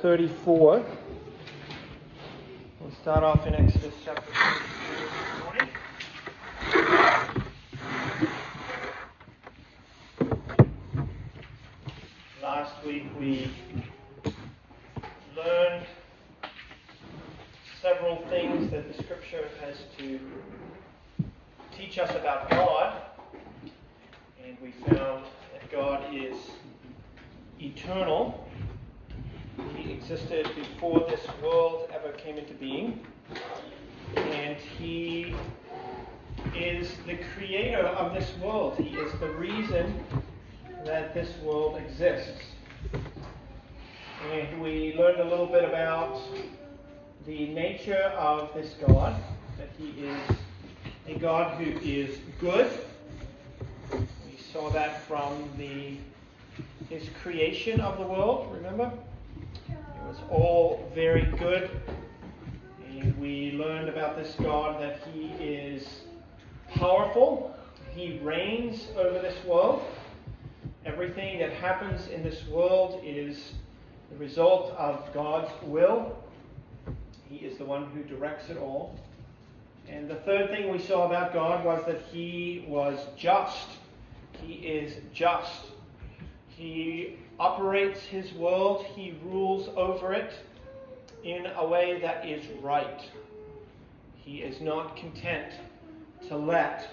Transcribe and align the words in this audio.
34. 0.00 0.84
We'll 2.80 2.90
start 3.00 3.22
off 3.24 3.46
in 3.46 3.54
Exodus 3.54 3.94
chapter 4.04 4.22
34 4.32 4.94
this 4.98 5.44
morning. 5.44 5.68
Last 12.42 12.84
week 12.84 13.06
we 13.18 13.50
learned 15.36 15.86
several 17.80 18.16
things 18.28 18.70
that 18.70 18.88
the 18.88 19.02
scripture 19.02 19.48
has 19.60 19.76
to 19.98 20.18
teach 21.76 21.98
us 21.98 22.10
about 22.10 22.50
God, 22.50 23.02
and 24.44 24.56
we 24.62 24.72
found 24.94 25.24
that 25.52 25.70
God 25.70 26.04
is 26.14 26.36
eternal 27.60 28.48
he 29.84 29.92
existed 29.92 30.48
before 30.54 31.00
this 31.00 31.20
world 31.42 31.90
ever 31.92 32.12
came 32.12 32.38
into 32.38 32.54
being. 32.54 33.00
And 34.16 34.56
He 34.56 35.34
is 36.56 36.90
the 37.06 37.18
creator 37.34 37.86
of 37.88 38.14
this 38.14 38.34
world. 38.38 38.76
He 38.78 38.96
is 38.96 39.12
the 39.20 39.28
reason 39.30 40.02
that 40.86 41.12
this 41.12 41.36
world 41.42 41.76
exists. 41.76 42.44
And 44.32 44.62
we 44.62 44.94
learned 44.96 45.20
a 45.20 45.24
little 45.24 45.46
bit 45.46 45.64
about 45.64 46.18
the 47.26 47.48
nature 47.48 48.12
of 48.16 48.54
this 48.54 48.74
God, 48.86 49.14
that 49.58 49.68
He 49.78 49.90
is 50.06 50.36
a 51.08 51.18
God 51.18 51.60
who 51.60 51.78
is 51.80 52.16
good. 52.40 52.70
We 53.92 54.38
saw 54.50 54.70
that 54.70 55.02
from 55.02 55.50
the 55.58 55.98
His 56.88 57.06
creation 57.22 57.82
of 57.82 57.98
the 57.98 58.06
world, 58.06 58.50
remember? 58.50 58.90
Was 60.14 60.22
all 60.30 60.90
very 60.94 61.24
good. 61.38 61.70
And 62.88 63.18
we 63.18 63.52
learned 63.52 63.88
about 63.88 64.16
this 64.16 64.34
God 64.40 64.80
that 64.80 65.00
He 65.12 65.26
is 65.42 66.02
powerful, 66.74 67.54
He 67.94 68.18
reigns 68.18 68.88
over 68.96 69.18
this 69.18 69.42
world. 69.44 69.82
Everything 70.84 71.38
that 71.38 71.52
happens 71.52 72.08
in 72.08 72.22
this 72.22 72.46
world 72.48 73.00
is 73.04 73.54
the 74.10 74.16
result 74.18 74.72
of 74.72 75.12
God's 75.14 75.50
will. 75.64 76.16
He 77.28 77.36
is 77.36 77.58
the 77.58 77.64
one 77.64 77.86
who 77.86 78.02
directs 78.02 78.50
it 78.50 78.58
all. 78.58 78.98
And 79.88 80.08
the 80.08 80.16
third 80.16 80.50
thing 80.50 80.70
we 80.70 80.78
saw 80.78 81.06
about 81.06 81.32
God 81.32 81.64
was 81.64 81.84
that 81.86 82.02
He 82.12 82.64
was 82.68 82.98
just. 83.16 83.68
He 84.42 84.54
is 84.54 84.96
just. 85.12 85.66
He 86.48 87.16
operates 87.38 88.00
his 88.00 88.32
world, 88.34 88.84
he 88.94 89.18
rules 89.24 89.68
over 89.76 90.12
it 90.12 90.32
in 91.24 91.46
a 91.56 91.66
way 91.66 92.00
that 92.00 92.26
is 92.26 92.44
right. 92.62 93.00
He 94.16 94.38
is 94.38 94.60
not 94.60 94.96
content 94.96 95.52
to 96.28 96.36
let 96.36 96.90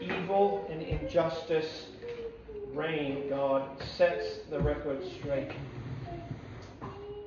evil 0.00 0.66
and 0.70 0.82
injustice 0.82 1.86
reign. 2.72 3.28
God 3.28 3.68
sets 3.96 4.38
the 4.50 4.60
record 4.60 5.00
straight. 5.18 5.50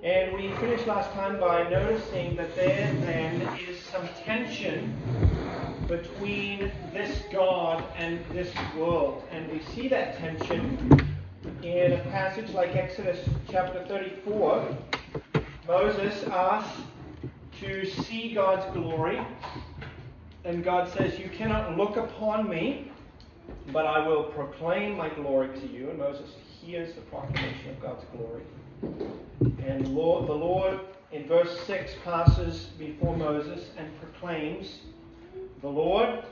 And 0.04 0.34
we 0.34 0.54
finished 0.58 0.88
last 0.88 1.12
time 1.12 1.40
by 1.40 1.70
noticing 1.70 2.36
that 2.38 2.56
there 2.56 2.94
then 3.02 3.42
is 3.60 3.80
some 3.82 4.08
tension 4.24 4.96
between 5.88 6.72
this 6.94 7.24
God 7.34 7.84
and 7.98 8.24
this 8.32 8.54
world. 8.78 9.24
And 9.32 9.52
we 9.52 9.62
see 9.74 9.90
that 9.90 10.18
tension 10.18 11.19
in 11.64 11.94
a 11.94 12.00
passage 12.06 12.52
like 12.52 12.76
Exodus 12.76 13.20
chapter 13.50 13.86
34, 13.86 14.78
Moses 15.68 16.24
asks 16.26 16.82
to 17.60 17.86
see 17.86 18.34
God's 18.34 18.72
glory, 18.74 19.20
and 20.46 20.64
God 20.64 20.90
says, 20.94 21.20
You 21.20 21.30
cannot 21.30 21.76
look 21.76 21.98
upon 21.98 22.50
me, 22.50 22.92
but 23.74 23.86
I 23.86 24.08
will 24.08 24.24
proclaim 24.24 24.96
my 24.96 25.10
glory 25.10 25.60
to 25.60 25.68
you. 25.68 25.90
And 25.90 26.00
Moses 26.00 26.30
hears 26.62 26.96
the 26.96 27.02
proclamation 27.02 27.72
of 27.72 27.82
God's 27.82 28.06
glory. 28.16 28.44
And 29.66 29.88
Lord, 29.90 30.28
the 30.28 30.34
Lord, 30.34 30.80
in 31.12 31.28
verse 31.28 31.60
6, 31.68 31.94
passes 32.06 32.68
before 32.78 33.18
Moses 33.18 33.72
and 33.78 33.90
proclaims, 34.00 34.80
The 35.62 35.70
Lord, 35.70 36.24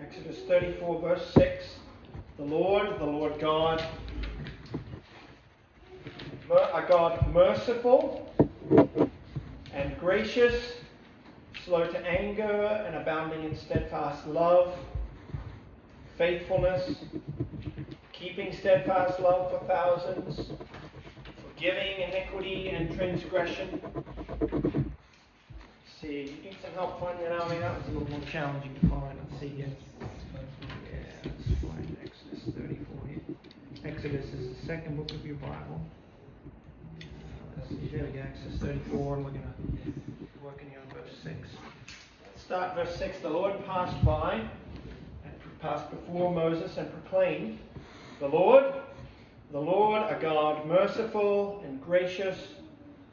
Exodus 0.00 0.38
34, 0.46 1.00
verse 1.00 1.30
6, 1.34 1.74
the 2.36 2.44
Lord, 2.44 2.98
the 2.98 3.04
Lord 3.04 3.38
God, 3.38 3.84
a 6.58 6.84
God 6.88 7.32
merciful 7.32 8.28
and 9.72 9.98
gracious, 10.00 10.74
slow 11.64 11.86
to 11.86 11.98
anger 12.06 12.84
and 12.86 12.96
abounding 12.96 13.44
in 13.44 13.56
steadfast 13.56 14.26
love, 14.26 14.74
faithfulness, 16.18 16.96
keeping 18.12 18.52
steadfast 18.52 19.20
love 19.20 19.50
for 19.50 19.64
thousands, 19.66 20.50
forgiving 21.54 22.00
iniquity 22.00 22.70
and 22.70 22.96
transgression. 22.96 23.80
Let's 24.40 24.90
see, 26.00 26.34
you 26.36 26.42
need 26.42 26.56
some 26.62 26.72
help 26.74 26.98
finding 26.98 27.24
that 27.24 27.32
out? 27.32 27.46
I 27.46 27.52
mean, 27.52 27.60
that 27.60 27.78
was 27.78 27.86
a 27.88 27.90
little 27.98 28.10
more 28.10 28.26
challenging 28.28 28.74
to 28.80 28.88
find. 28.88 29.18
Let's 29.30 29.40
see 29.40 29.48
here. 29.48 29.68
Yeah, 30.00 30.98
let's 31.24 31.60
find 31.62 31.96
Exodus 32.02 32.54
34 32.54 33.08
here. 33.08 33.20
Exodus 33.84 34.26
is 34.34 34.56
the 34.56 34.66
second 34.66 34.96
book 34.96 35.10
of 35.12 35.24
your 35.24 35.36
Bible. 35.36 35.80
Go, 37.70 37.76
Exodus 37.76 38.58
34, 38.60 39.16
and 39.16 39.24
we're 39.24 39.30
going 39.30 39.42
to 39.42 40.44
working 40.44 40.72
on 40.76 40.92
verse 40.92 41.12
6. 41.22 41.36
Let's 42.26 42.42
start 42.42 42.74
verse 42.74 42.96
6. 42.96 43.20
The 43.20 43.30
Lord 43.30 43.64
passed 43.64 44.04
by, 44.04 44.40
and 45.24 45.60
passed 45.60 45.88
before 45.88 46.34
Moses, 46.34 46.76
and 46.78 46.90
proclaimed, 46.90 47.60
The 48.18 48.26
Lord, 48.26 48.74
the 49.52 49.60
Lord, 49.60 50.02
a 50.02 50.18
God 50.20 50.66
merciful 50.66 51.62
and 51.64 51.80
gracious, 51.80 52.38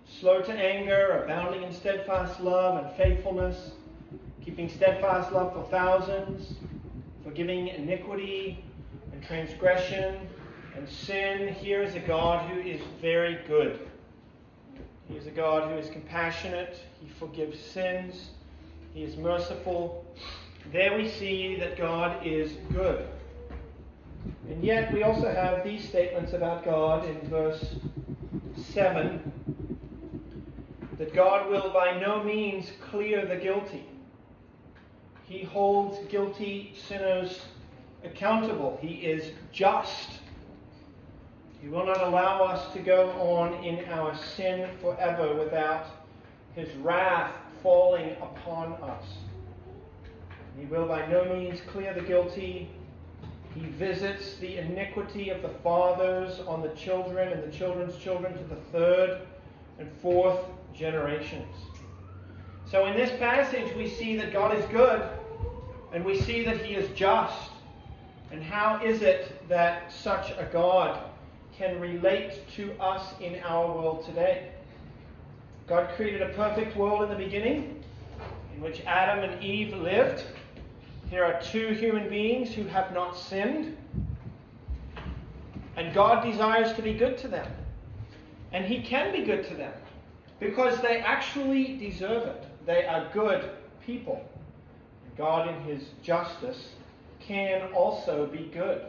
slow 0.08 0.42
to 0.42 0.52
anger, 0.52 1.24
abounding 1.24 1.62
in 1.62 1.72
steadfast 1.72 2.40
love 2.40 2.84
and 2.84 2.96
faithfulness, 2.96 3.74
keeping 4.44 4.70
steadfast 4.70 5.32
love 5.32 5.54
for 5.54 5.70
thousands, 5.70 6.56
forgiving 7.24 7.68
iniquity 7.68 8.66
and 9.14 9.22
transgression 9.22 10.18
and 10.76 10.90
sin. 10.90 11.54
Here 11.54 11.84
is 11.84 11.94
a 11.94 12.00
God 12.00 12.50
who 12.50 12.60
is 12.60 12.82
very 13.00 13.38
good 13.48 13.88
he 15.10 15.16
is 15.16 15.28
a 15.28 15.32
God 15.32 15.72
who 15.72 15.78
is 15.78 15.90
compassionate. 15.90 16.78
He 17.02 17.08
forgives 17.08 17.60
sins. 17.60 18.32
He 18.94 19.04
is 19.04 19.16
merciful. 19.16 20.06
There 20.72 20.98
we 20.98 21.10
see 21.10 21.58
that 21.60 21.78
God 21.78 22.26
is 22.26 22.54
good. 22.74 23.08
And 24.50 24.64
yet 24.64 24.94
we 24.94 25.04
also 25.04 25.34
have 25.34 25.64
these 25.64 25.88
statements 25.88 26.34
about 26.34 26.66
God 26.66 27.06
in 27.06 27.20
verse 27.30 27.76
7 28.74 29.32
that 30.98 31.14
God 31.14 31.50
will 31.50 31.70
by 31.72 32.00
no 32.00 32.24
means 32.24 32.72
clear 32.90 33.26
the 33.26 33.36
guilty. 33.36 33.86
He 35.26 35.44
holds 35.44 36.00
guilty 36.08 36.74
sinners 36.88 37.42
accountable. 38.04 38.78
He 38.82 38.96
is 38.96 39.32
just. 39.52 40.17
He 41.62 41.68
will 41.68 41.86
not 41.86 42.02
allow 42.02 42.44
us 42.44 42.72
to 42.74 42.80
go 42.80 43.10
on 43.12 43.64
in 43.64 43.86
our 43.86 44.16
sin 44.16 44.70
forever 44.82 45.36
without 45.36 45.88
his 46.56 46.74
wrath 46.78 47.34
falling 47.64 48.12
upon 48.22 48.74
us. 48.74 49.04
He 50.58 50.66
will 50.66 50.88
by 50.88 51.06
no 51.08 51.26
means 51.26 51.62
clear 51.68 51.94
the 51.94 52.02
guilty. 52.02 52.70
He 53.54 53.62
visits 53.62 54.38
the 54.38 54.58
iniquity 54.58 55.30
of 55.30 55.42
the 55.42 55.50
fathers 55.50 56.40
on 56.48 56.62
the 56.62 56.70
children 56.70 57.32
and 57.32 57.44
the 57.44 57.56
children's 57.56 57.98
children 57.98 58.34
to 58.38 58.44
the 58.44 58.62
third 58.72 59.22
and 59.80 59.90
fourth 60.02 60.40
generations. 60.74 61.56
So 62.70 62.86
in 62.86 62.96
this 62.96 63.18
passage, 63.20 63.76
we 63.76 63.90
see 63.90 64.16
that 64.18 64.34
God 64.34 64.58
is 64.58 64.66
good 64.66 65.08
and 65.94 66.04
we 66.04 66.20
see 66.22 66.44
that 66.46 66.58
he 66.58 66.76
is 66.76 66.90
just. 66.96 67.52
And 68.32 68.44
how 68.44 68.84
is 68.84 69.02
it 69.02 69.48
that 69.48 69.92
such 69.92 70.32
a 70.32 70.48
God 70.52 71.00
can 71.58 71.80
relate 71.80 72.48
to 72.56 72.72
us 72.80 73.14
in 73.20 73.40
our 73.44 73.66
world 73.66 74.06
today. 74.06 74.50
God 75.68 75.90
created 75.96 76.22
a 76.22 76.30
perfect 76.30 76.78
world 76.78 77.04
in 77.04 77.10
the 77.10 77.16
beginning 77.16 77.84
in 78.56 78.62
which 78.62 78.82
Adam 78.86 79.28
and 79.28 79.44
Eve 79.44 79.74
lived. 79.74 80.24
Here 81.10 81.24
are 81.24 81.42
two 81.42 81.70
human 81.70 82.10
beings 82.10 82.54
who 82.54 82.64
have 82.66 82.94
not 82.94 83.18
sinned. 83.18 83.76
And 85.76 85.94
God 85.94 86.24
desires 86.24 86.76
to 86.76 86.82
be 86.82 86.94
good 86.94 87.18
to 87.20 87.28
them. 87.28 87.48
And 88.52 88.66
He 88.66 88.82
can 88.82 89.12
be 89.12 89.24
good 89.24 89.44
to 89.48 89.56
them 89.56 89.74
because 90.40 90.80
they 90.82 91.00
actually 91.00 91.78
deserve 91.78 92.28
it. 92.28 92.46
They 92.66 92.86
are 92.86 93.10
good 93.14 93.50
people. 93.86 94.24
God, 95.18 95.48
in 95.48 95.62
His 95.62 95.90
justice, 96.04 96.70
can 97.20 97.74
also 97.74 98.28
be 98.28 98.50
good. 98.54 98.86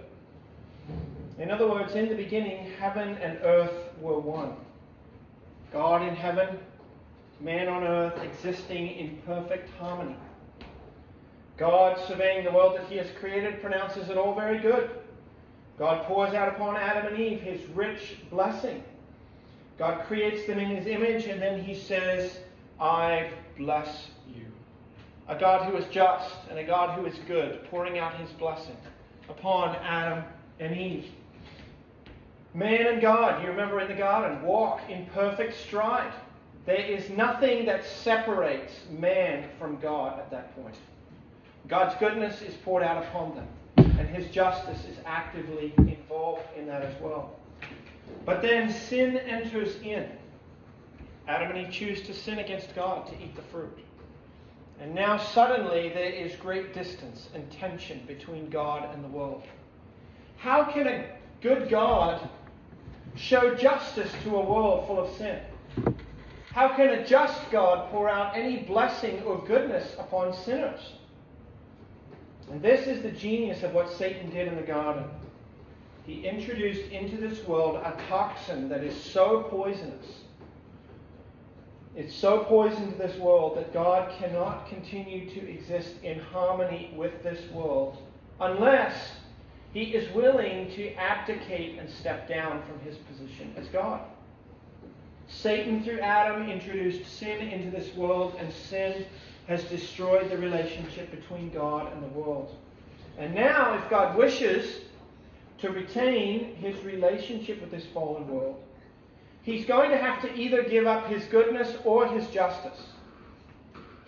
In 1.39 1.51
other 1.51 1.69
words, 1.69 1.95
in 1.95 2.09
the 2.09 2.17
beginning, 2.17 2.73
heaven 2.79 3.17
and 3.19 3.39
earth 3.43 3.73
were 4.01 4.19
one. 4.19 4.55
God 5.73 6.03
in 6.03 6.17
heaven, 6.17 6.59
man 7.41 7.69
on 7.69 7.85
earth, 7.85 8.21
existing 8.23 8.89
in 8.97 9.19
perfect 9.25 9.71
harmony. 9.79 10.17
God, 11.57 12.01
surveying 12.07 12.45
the 12.45 12.51
world 12.51 12.77
that 12.77 12.87
he 12.87 12.97
has 12.97 13.09
created, 13.21 13.61
pronounces 13.61 14.09
it 14.09 14.17
all 14.17 14.35
very 14.35 14.59
good. 14.59 14.91
God 15.79 16.05
pours 16.07 16.35
out 16.35 16.49
upon 16.49 16.77
Adam 16.77 17.13
and 17.13 17.23
Eve 17.23 17.41
his 17.41 17.65
rich 17.71 18.17
blessing. 18.31 18.83
God 19.79 20.07
creates 20.07 20.45
them 20.47 20.59
in 20.59 20.75
his 20.75 20.87
image, 20.87 21.27
and 21.27 21.41
then 21.41 21.63
he 21.63 21.75
says, 21.75 22.39
I 22.81 23.31
bless 23.57 24.09
you. 24.35 24.47
A 25.29 25.39
God 25.39 25.71
who 25.71 25.77
is 25.77 25.85
just 25.93 26.35
and 26.51 26.59
a 26.59 26.65
God 26.65 26.99
who 26.99 27.07
is 27.07 27.17
good, 27.29 27.65
pouring 27.71 27.99
out 27.99 28.17
his 28.17 28.31
blessing 28.31 28.77
upon 29.29 29.77
Adam 29.77 30.25
and 30.59 30.77
Eve. 30.77 31.07
Man 32.59 32.89
and 32.89 33.01
God, 33.01 33.41
you 33.41 33.49
remember 33.49 33.79
in 33.79 33.87
the 33.87 33.95
garden, 33.95 34.43
walk 34.43 34.81
in 34.91 35.07
perfect 35.15 35.57
stride. 35.57 36.13
There 36.67 36.75
is 36.75 37.09
nothing 37.09 37.65
that 37.67 37.85
separates 37.85 38.73
man 38.91 39.49
from 39.61 39.79
God 39.79 40.19
at 40.19 40.29
that 40.33 40.57
point. 40.57 40.75
God's 41.69 41.95
goodness 42.01 42.43
is 42.43 42.55
poured 42.65 42.83
out 42.83 43.05
upon 43.05 43.37
them, 43.37 43.47
and 43.77 44.09
his 44.09 44.29
justice 44.33 44.85
is 44.87 44.97
actively 45.07 45.73
involved 45.77 46.43
in 46.57 46.67
that 46.67 46.83
as 46.83 47.01
well. 47.01 47.37
But 48.25 48.43
then 48.43 48.73
sin 48.73 49.19
enters 49.19 49.77
in. 49.83 50.09
Adam 51.29 51.53
and 51.53 51.65
Eve 51.65 51.73
choose 51.73 52.03
to 52.09 52.13
sin 52.13 52.41
against 52.41 52.75
God, 52.75 53.07
to 53.07 53.15
eat 53.23 53.37
the 53.37 53.43
fruit. 53.53 53.79
And 54.81 54.97
now 54.97 55.17
suddenly 55.17 55.91
there 55.91 56.11
is 56.11 56.35
great 56.35 56.75
distance 56.75 57.29
and 57.37 57.49
tension 57.53 58.03
between 58.09 58.51
God 58.51 58.93
and 58.93 59.05
the 59.05 59.09
world. 59.09 59.45
How 60.39 60.65
can 60.65 60.89
a 60.89 61.05
good 61.41 61.69
God 61.71 62.29
show 63.19 63.55
justice 63.55 64.11
to 64.25 64.37
a 64.37 64.45
world 64.45 64.87
full 64.87 65.01
of 65.01 65.15
sin? 65.17 65.41
How 66.53 66.75
can 66.75 66.89
a 66.89 67.07
just 67.07 67.51
God 67.51 67.91
pour 67.91 68.09
out 68.09 68.37
any 68.37 68.59
blessing 68.59 69.23
or 69.23 69.45
goodness 69.47 69.95
upon 69.99 70.33
sinners? 70.33 70.81
And 72.51 72.63
this 72.63 72.87
is 72.87 73.03
the 73.03 73.11
genius 73.11 73.63
of 73.63 73.75
what 73.75 73.93
Satan 73.93 74.31
did 74.31 74.49
in 74.49 74.57
the 74.57 74.63
garden. 74.63 75.05
He 76.07 76.27
introduced 76.27 76.91
into 76.91 77.19
this 77.19 77.47
world 77.47 77.77
a 77.77 77.95
toxin 78.09 78.69
that 78.71 78.83
is 78.83 78.99
so 78.99 79.43
poisonous. 79.43 80.07
It's 81.95 82.15
so 82.15 82.45
poison 82.45 82.93
to 82.93 82.99
this 82.99 83.17
world 83.19 83.59
that 83.59 83.75
God 83.75 84.11
cannot 84.19 84.69
continue 84.69 85.29
to 85.31 85.51
exist 85.51 85.95
in 86.03 86.19
harmony 86.19 86.95
with 86.97 87.23
this 87.23 87.51
world 87.51 87.99
unless 88.41 88.95
he 89.73 89.83
is 89.95 90.13
willing 90.15 90.71
to 90.73 90.95
abdicate 90.95 91.79
and 91.79 91.89
step 91.91 92.29
down 92.29 92.63
from 92.63 92.81
his 92.81 92.97
position 92.97 93.53
as 93.57 93.69
God. 93.69 94.01
Satan, 95.29 95.85
through 95.85 96.01
Adam, 96.01 96.49
introduced 96.49 97.07
sin 97.19 97.49
into 97.49 97.71
this 97.71 97.95
world, 97.95 98.35
and 98.39 98.51
sin 98.53 99.05
has 99.47 99.65
destroyed 99.65 100.31
the 100.31 100.39
relationship 100.39 101.11
between 101.11 101.51
God 101.51 101.93
and 101.93 102.03
the 102.03 102.09
world. 102.09 102.57
And 103.19 103.35
now, 103.35 103.75
if 103.75 103.89
God 103.91 104.17
wishes 104.17 104.83
to 105.59 105.71
retain 105.71 106.55
his 106.57 106.83
relationship 106.85 107.61
with 107.61 107.71
this 107.71 107.85
fallen 107.93 108.27
world, 108.29 108.63
he's 109.43 109.67
going 109.67 109.91
to 109.91 109.99
have 109.99 110.23
to 110.23 110.35
either 110.35 110.63
give 110.63 110.87
up 110.87 111.09
his 111.09 111.25
goodness 111.25 111.77
or 111.85 112.07
his 112.07 112.27
justice. 112.29 112.81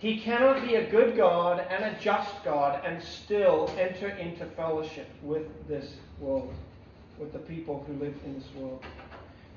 He 0.01 0.19
cannot 0.19 0.67
be 0.67 0.75
a 0.75 0.89
good 0.89 1.15
God 1.15 1.63
and 1.69 1.83
a 1.83 1.95
just 2.01 2.43
God 2.43 2.83
and 2.83 3.03
still 3.03 3.71
enter 3.77 4.09
into 4.09 4.47
fellowship 4.47 5.07
with 5.21 5.45
this 5.67 5.93
world, 6.19 6.51
with 7.19 7.31
the 7.31 7.37
people 7.37 7.85
who 7.85 7.93
live 8.03 8.15
in 8.25 8.33
this 8.33 8.47
world. 8.55 8.83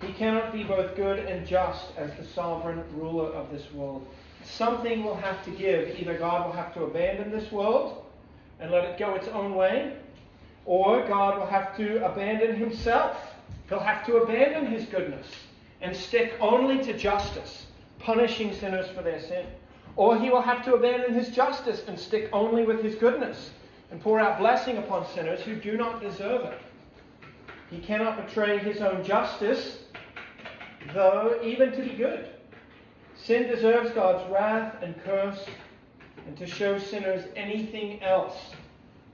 He 0.03 0.13
cannot 0.13 0.53
be 0.53 0.63
both 0.63 0.97
good 0.97 1.21
and 1.21 1.47
just 1.47 1.97
as 1.97 2.15
the 2.19 2.27
sovereign 2.27 2.85
ruler 2.95 3.31
of 3.31 3.51
this 3.51 3.73
world. 3.73 4.07
Something 4.45 5.03
will 5.03 5.17
have 5.17 5.43
to 5.47 5.51
give. 5.51 5.99
Either 5.99 6.19
God 6.19 6.45
will 6.45 6.53
have 6.53 6.75
to 6.75 6.85
abandon 6.85 7.31
this 7.31 7.51
world 7.51 8.05
and 8.61 8.71
let 8.71 8.85
it 8.85 8.99
go 8.99 9.15
its 9.15 9.29
own 9.29 9.55
way, 9.55 9.97
or 10.67 11.07
God 11.09 11.39
will 11.39 11.47
have 11.47 11.75
to 11.79 12.05
abandon 12.05 12.55
himself. 12.55 13.17
He'll 13.71 13.81
have 13.81 14.05
to 14.05 14.17
abandon 14.19 14.67
his 14.67 14.85
goodness 14.85 15.27
and 15.81 15.97
stick 15.97 16.35
only 16.39 16.85
to 16.85 16.93
justice, 16.93 17.65
punishing 17.99 18.55
sinners 18.55 18.91
for 18.95 19.01
their 19.01 19.23
sin. 19.23 19.47
Or 19.97 20.19
he 20.19 20.31
will 20.31 20.43
have 20.43 20.65
to 20.65 20.75
abandon 20.75 21.15
his 21.15 21.29
justice 21.29 21.85
and 21.87 21.99
stick 21.99 22.29
only 22.33 22.65
with 22.65 22.83
his 22.83 22.95
goodness 22.97 23.51
and 23.91 24.01
pour 24.01 24.19
out 24.19 24.39
blessing 24.39 24.79
upon 24.79 25.07
sinners 25.07 25.41
who 25.41 25.55
do 25.55 25.77
not 25.77 26.01
deserve 26.01 26.45
it. 26.47 26.59
He 27.71 27.79
cannot 27.79 28.27
betray 28.27 28.59
his 28.59 28.81
own 28.81 29.05
justice, 29.05 29.79
though 30.93 31.39
even 31.43 31.73
to 31.73 31.83
be 31.83 31.95
good. 31.95 32.29
Sin 33.17 33.47
deserves 33.49 33.91
God's 33.93 34.29
wrath 34.31 34.83
and 34.83 35.01
curse, 35.05 35.47
and 36.27 36.37
to 36.37 36.47
show 36.47 36.79
sinners 36.79 37.25
anything 37.37 38.03
else 38.03 38.51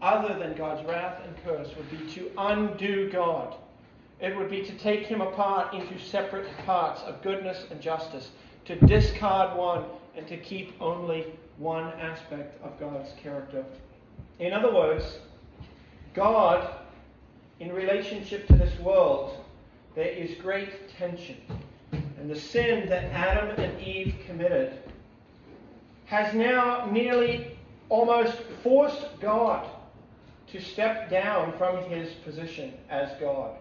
other 0.01 0.39
than 0.39 0.55
God's 0.55 0.87
wrath 0.89 1.21
and 1.25 1.35
curse 1.45 1.69
would 1.77 1.91
be 1.91 2.13
to 2.15 2.31
undo 2.39 3.11
God. 3.11 3.57
It 4.21 4.37
would 4.37 4.51
be 4.51 4.63
to 4.63 4.73
take 4.79 5.07
him 5.07 5.21
apart 5.21 5.75
into 5.75 5.99
separate 5.99 6.49
parts 6.65 7.03
of 7.03 7.23
goodness 7.23 7.67
and 7.71 7.81
justice, 7.81 8.31
to 8.65 8.77
discard 8.77 9.57
one 9.57 9.85
and 10.17 10.27
to 10.27 10.37
keep 10.37 10.75
only 10.81 11.27
one 11.59 11.93
aspect 12.01 12.63
of 12.65 12.79
God's 12.81 13.11
character. 13.23 13.65
In 14.39 14.53
other 14.53 14.75
words, 14.75 15.19
God, 16.15 16.75
in 17.61 17.73
relationship 17.73 18.47
to 18.49 18.55
this 18.55 18.79
world, 18.81 19.37
there 19.95 20.09
is 20.09 20.41
great 20.41 20.89
tension. 20.97 21.37
And 21.93 22.31
the 22.31 22.39
sin 22.39 22.89
that 22.89 23.05
Adam 23.13 23.51
and 23.59 23.81
Eve 23.81 24.15
committed 24.27 24.79
has 26.07 26.35
now 26.35 26.87
nearly 26.91 27.57
almost 27.89 28.37
forced 28.63 29.21
God 29.21 29.69
to 30.49 30.61
step 30.61 31.11
down 31.11 31.57
from 31.57 31.85
his 31.89 32.13
position 32.25 32.75
as 32.89 33.11
God. 33.21 33.57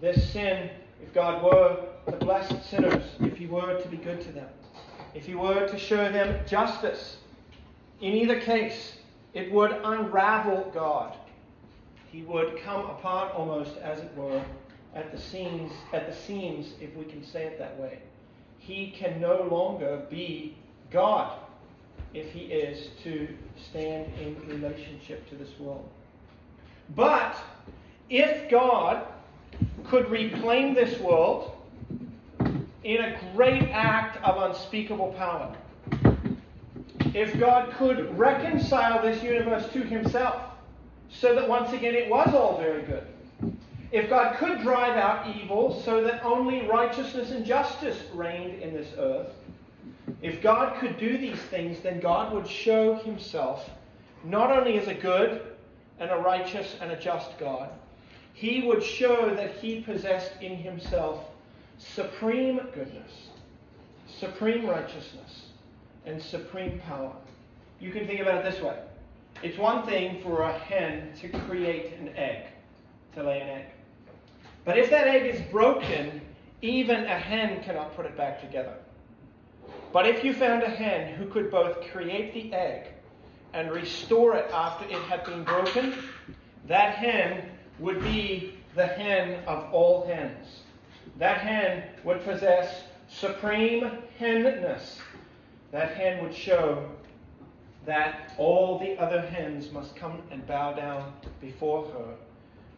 This 0.00 0.30
sin, 0.32 0.70
if 1.02 1.12
God 1.14 1.42
were 1.42 1.86
to 2.10 2.16
bless 2.18 2.48
sinners, 2.66 3.04
if 3.20 3.36
he 3.36 3.46
were 3.46 3.80
to 3.80 3.88
be 3.88 3.96
good 3.96 4.20
to 4.20 4.32
them, 4.32 4.48
if 5.18 5.26
he 5.26 5.34
were 5.34 5.66
to 5.66 5.76
show 5.76 6.12
them 6.12 6.38
justice, 6.46 7.16
in 8.00 8.12
either 8.14 8.38
case, 8.38 8.98
it 9.34 9.50
would 9.50 9.72
unravel 9.82 10.70
God. 10.72 11.16
He 12.12 12.22
would 12.22 12.62
come 12.62 12.84
apart 12.84 13.34
almost, 13.34 13.76
as 13.78 13.98
it 13.98 14.16
were, 14.16 14.40
at 14.94 15.10
the 15.10 15.18
seams, 15.20 15.72
at 15.92 16.08
the 16.08 16.14
seams, 16.14 16.68
if 16.80 16.94
we 16.94 17.04
can 17.04 17.24
say 17.24 17.46
it 17.46 17.58
that 17.58 17.76
way. 17.80 17.98
He 18.58 18.92
can 18.92 19.20
no 19.20 19.42
longer 19.50 20.02
be 20.08 20.56
God 20.92 21.36
if 22.14 22.30
he 22.30 22.42
is 22.42 22.90
to 23.02 23.26
stand 23.70 24.12
in 24.20 24.36
relationship 24.46 25.28
to 25.30 25.34
this 25.34 25.50
world. 25.58 25.88
But 26.94 27.36
if 28.08 28.48
God 28.48 29.04
could 29.84 30.08
reclaim 30.10 30.74
this 30.74 31.00
world 31.00 31.57
in 32.84 33.00
a 33.00 33.18
great 33.34 33.64
act 33.70 34.22
of 34.24 34.50
unspeakable 34.50 35.12
power. 35.12 35.54
If 37.14 37.38
God 37.38 37.72
could 37.74 38.16
reconcile 38.18 39.02
this 39.02 39.22
universe 39.22 39.68
to 39.72 39.82
himself, 39.82 40.42
so 41.10 41.34
that 41.34 41.48
once 41.48 41.72
again 41.72 41.94
it 41.94 42.08
was 42.08 42.34
all 42.34 42.58
very 42.58 42.82
good. 42.82 43.06
If 43.90 44.10
God 44.10 44.36
could 44.36 44.60
drive 44.60 44.96
out 44.96 45.34
evil 45.34 45.82
so 45.82 46.02
that 46.04 46.22
only 46.22 46.66
righteousness 46.66 47.30
and 47.30 47.44
justice 47.44 47.98
reigned 48.12 48.62
in 48.62 48.74
this 48.74 48.88
earth, 48.98 49.32
if 50.20 50.42
God 50.42 50.78
could 50.78 50.98
do 50.98 51.16
these 51.16 51.38
things, 51.38 51.80
then 51.80 52.00
God 52.00 52.32
would 52.32 52.46
show 52.46 52.96
himself 52.96 53.70
not 54.24 54.50
only 54.50 54.78
as 54.78 54.88
a 54.88 54.94
good 54.94 55.42
and 55.98 56.10
a 56.10 56.16
righteous 56.16 56.76
and 56.80 56.90
a 56.90 56.96
just 56.96 57.38
God, 57.38 57.70
he 58.34 58.62
would 58.66 58.82
show 58.82 59.34
that 59.34 59.54
he 59.56 59.80
possessed 59.80 60.32
in 60.40 60.56
himself 60.56 61.24
supreme 61.78 62.60
goodness, 62.74 63.28
supreme 64.18 64.66
righteousness, 64.66 65.46
and 66.04 66.20
supreme 66.20 66.80
power. 66.80 67.14
You 67.80 67.90
can 67.92 68.06
think 68.06 68.20
about 68.20 68.44
it 68.44 68.52
this 68.52 68.62
way 68.62 68.78
it's 69.42 69.56
one 69.56 69.86
thing 69.86 70.20
for 70.22 70.42
a 70.42 70.52
hen 70.52 71.12
to 71.20 71.28
create 71.28 71.94
an 72.00 72.08
egg, 72.16 72.46
to 73.14 73.22
lay 73.22 73.40
an 73.40 73.48
egg. 73.48 73.66
But 74.64 74.78
if 74.78 74.90
that 74.90 75.06
egg 75.06 75.32
is 75.32 75.40
broken, 75.52 76.20
even 76.60 77.04
a 77.04 77.18
hen 77.18 77.62
cannot 77.62 77.94
put 77.94 78.04
it 78.04 78.16
back 78.16 78.40
together. 78.40 78.74
But 79.92 80.06
if 80.06 80.24
you 80.24 80.34
found 80.34 80.64
a 80.64 80.68
hen 80.68 81.14
who 81.14 81.26
could 81.26 81.50
both 81.50 81.80
create 81.92 82.34
the 82.34 82.52
egg 82.52 82.88
and 83.52 83.70
restore 83.70 84.34
it 84.36 84.50
after 84.52 84.84
it 84.86 85.00
had 85.02 85.24
been 85.24 85.44
broken, 85.44 85.94
that 86.66 86.96
hen 86.96 87.48
would 87.78 88.02
be 88.02 88.54
the 88.74 88.86
hen 88.86 89.42
of 89.46 89.72
all 89.72 90.06
hens 90.06 90.62
that 91.18 91.38
hen 91.38 91.82
would 92.04 92.24
possess 92.24 92.84
supreme 93.08 93.90
henness. 94.18 95.00
That 95.72 95.96
hen 95.96 96.22
would 96.22 96.34
show 96.34 96.88
that 97.86 98.34
all 98.38 98.78
the 98.78 98.96
other 98.98 99.20
hens 99.20 99.72
must 99.72 99.96
come 99.96 100.22
and 100.30 100.46
bow 100.46 100.72
down 100.74 101.12
before 101.40 101.86
her 101.86 102.14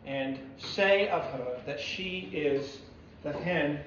and 0.06 0.38
say 0.56 1.08
of 1.08 1.22
her 1.32 1.60
that 1.66 1.80
she 1.80 2.30
is 2.32 2.78
the 3.22 3.32
hen 3.32 3.80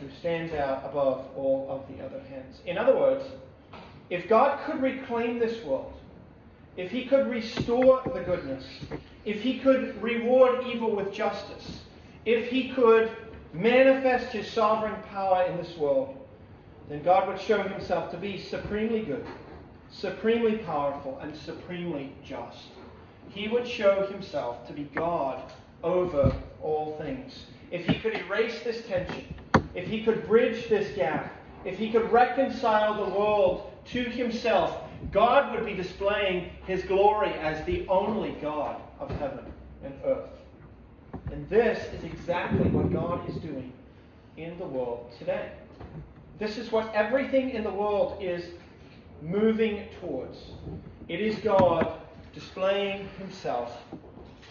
who 0.00 0.08
stands 0.18 0.52
out 0.54 0.82
above 0.84 1.26
all 1.36 1.66
of 1.68 1.94
the 1.94 2.04
other 2.04 2.20
hens. 2.28 2.60
In 2.66 2.78
other 2.78 2.96
words, 2.96 3.24
if 4.08 4.28
God 4.28 4.58
could 4.64 4.82
reclaim 4.82 5.38
this 5.38 5.62
world, 5.64 5.92
if 6.76 6.90
he 6.90 7.04
could 7.04 7.28
restore 7.28 8.02
the 8.14 8.20
goodness, 8.20 8.64
if 9.24 9.42
he 9.42 9.58
could 9.58 10.00
reward 10.02 10.66
evil 10.66 10.96
with 10.96 11.12
justice, 11.12 11.82
if 12.24 12.48
he 12.48 12.70
could 12.70 13.10
manifest 13.52 14.32
his 14.32 14.50
sovereign 14.50 14.96
power 15.10 15.44
in 15.44 15.56
this 15.56 15.76
world, 15.76 16.16
then 16.88 17.02
God 17.02 17.28
would 17.28 17.40
show 17.40 17.62
himself 17.62 18.10
to 18.10 18.16
be 18.16 18.38
supremely 18.38 19.02
good, 19.02 19.24
supremely 19.90 20.58
powerful, 20.58 21.18
and 21.20 21.36
supremely 21.36 22.12
just. 22.24 22.68
He 23.28 23.48
would 23.48 23.66
show 23.66 24.06
himself 24.06 24.66
to 24.66 24.72
be 24.72 24.84
God 24.94 25.52
over 25.82 26.34
all 26.62 26.96
things. 26.98 27.46
If 27.70 27.86
he 27.86 27.94
could 28.00 28.14
erase 28.14 28.60
this 28.62 28.86
tension, 28.86 29.34
if 29.74 29.86
he 29.86 30.02
could 30.02 30.26
bridge 30.26 30.68
this 30.68 30.96
gap, 30.96 31.32
if 31.64 31.78
he 31.78 31.90
could 31.90 32.10
reconcile 32.10 33.04
the 33.04 33.14
world 33.16 33.70
to 33.92 34.02
himself, 34.02 34.76
God 35.12 35.52
would 35.52 35.64
be 35.64 35.74
displaying 35.74 36.50
his 36.66 36.82
glory 36.82 37.32
as 37.34 37.64
the 37.66 37.86
only 37.88 38.32
God 38.42 38.80
of 38.98 39.10
heaven 39.12 39.44
and 39.84 39.94
earth. 40.04 40.39
And 41.32 41.48
this 41.48 41.78
is 41.94 42.04
exactly 42.04 42.68
what 42.70 42.92
God 42.92 43.28
is 43.28 43.36
doing 43.36 43.72
in 44.36 44.58
the 44.58 44.66
world 44.66 45.12
today. 45.18 45.52
This 46.38 46.58
is 46.58 46.72
what 46.72 46.92
everything 46.94 47.50
in 47.50 47.62
the 47.62 47.70
world 47.70 48.18
is 48.20 48.44
moving 49.22 49.84
towards. 50.00 50.38
It 51.08 51.20
is 51.20 51.38
God 51.38 52.00
displaying 52.34 53.08
himself 53.18 53.76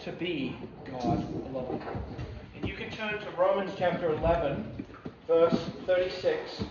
to 0.04 0.12
be 0.12 0.56
God 0.90 1.26
alone. 1.46 1.82
And 2.54 2.66
you 2.66 2.74
can 2.74 2.90
turn 2.90 3.18
to 3.18 3.30
Romans 3.32 3.72
chapter 3.76 4.12
11, 4.12 4.86
verse 5.26 5.58
36. 5.86 6.64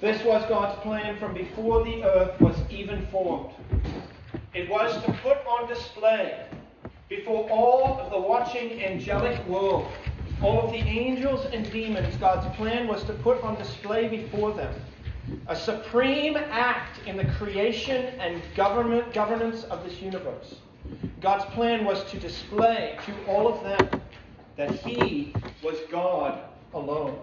This 0.00 0.22
was 0.24 0.44
God's 0.48 0.78
plan 0.80 1.18
from 1.18 1.34
before 1.34 1.84
the 1.84 2.02
earth 2.02 2.40
was 2.40 2.56
even 2.70 3.06
formed. 3.06 3.54
It 4.52 4.68
was 4.68 5.02
to 5.04 5.12
put 5.22 5.38
on 5.46 5.68
display 5.68 6.46
before 7.08 7.48
all 7.50 8.00
of 8.00 8.10
the 8.10 8.18
watching 8.18 8.82
angelic 8.82 9.46
world, 9.46 9.86
all 10.42 10.62
of 10.62 10.72
the 10.72 10.78
angels 10.78 11.46
and 11.52 11.70
demons, 11.70 12.16
God's 12.16 12.54
plan 12.56 12.88
was 12.88 13.04
to 13.04 13.12
put 13.12 13.42
on 13.42 13.56
display 13.56 14.08
before 14.08 14.52
them 14.52 14.74
a 15.46 15.56
supreme 15.56 16.36
act 16.36 17.00
in 17.06 17.16
the 17.16 17.24
creation 17.24 18.06
and 18.20 18.42
government, 18.54 19.12
governance 19.12 19.64
of 19.64 19.84
this 19.84 20.00
universe. 20.00 20.56
God's 21.20 21.44
plan 21.54 21.84
was 21.84 22.04
to 22.10 22.18
display 22.18 22.98
to 23.06 23.12
all 23.26 23.48
of 23.48 23.62
them 23.62 24.02
that 24.56 24.70
He 24.72 25.34
was 25.62 25.78
God 25.90 26.40
alone. 26.74 27.18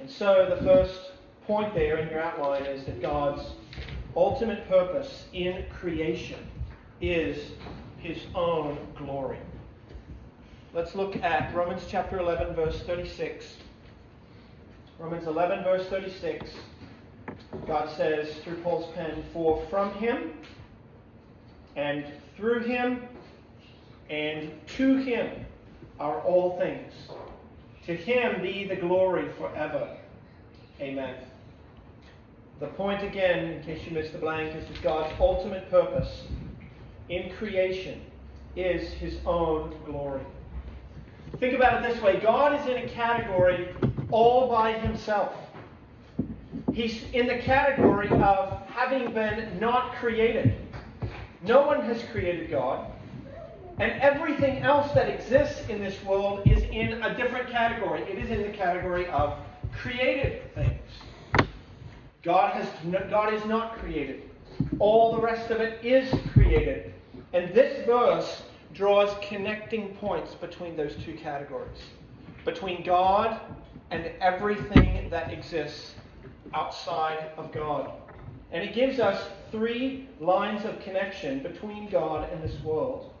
And 0.00 0.08
so 0.08 0.54
the 0.58 0.64
first 0.64 1.12
point 1.46 1.74
there 1.74 1.98
in 1.98 2.08
your 2.08 2.20
outline 2.20 2.64
is 2.64 2.84
that 2.84 3.02
God's 3.02 3.42
ultimate 4.16 4.66
purpose 4.68 5.26
in 5.32 5.64
creation 5.70 6.38
is 7.00 7.52
his 7.98 8.18
own 8.34 8.78
glory. 8.96 9.38
Let's 10.72 10.94
look 10.94 11.16
at 11.16 11.54
Romans 11.54 11.82
chapter 11.88 12.18
11, 12.18 12.54
verse 12.54 12.82
36. 12.82 13.56
Romans 14.98 15.26
11, 15.26 15.64
verse 15.64 15.86
36. 15.88 16.50
God 17.66 17.88
says 17.96 18.34
through 18.38 18.56
Paul's 18.56 18.92
pen, 18.94 19.24
For 19.32 19.64
from 19.70 19.92
him 19.94 20.32
and 21.76 22.04
through 22.36 22.60
him 22.60 23.02
and 24.10 24.52
to 24.76 24.96
him 24.96 25.46
are 25.98 26.20
all 26.20 26.58
things. 26.58 26.92
To 27.86 27.94
him 27.94 28.42
be 28.42 28.64
the 28.64 28.76
glory 28.76 29.30
forever. 29.38 29.96
Amen. 30.80 31.16
The 32.60 32.66
point 32.68 33.02
again, 33.02 33.44
in 33.44 33.62
case 33.62 33.84
you 33.86 33.92
missed 33.92 34.12
the 34.12 34.18
blank, 34.18 34.54
is 34.54 34.66
that 34.68 34.82
God's 34.82 35.12
ultimate 35.20 35.70
purpose 35.70 36.22
in 37.08 37.30
creation 37.36 38.00
is 38.56 38.92
his 38.92 39.18
own 39.26 39.74
glory. 39.84 40.22
Think 41.38 41.54
about 41.54 41.84
it 41.84 41.92
this 41.92 42.02
way 42.02 42.20
God 42.20 42.60
is 42.60 42.66
in 42.66 42.84
a 42.84 42.88
category 42.88 43.68
all 44.10 44.48
by 44.48 44.72
himself. 44.72 45.32
He's 46.72 47.04
in 47.12 47.26
the 47.26 47.38
category 47.38 48.08
of 48.08 48.62
having 48.66 49.12
been 49.12 49.58
not 49.60 49.94
created. 49.96 50.54
No 51.42 51.66
one 51.66 51.82
has 51.82 52.02
created 52.10 52.50
God. 52.50 52.90
And 53.78 54.00
everything 54.00 54.58
else 54.58 54.92
that 54.92 55.08
exists 55.08 55.68
in 55.68 55.80
this 55.80 56.02
world 56.04 56.42
is 56.46 56.62
in 56.62 57.02
a 57.02 57.16
different 57.16 57.50
category. 57.50 58.02
It 58.02 58.18
is 58.18 58.30
in 58.30 58.42
the 58.42 58.56
category 58.56 59.06
of 59.08 59.36
created 59.72 60.54
things. 60.54 61.48
God, 62.22 62.52
has, 62.52 62.68
God 63.10 63.34
is 63.34 63.44
not 63.44 63.78
created. 63.78 64.22
All 64.78 65.16
the 65.16 65.20
rest 65.20 65.50
of 65.50 65.60
it 65.60 65.84
is 65.84 66.12
created. 66.32 66.93
And 67.34 67.52
this 67.52 67.84
verse 67.84 68.44
draws 68.72 69.14
connecting 69.20 69.94
points 69.96 70.34
between 70.34 70.76
those 70.76 70.94
two 71.04 71.14
categories 71.14 71.80
between 72.44 72.84
God 72.84 73.40
and 73.90 74.10
everything 74.20 75.08
that 75.10 75.32
exists 75.32 75.94
outside 76.52 77.30
of 77.36 77.52
God. 77.52 77.90
And 78.52 78.62
it 78.62 78.74
gives 78.74 79.00
us 79.00 79.30
three 79.50 80.08
lines 80.20 80.64
of 80.64 80.78
connection 80.80 81.40
between 81.42 81.88
God 81.88 82.30
and 82.30 82.42
this 82.42 82.62
world. 82.62 83.12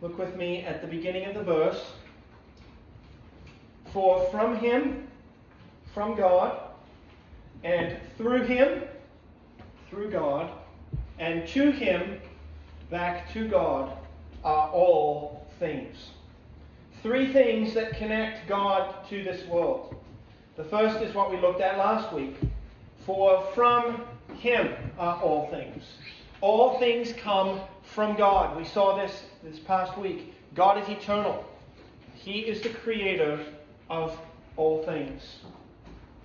Look 0.00 0.18
with 0.18 0.36
me 0.36 0.62
at 0.62 0.80
the 0.80 0.86
beginning 0.86 1.26
of 1.26 1.34
the 1.34 1.42
verse. 1.42 1.84
For 3.92 4.26
from 4.30 4.56
him, 4.56 5.08
from 5.92 6.14
God, 6.14 6.60
and 7.64 7.96
through 8.16 8.44
him, 8.44 8.84
through 9.90 10.10
God, 10.10 10.50
and 11.18 11.46
to 11.48 11.72
him, 11.72 12.20
back 12.90 13.32
to 13.32 13.48
God, 13.48 13.96
are 14.44 14.68
all 14.70 15.46
things. 15.58 16.10
Three 17.02 17.32
things 17.32 17.74
that 17.74 17.96
connect 17.96 18.48
God 18.48 18.94
to 19.08 19.22
this 19.22 19.46
world. 19.46 19.94
The 20.56 20.64
first 20.64 21.00
is 21.02 21.14
what 21.14 21.30
we 21.30 21.38
looked 21.38 21.60
at 21.60 21.78
last 21.78 22.12
week. 22.12 22.34
For 23.06 23.42
from 23.54 24.02
him 24.38 24.74
are 24.98 25.20
all 25.22 25.48
things. 25.50 25.84
All 26.40 26.78
things 26.78 27.12
come 27.12 27.60
from 27.82 28.16
God. 28.16 28.56
We 28.56 28.64
saw 28.64 28.96
this 28.96 29.22
this 29.42 29.58
past 29.58 29.96
week. 29.98 30.34
God 30.54 30.82
is 30.82 30.88
eternal. 30.88 31.44
He 32.14 32.40
is 32.40 32.60
the 32.60 32.70
creator 32.70 33.44
of 33.88 34.18
all 34.56 34.82
things. 34.84 35.36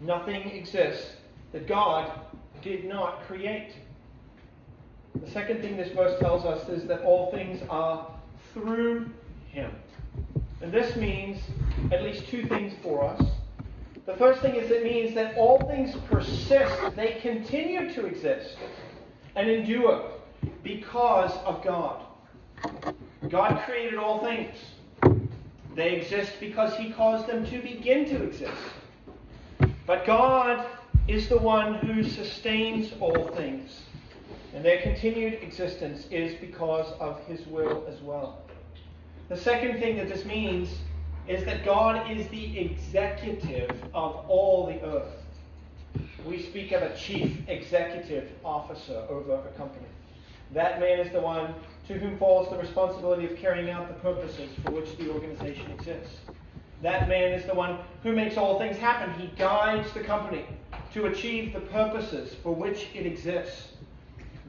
Nothing 0.01 0.49
exists 0.51 1.13
that 1.51 1.67
God 1.67 2.11
did 2.61 2.85
not 2.85 3.21
create. 3.27 3.73
The 5.15 5.29
second 5.29 5.61
thing 5.61 5.77
this 5.77 5.91
verse 5.93 6.19
tells 6.19 6.45
us 6.45 6.67
is 6.69 6.87
that 6.87 7.03
all 7.03 7.31
things 7.31 7.61
are 7.69 8.07
through 8.53 9.09
him. 9.49 9.71
And 10.61 10.71
this 10.71 10.95
means 10.95 11.39
at 11.91 12.03
least 12.03 12.27
two 12.27 12.45
things 12.47 12.73
for 12.81 13.03
us. 13.03 13.21
The 14.05 14.15
first 14.15 14.41
thing 14.41 14.55
is 14.55 14.69
it 14.69 14.83
means 14.83 15.13
that 15.15 15.35
all 15.37 15.59
things 15.67 15.95
persist, 16.09 16.95
they 16.95 17.19
continue 17.21 17.93
to 17.93 18.05
exist 18.05 18.57
and 19.35 19.49
endure 19.49 20.11
because 20.63 21.31
of 21.45 21.63
God. 21.63 22.03
God 23.29 23.61
created 23.65 23.97
all 23.97 24.23
things. 24.23 24.55
They 25.75 25.95
exist 25.95 26.33
because 26.39 26.75
He 26.75 26.91
caused 26.91 27.27
them 27.27 27.45
to 27.47 27.61
begin 27.61 28.05
to 28.05 28.23
exist. 28.23 28.61
But 29.85 30.05
God 30.05 30.65
is 31.07 31.27
the 31.29 31.37
one 31.37 31.75
who 31.75 32.03
sustains 32.03 32.93
all 32.99 33.27
things. 33.35 33.81
And 34.53 34.63
their 34.63 34.81
continued 34.81 35.41
existence 35.41 36.07
is 36.11 36.35
because 36.35 36.93
of 36.99 37.19
His 37.25 37.45
will 37.47 37.85
as 37.87 38.01
well. 38.01 38.41
The 39.29 39.37
second 39.37 39.79
thing 39.79 39.97
that 39.97 40.07
this 40.07 40.25
means 40.25 40.69
is 41.27 41.43
that 41.45 41.65
God 41.65 42.11
is 42.11 42.27
the 42.27 42.59
executive 42.59 43.71
of 43.93 44.25
all 44.27 44.67
the 44.67 44.83
earth. 44.85 45.23
We 46.25 46.41
speak 46.41 46.71
of 46.71 46.83
a 46.83 46.95
chief 46.95 47.37
executive 47.47 48.29
officer 48.43 49.05
over 49.09 49.33
a 49.33 49.57
company. 49.57 49.87
That 50.53 50.79
man 50.79 50.99
is 50.99 51.11
the 51.11 51.19
one 51.19 51.55
to 51.87 51.95
whom 51.95 52.17
falls 52.17 52.49
the 52.49 52.57
responsibility 52.57 53.25
of 53.25 53.35
carrying 53.37 53.69
out 53.69 53.87
the 53.87 53.95
purposes 53.95 54.49
for 54.63 54.71
which 54.71 54.95
the 54.97 55.09
organization 55.09 55.71
exists. 55.71 56.19
That 56.81 57.07
man 57.07 57.31
is 57.31 57.45
the 57.45 57.53
one 57.53 57.79
who 58.03 58.13
makes 58.13 58.37
all 58.37 58.59
things 58.59 58.77
happen. 58.77 59.13
He 59.19 59.27
guides 59.37 59.91
the 59.93 60.01
company 60.01 60.45
to 60.93 61.05
achieve 61.05 61.53
the 61.53 61.61
purposes 61.61 62.35
for 62.43 62.53
which 62.53 62.87
it 62.93 63.05
exists. 63.05 63.69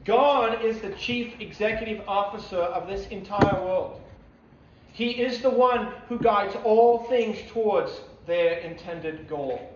God 0.05 0.63
is 0.63 0.79
the 0.81 0.91
chief 0.91 1.33
executive 1.39 2.07
officer 2.07 2.59
of 2.59 2.87
this 2.87 3.07
entire 3.07 3.61
world. 3.61 4.01
He 4.93 5.09
is 5.09 5.41
the 5.41 5.49
one 5.49 5.91
who 6.07 6.19
guides 6.19 6.55
all 6.63 7.03
things 7.05 7.39
towards 7.49 8.01
their 8.27 8.59
intended 8.59 9.27
goal. 9.27 9.75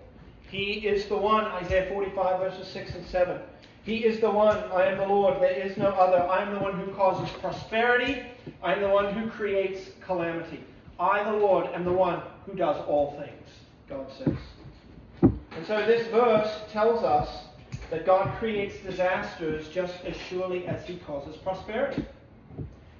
He 0.50 0.88
is 0.88 1.08
the 1.08 1.18
one, 1.18 1.46
Isaiah 1.46 1.90
45, 1.90 2.40
verses 2.40 2.68
6 2.68 2.96
and 2.96 3.06
7. 3.08 3.40
He 3.84 4.06
is 4.06 4.20
the 4.20 4.30
one, 4.30 4.58
I 4.72 4.86
am 4.86 4.98
the 4.98 5.08
Lord, 5.08 5.42
there 5.42 5.52
is 5.52 5.76
no 5.78 5.88
other. 5.88 6.18
I 6.18 6.44
am 6.44 6.54
the 6.54 6.60
one 6.60 6.80
who 6.80 6.92
causes 6.94 7.30
prosperity, 7.40 8.22
I 8.62 8.74
am 8.74 8.82
the 8.82 8.90
one 8.90 9.14
who 9.14 9.30
creates 9.30 9.90
calamity. 10.00 10.64
I, 11.00 11.24
the 11.24 11.38
Lord, 11.38 11.68
am 11.74 11.86
the 11.86 11.94
one 11.94 12.22
who 12.46 12.56
does 12.56 12.78
all 12.88 13.20
things, 13.20 13.48
God 13.88 14.08
says. 14.12 14.38
And 15.22 15.66
so 15.66 15.86
this 15.86 16.08
verse 16.10 16.62
tells 16.72 17.04
us 17.04 17.46
that 17.90 18.06
God 18.06 18.38
creates 18.38 18.78
disasters 18.84 19.68
just 19.70 20.06
as 20.06 20.16
surely 20.16 20.68
as 20.68 20.86
he 20.86 20.98
causes 20.98 21.36
prosperity. 21.38 22.06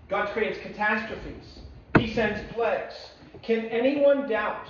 God 0.10 0.30
creates 0.30 0.60
catastrophes. 0.60 1.60
He 1.98 2.14
sends 2.14 2.42
plagues. 2.54 2.96
Can 3.44 3.66
anyone 3.66 4.28
doubt 4.28 4.68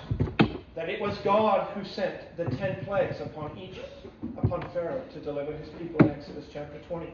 that 0.76 0.90
it 0.90 1.02
was 1.02 1.18
God 1.20 1.68
who 1.72 1.84
sent 1.86 2.36
the 2.38 2.46
ten 2.58 2.84
plagues 2.84 3.22
upon 3.22 3.58
Egypt, 3.58 4.06
upon 4.44 4.62
Pharaoh, 4.72 5.02
to 5.14 5.20
deliver 5.20 5.54
his 5.54 5.70
people 5.70 6.06
in 6.06 6.12
Exodus 6.12 6.46
chapter 6.52 6.80
20? 6.88 7.12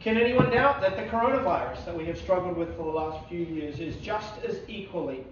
Can 0.00 0.16
anyone 0.16 0.50
doubt 0.50 0.80
that 0.80 0.96
the 0.96 1.04
coronavirus 1.04 1.84
that 1.86 1.96
we 1.96 2.04
have 2.06 2.18
struggled 2.18 2.56
with 2.56 2.76
for 2.76 2.84
the 2.84 2.90
last 2.90 3.26
few 3.28 3.40
years 3.40 3.80
is 3.80 3.96
just 3.96 4.32
as 4.44 4.58
equally 4.68 5.24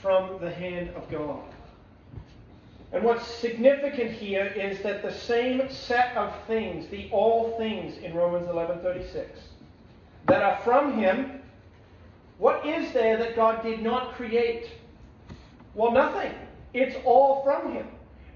from 0.00 0.40
the 0.40 0.50
hand 0.50 0.90
of 0.90 1.10
God? 1.10 1.42
And 2.92 3.04
what's 3.04 3.26
significant 3.26 4.10
here 4.10 4.46
is 4.46 4.82
that 4.82 5.02
the 5.02 5.12
same 5.12 5.70
set 5.70 6.14
of 6.16 6.34
things, 6.46 6.88
the 6.88 7.08
all 7.10 7.56
things 7.56 7.96
in 7.98 8.14
Romans 8.14 8.48
11:36, 8.48 9.40
that 10.26 10.42
are 10.42 10.58
from 10.58 10.98
him, 10.98 11.40
what 12.38 12.66
is 12.66 12.92
there 12.92 13.16
that 13.16 13.34
God 13.34 13.62
did 13.62 13.82
not 13.82 14.14
create? 14.14 14.70
Well, 15.74 15.92
nothing. 15.92 16.32
It's 16.74 16.96
all 17.04 17.42
from 17.44 17.72
him. 17.72 17.86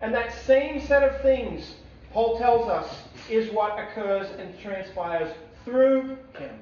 And 0.01 0.15
that 0.15 0.33
same 0.33 0.81
set 0.81 1.03
of 1.03 1.21
things, 1.21 1.75
Paul 2.13 2.39
tells 2.39 2.69
us, 2.69 3.03
is 3.29 3.51
what 3.53 3.79
occurs 3.79 4.29
and 4.39 4.59
transpires 4.59 5.35
through 5.65 6.17
him. 6.39 6.59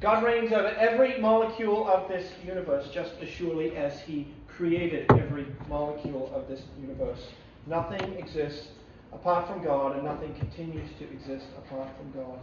God 0.00 0.24
reigns 0.24 0.52
over 0.52 0.68
every 0.68 1.18
molecule 1.18 1.88
of 1.88 2.08
this 2.08 2.32
universe 2.44 2.88
just 2.92 3.12
as 3.22 3.28
surely 3.28 3.76
as 3.76 4.00
he 4.00 4.26
created 4.56 5.10
every 5.12 5.46
molecule 5.68 6.30
of 6.34 6.48
this 6.48 6.62
universe. 6.80 7.28
Nothing 7.66 8.14
exists 8.14 8.68
apart 9.12 9.46
from 9.46 9.62
God, 9.62 9.94
and 9.94 10.04
nothing 10.04 10.34
continues 10.34 10.88
to 10.98 11.04
exist 11.04 11.46
apart 11.58 11.88
from 11.96 12.22
God. 12.22 12.38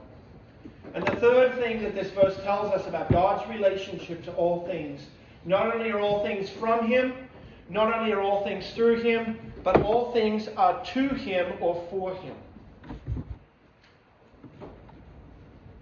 And 0.94 1.06
the 1.06 1.16
third 1.18 1.56
thing 1.56 1.82
that 1.84 1.96
this 1.96 2.12
verse 2.12 2.36
tells 2.44 2.74
us 2.74 2.88
about 2.88 3.12
God's 3.12 3.48
relationship 3.50 4.24
to 4.26 4.34
all 4.34 4.66
things 4.66 5.02
not 5.46 5.74
only 5.74 5.92
are 5.92 6.00
all 6.00 6.24
things 6.24 6.50
from 6.50 6.88
Him, 6.88 7.14
not 7.70 7.94
only 7.94 8.12
are 8.12 8.22
all 8.22 8.44
things 8.44 8.70
through 8.72 9.02
Him, 9.02 9.38
but 9.64 9.82
all 9.82 10.12
things 10.12 10.48
are 10.58 10.84
to 10.86 11.08
Him 11.10 11.54
or 11.62 11.86
for 11.90 12.14
Him. 12.16 12.36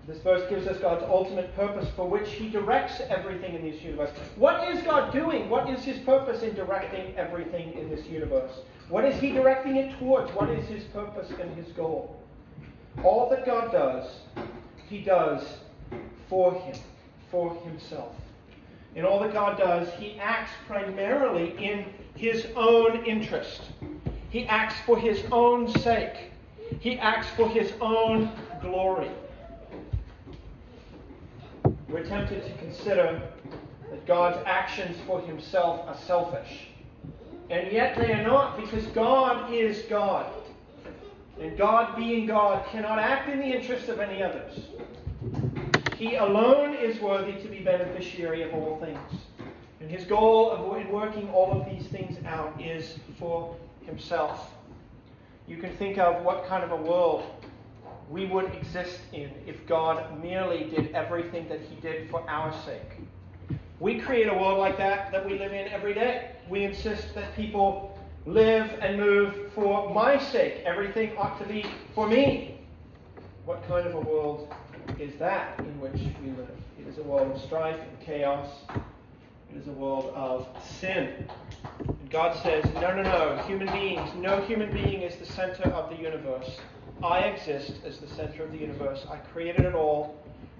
This 0.07 0.19
verse 0.19 0.49
gives 0.49 0.67
us 0.67 0.77
God's 0.77 1.03
ultimate 1.03 1.53
purpose 1.53 1.89
for 1.93 2.07
which 2.07 2.29
He 2.31 2.47
directs 2.47 3.01
everything 3.09 3.55
in 3.55 3.69
this 3.69 3.81
universe. 3.81 4.09
What 4.37 4.69
is 4.69 4.81
God 4.83 5.11
doing? 5.11 5.49
What 5.49 5.69
is 5.69 5.83
His 5.83 5.99
purpose 5.99 6.43
in 6.43 6.55
directing 6.55 7.13
everything 7.17 7.73
in 7.73 7.89
this 7.89 8.05
universe? 8.07 8.53
What 8.87 9.03
is 9.03 9.19
He 9.19 9.31
directing 9.31 9.75
it 9.75 9.99
towards? 9.99 10.31
What 10.31 10.49
is 10.49 10.65
His 10.69 10.85
purpose 10.85 11.29
and 11.41 11.53
His 11.55 11.67
goal? 11.73 12.15
All 13.03 13.29
that 13.31 13.45
God 13.45 13.73
does, 13.73 14.09
He 14.87 15.01
does 15.01 15.45
for 16.29 16.53
Him, 16.53 16.77
for 17.29 17.53
Himself. 17.65 18.15
In 18.95 19.03
all 19.03 19.19
that 19.19 19.33
God 19.33 19.57
does, 19.57 19.93
He 19.95 20.17
acts 20.19 20.51
primarily 20.67 21.53
in 21.61 21.85
His 22.15 22.47
own 22.55 23.03
interest. 23.03 23.63
He 24.29 24.45
acts 24.45 24.75
for 24.85 24.97
His 24.97 25.21
own 25.33 25.67
sake. 25.67 26.31
He 26.79 26.97
acts 26.97 27.27
for 27.35 27.49
His 27.49 27.73
own 27.81 28.31
glory 28.61 29.09
we're 31.89 32.05
tempted 32.05 32.43
to 32.43 32.53
consider 32.57 33.21
that 33.89 34.05
God's 34.05 34.43
actions 34.45 34.97
for 35.05 35.21
himself 35.21 35.87
are 35.87 35.97
selfish. 36.05 36.67
And 37.49 37.71
yet 37.71 37.97
they 37.97 38.11
are 38.11 38.23
not, 38.23 38.59
because 38.59 38.85
God 38.87 39.53
is 39.53 39.83
God. 39.83 40.31
And 41.39 41.57
God, 41.57 41.95
being 41.95 42.25
God, 42.25 42.65
cannot 42.67 42.99
act 42.99 43.29
in 43.29 43.39
the 43.39 43.45
interest 43.45 43.87
of 43.89 43.99
any 43.99 44.21
others. 44.21 44.59
He 45.95 46.15
alone 46.15 46.75
is 46.75 46.99
worthy 46.99 47.41
to 47.41 47.47
be 47.47 47.59
beneficiary 47.59 48.43
of 48.43 48.53
all 48.53 48.79
things. 48.79 49.21
And 49.79 49.89
his 49.89 50.03
goal 50.03 50.51
of 50.51 50.77
in 50.77 50.91
working 50.91 51.29
all 51.29 51.61
of 51.61 51.65
these 51.69 51.87
things 51.87 52.17
out 52.25 52.59
is 52.61 52.97
for 53.17 53.55
himself. 53.85 54.51
You 55.47 55.57
can 55.57 55.75
think 55.77 55.97
of 55.97 56.23
what 56.23 56.45
kind 56.47 56.63
of 56.63 56.71
a 56.71 56.75
world 56.75 57.23
we 58.09 58.25
would 58.25 58.53
exist 58.53 58.99
in 59.11 59.29
if 59.45 59.65
God 59.67 60.21
merely 60.21 60.65
did 60.65 60.91
everything 60.93 61.47
that 61.49 61.61
He 61.61 61.75
did 61.81 62.09
for 62.09 62.27
our 62.29 62.53
sake. 62.63 63.01
We 63.79 63.99
create 63.99 64.27
a 64.27 64.33
world 64.33 64.57
like 64.59 64.77
that 64.77 65.11
that 65.11 65.25
we 65.25 65.37
live 65.37 65.53
in 65.53 65.67
every 65.67 65.93
day. 65.93 66.31
We 66.49 66.63
insist 66.63 67.13
that 67.15 67.35
people 67.35 67.97
live 68.25 68.71
and 68.81 68.97
move 68.97 69.51
for 69.53 69.93
my 69.93 70.17
sake. 70.17 70.63
Everything 70.65 71.15
ought 71.17 71.39
to 71.39 71.47
be 71.47 71.65
for 71.93 72.07
me. 72.07 72.59
What 73.45 73.65
kind 73.67 73.85
of 73.85 73.95
a 73.95 73.99
world 73.99 74.53
is 74.99 75.13
that 75.19 75.59
in 75.59 75.79
which 75.79 76.01
we 76.23 76.31
live? 76.31 76.49
It 76.79 76.87
is 76.87 76.97
a 76.97 77.03
world 77.03 77.31
of 77.31 77.41
strife 77.41 77.79
and 77.79 77.99
chaos. 77.99 78.49
It 78.69 79.57
is 79.57 79.67
a 79.67 79.71
world 79.71 80.11
of 80.15 80.47
sin. 80.79 81.27
And 81.79 82.09
God 82.09 82.35
says, 82.41 82.65
no, 82.75 82.95
no, 82.95 83.03
no, 83.03 83.43
human 83.47 83.71
beings, 83.71 84.09
no 84.17 84.41
human 84.41 84.71
being 84.71 85.01
is 85.01 85.15
the 85.17 85.25
center 85.25 85.69
of 85.69 85.89
the 85.89 86.01
universe. 86.01 86.57
I 87.03 87.19
exist 87.19 87.73
as 87.85 87.99
the 87.99 88.07
center 88.07 88.43
of 88.43 88.51
the 88.51 88.57
universe. 88.57 89.05
I 89.09 89.17
created 89.17 89.65
it 89.65 89.75
all, 89.75 90.15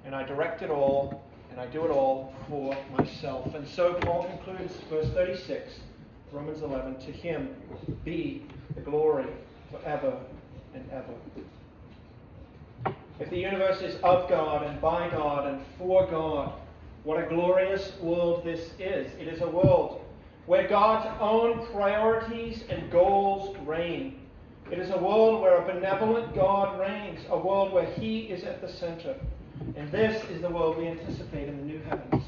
and 0.06 0.14
I 0.14 0.24
direct 0.24 0.62
it 0.62 0.70
all, 0.70 1.24
and 1.50 1.60
I 1.60 1.66
do 1.66 1.84
it 1.84 1.90
all 1.90 2.34
for 2.48 2.78
myself. 2.96 3.56
And 3.56 3.68
so 3.68 3.96
Paul 3.96 4.26
concludes 4.26 4.76
verse 4.90 5.10
36, 5.14 5.74
Romans 6.32 6.62
11, 6.62 7.00
to 7.00 7.12
him 7.12 7.56
be 8.06 8.46
the 8.76 8.82
glory 8.82 9.26
forever 9.72 10.16
and 10.76 10.88
ever. 10.92 11.14
If 13.20 13.32
the 13.32 13.38
universe 13.38 13.82
is 13.82 13.96
of 14.04 14.30
God 14.30 14.64
and 14.64 14.80
by 14.80 15.10
God 15.10 15.48
and 15.48 15.60
for 15.80 16.06
God, 16.06 16.54
what 17.04 17.20
a 17.20 17.28
glorious 17.28 17.94
world 18.00 18.44
this 18.44 18.74
is. 18.78 19.12
It 19.20 19.28
is 19.28 19.42
a 19.42 19.50
world 19.50 20.02
where 20.46 20.68
God's 20.68 21.10
own 21.20 21.66
priorities 21.74 22.64
and 22.70 22.92
goals 22.92 23.58
reign 23.66 24.20
it 24.72 24.80
is 24.80 24.90
a 24.90 24.98
world 24.98 25.42
where 25.42 25.62
a 25.62 25.74
benevolent 25.74 26.36
God 26.36 26.80
reigns, 26.80 27.22
a 27.30 27.38
world 27.38 27.72
where 27.72 27.86
He 27.86 28.22
is 28.22 28.44
at 28.44 28.62
the 28.62 28.68
center. 28.68 29.16
And 29.76 29.92
this 29.92 30.24
is 30.30 30.42
the 30.42 30.50
world 30.50 30.78
we 30.78 30.88
anticipate 30.88 31.48
in 31.48 31.58
the 31.58 31.64
new 31.64 31.80
heavens 31.90 32.24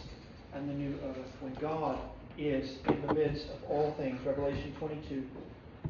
and 0.53 0.69
the 0.69 0.73
new 0.73 0.97
earth, 1.09 1.27
when 1.41 1.53
God 1.55 1.99
is 2.37 2.77
in 2.87 3.05
the 3.05 3.13
midst 3.13 3.47
of 3.49 3.63
all 3.69 3.93
things. 3.97 4.19
Revelation 4.25 4.73
22, 4.79 5.23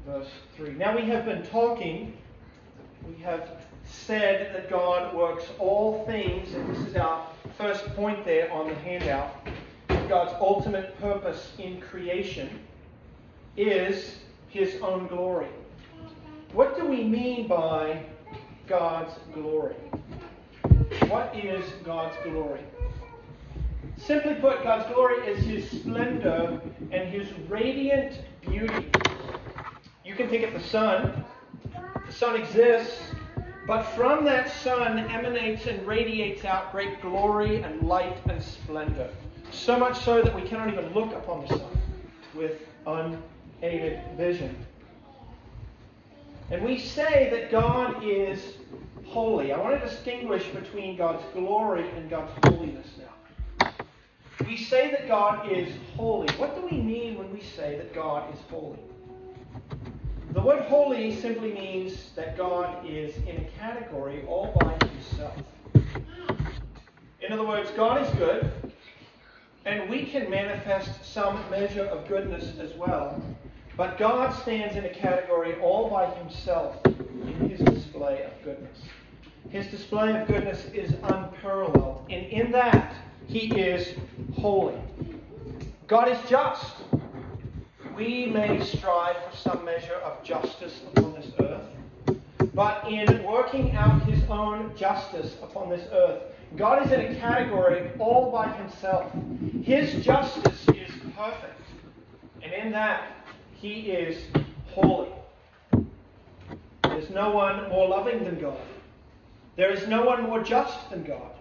verse 0.05 0.27
3. 0.57 0.71
Now 0.71 0.95
we 0.95 1.03
have 1.03 1.25
been 1.25 1.43
talking, 1.43 2.17
we 3.07 3.21
have 3.23 3.47
said 3.85 4.53
that 4.55 4.69
God 4.69 5.15
works 5.15 5.45
all 5.59 6.05
things, 6.05 6.53
and 6.53 6.75
this 6.75 6.87
is 6.87 6.95
our 6.95 7.27
first 7.57 7.85
point 7.95 8.25
there 8.25 8.51
on 8.51 8.67
the 8.67 8.75
handout. 8.75 9.35
God's 10.07 10.33
ultimate 10.41 10.99
purpose 10.99 11.53
in 11.59 11.79
creation 11.79 12.59
is 13.55 14.17
His 14.49 14.81
own 14.81 15.07
glory. 15.07 15.47
What 16.53 16.75
do 16.75 16.85
we 16.85 17.03
mean 17.03 17.47
by 17.47 18.03
God's 18.67 19.13
glory? 19.33 19.75
What 21.07 21.35
is 21.35 21.63
God's 21.83 22.15
glory? 22.23 22.61
Simply 23.97 24.33
put, 24.35 24.63
God's 24.63 24.91
glory 24.91 25.27
is 25.27 25.45
His 25.45 25.69
splendor 25.69 26.59
and 26.91 27.09
His 27.09 27.27
radiant 27.47 28.21
beauty. 28.41 28.91
You 30.03 30.15
can 30.15 30.27
think 30.27 30.43
of 30.43 30.53
the 30.53 30.67
sun. 30.67 31.23
The 32.07 32.11
sun 32.11 32.35
exists, 32.35 32.99
but 33.67 33.83
from 33.95 34.25
that 34.25 34.49
sun 34.51 34.97
emanates 34.97 35.67
and 35.67 35.85
radiates 35.85 36.45
out 36.45 36.71
great 36.71 36.99
glory 36.99 37.61
and 37.61 37.83
light 37.83 38.17
and 38.27 38.41
splendor. 38.41 39.11
So 39.51 39.77
much 39.77 39.99
so 39.99 40.23
that 40.23 40.35
we 40.35 40.41
cannot 40.41 40.69
even 40.69 40.91
look 40.93 41.13
upon 41.13 41.41
the 41.41 41.49
sun 41.49 41.77
with 42.33 42.53
unaided 42.87 44.01
vision. 44.17 44.55
And 46.51 46.63
we 46.63 46.79
say 46.79 47.29
that 47.31 47.51
God 47.51 48.03
is 48.03 48.55
holy. 49.05 49.51
I 49.53 49.57
want 49.59 49.79
to 49.79 49.87
distinguish 49.87 50.45
between 50.47 50.97
God's 50.97 51.23
glory 51.33 51.87
and 51.95 52.09
God's 52.09 52.31
holiness 52.45 52.87
now. 52.97 53.71
We 54.47 54.57
say 54.57 54.89
that 54.91 55.07
God 55.07 55.51
is 55.51 55.71
holy. 55.95 56.27
What 56.37 56.55
do 56.55 56.65
we 56.75 56.81
mean 56.81 57.17
when 57.17 57.31
we 57.31 57.41
say 57.41 57.77
that 57.77 57.93
God 57.93 58.33
is 58.33 58.39
holy? 58.49 58.79
The 60.31 60.41
word 60.41 60.63
holy 60.63 61.15
simply 61.19 61.51
means 61.53 62.11
that 62.15 62.37
God 62.37 62.85
is 62.87 63.15
in 63.27 63.37
a 63.37 63.49
category 63.59 64.23
all 64.27 64.55
by 64.59 64.77
himself. 64.87 65.35
In 67.21 67.33
other 67.33 67.45
words, 67.45 67.69
God 67.71 68.01
is 68.01 68.09
good, 68.15 68.51
and 69.65 69.89
we 69.89 70.05
can 70.05 70.29
manifest 70.29 71.03
some 71.03 71.37
measure 71.51 71.85
of 71.85 72.07
goodness 72.07 72.57
as 72.59 72.73
well. 72.73 73.21
But 73.79 73.97
God 73.97 74.33
stands 74.41 74.75
in 74.75 74.83
a 74.83 74.89
category 74.89 75.55
all 75.61 75.89
by 75.89 76.13
himself 76.15 76.75
in 76.85 77.49
his 77.49 77.61
display 77.61 78.23
of 78.23 78.33
goodness. 78.43 78.77
His 79.51 79.67
display 79.67 80.19
of 80.19 80.27
goodness 80.27 80.65
is 80.73 80.95
unparalleled. 81.01 82.05
And 82.09 82.25
in 82.25 82.51
that, 82.51 82.93
he 83.27 83.57
is 83.57 83.95
holy. 84.35 84.75
God 85.87 86.09
is 86.09 86.17
just. 86.29 86.75
We 87.95 88.25
may 88.25 88.59
strive 88.65 89.15
for 89.15 89.37
some 89.37 89.63
measure 89.63 90.01
of 90.03 90.25
justice 90.25 90.81
upon 90.93 91.13
this 91.13 91.31
earth, 91.39 92.19
but 92.53 92.85
in 92.85 93.23
working 93.23 93.77
out 93.77 94.01
his 94.03 94.21
own 94.29 94.75
justice 94.75 95.37
upon 95.41 95.69
this 95.69 95.87
earth, 95.93 96.21
God 96.57 96.85
is 96.85 96.91
in 96.91 96.99
a 96.99 97.15
category 97.15 97.91
all 97.97 98.29
by 98.29 98.49
himself. 98.49 99.09
His 99.63 100.03
justice 100.03 100.67
is 100.67 100.91
perfect, 101.15 101.61
and 102.41 102.51
in 102.51 102.73
that, 102.73 103.18
he 103.61 103.91
is 103.91 104.17
holy. 104.73 105.09
There's 106.83 107.09
no 107.09 107.31
one 107.31 107.69
more 107.69 107.89
loving 107.89 108.23
than 108.23 108.39
God. 108.39 108.57
There 109.57 109.71
is 109.71 109.87
no 109.87 110.05
one 110.05 110.23
more 110.23 110.41
just 110.41 110.89
than 110.89 111.03
God. 111.03 111.31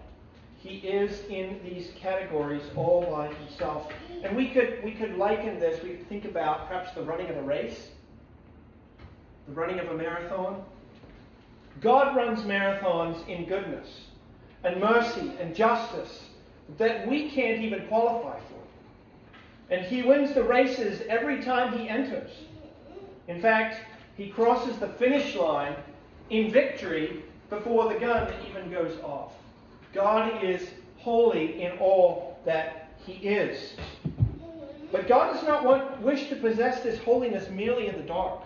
He 0.57 0.79
is 0.79 1.21
in 1.29 1.61
these 1.63 1.91
categories 1.95 2.63
all 2.75 3.09
by 3.09 3.33
himself. 3.33 3.89
And 4.23 4.35
we 4.35 4.49
could, 4.49 4.83
we 4.83 4.91
could 4.91 5.15
liken 5.15 5.59
this, 5.59 5.81
we 5.81 5.91
could 5.91 6.09
think 6.09 6.25
about 6.25 6.67
perhaps 6.67 6.91
the 6.91 7.01
running 7.01 7.29
of 7.29 7.37
a 7.37 7.41
race, 7.41 7.91
the 9.47 9.53
running 9.53 9.79
of 9.79 9.87
a 9.87 9.93
marathon. 9.95 10.61
God 11.79 12.17
runs 12.17 12.41
marathons 12.41 13.25
in 13.29 13.45
goodness 13.45 13.87
and 14.65 14.81
mercy 14.81 15.31
and 15.39 15.55
justice 15.55 16.25
that 16.77 17.07
we 17.07 17.31
can't 17.31 17.61
even 17.61 17.87
qualify 17.87 18.37
for. 18.37 18.58
And 19.69 19.85
he 19.85 20.01
wins 20.01 20.33
the 20.33 20.43
races 20.43 21.01
every 21.09 21.43
time 21.43 21.77
he 21.77 21.87
enters. 21.87 22.31
In 23.27 23.41
fact, 23.41 23.81
he 24.17 24.29
crosses 24.29 24.77
the 24.77 24.87
finish 24.87 25.35
line 25.35 25.75
in 26.29 26.51
victory 26.51 27.23
before 27.49 27.91
the 27.91 27.99
gun 27.99 28.31
even 28.49 28.71
goes 28.71 28.99
off. 29.03 29.33
God 29.93 30.43
is 30.43 30.69
holy 30.97 31.61
in 31.61 31.77
all 31.77 32.39
that 32.45 32.89
he 33.05 33.13
is. 33.13 33.73
But 34.91 35.07
God 35.07 35.33
does 35.33 35.43
not 35.43 35.63
want, 35.63 36.01
wish 36.01 36.29
to 36.29 36.35
possess 36.35 36.81
this 36.81 36.99
holiness 36.99 37.49
merely 37.49 37.87
in 37.87 37.95
the 37.95 38.03
dark. 38.03 38.41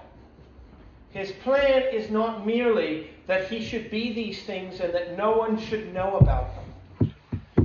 His 1.12 1.32
plan 1.44 1.84
is 1.94 2.10
not 2.10 2.46
merely 2.46 3.12
that 3.28 3.48
he 3.48 3.64
should 3.64 3.90
be 3.90 4.14
these 4.14 4.44
things 4.44 4.80
and 4.80 4.94
that 4.94 5.18
no 5.18 5.38
one 5.38 5.60
should 5.60 5.94
know 5.94 6.18
about 6.18 6.50
them. 6.56 7.14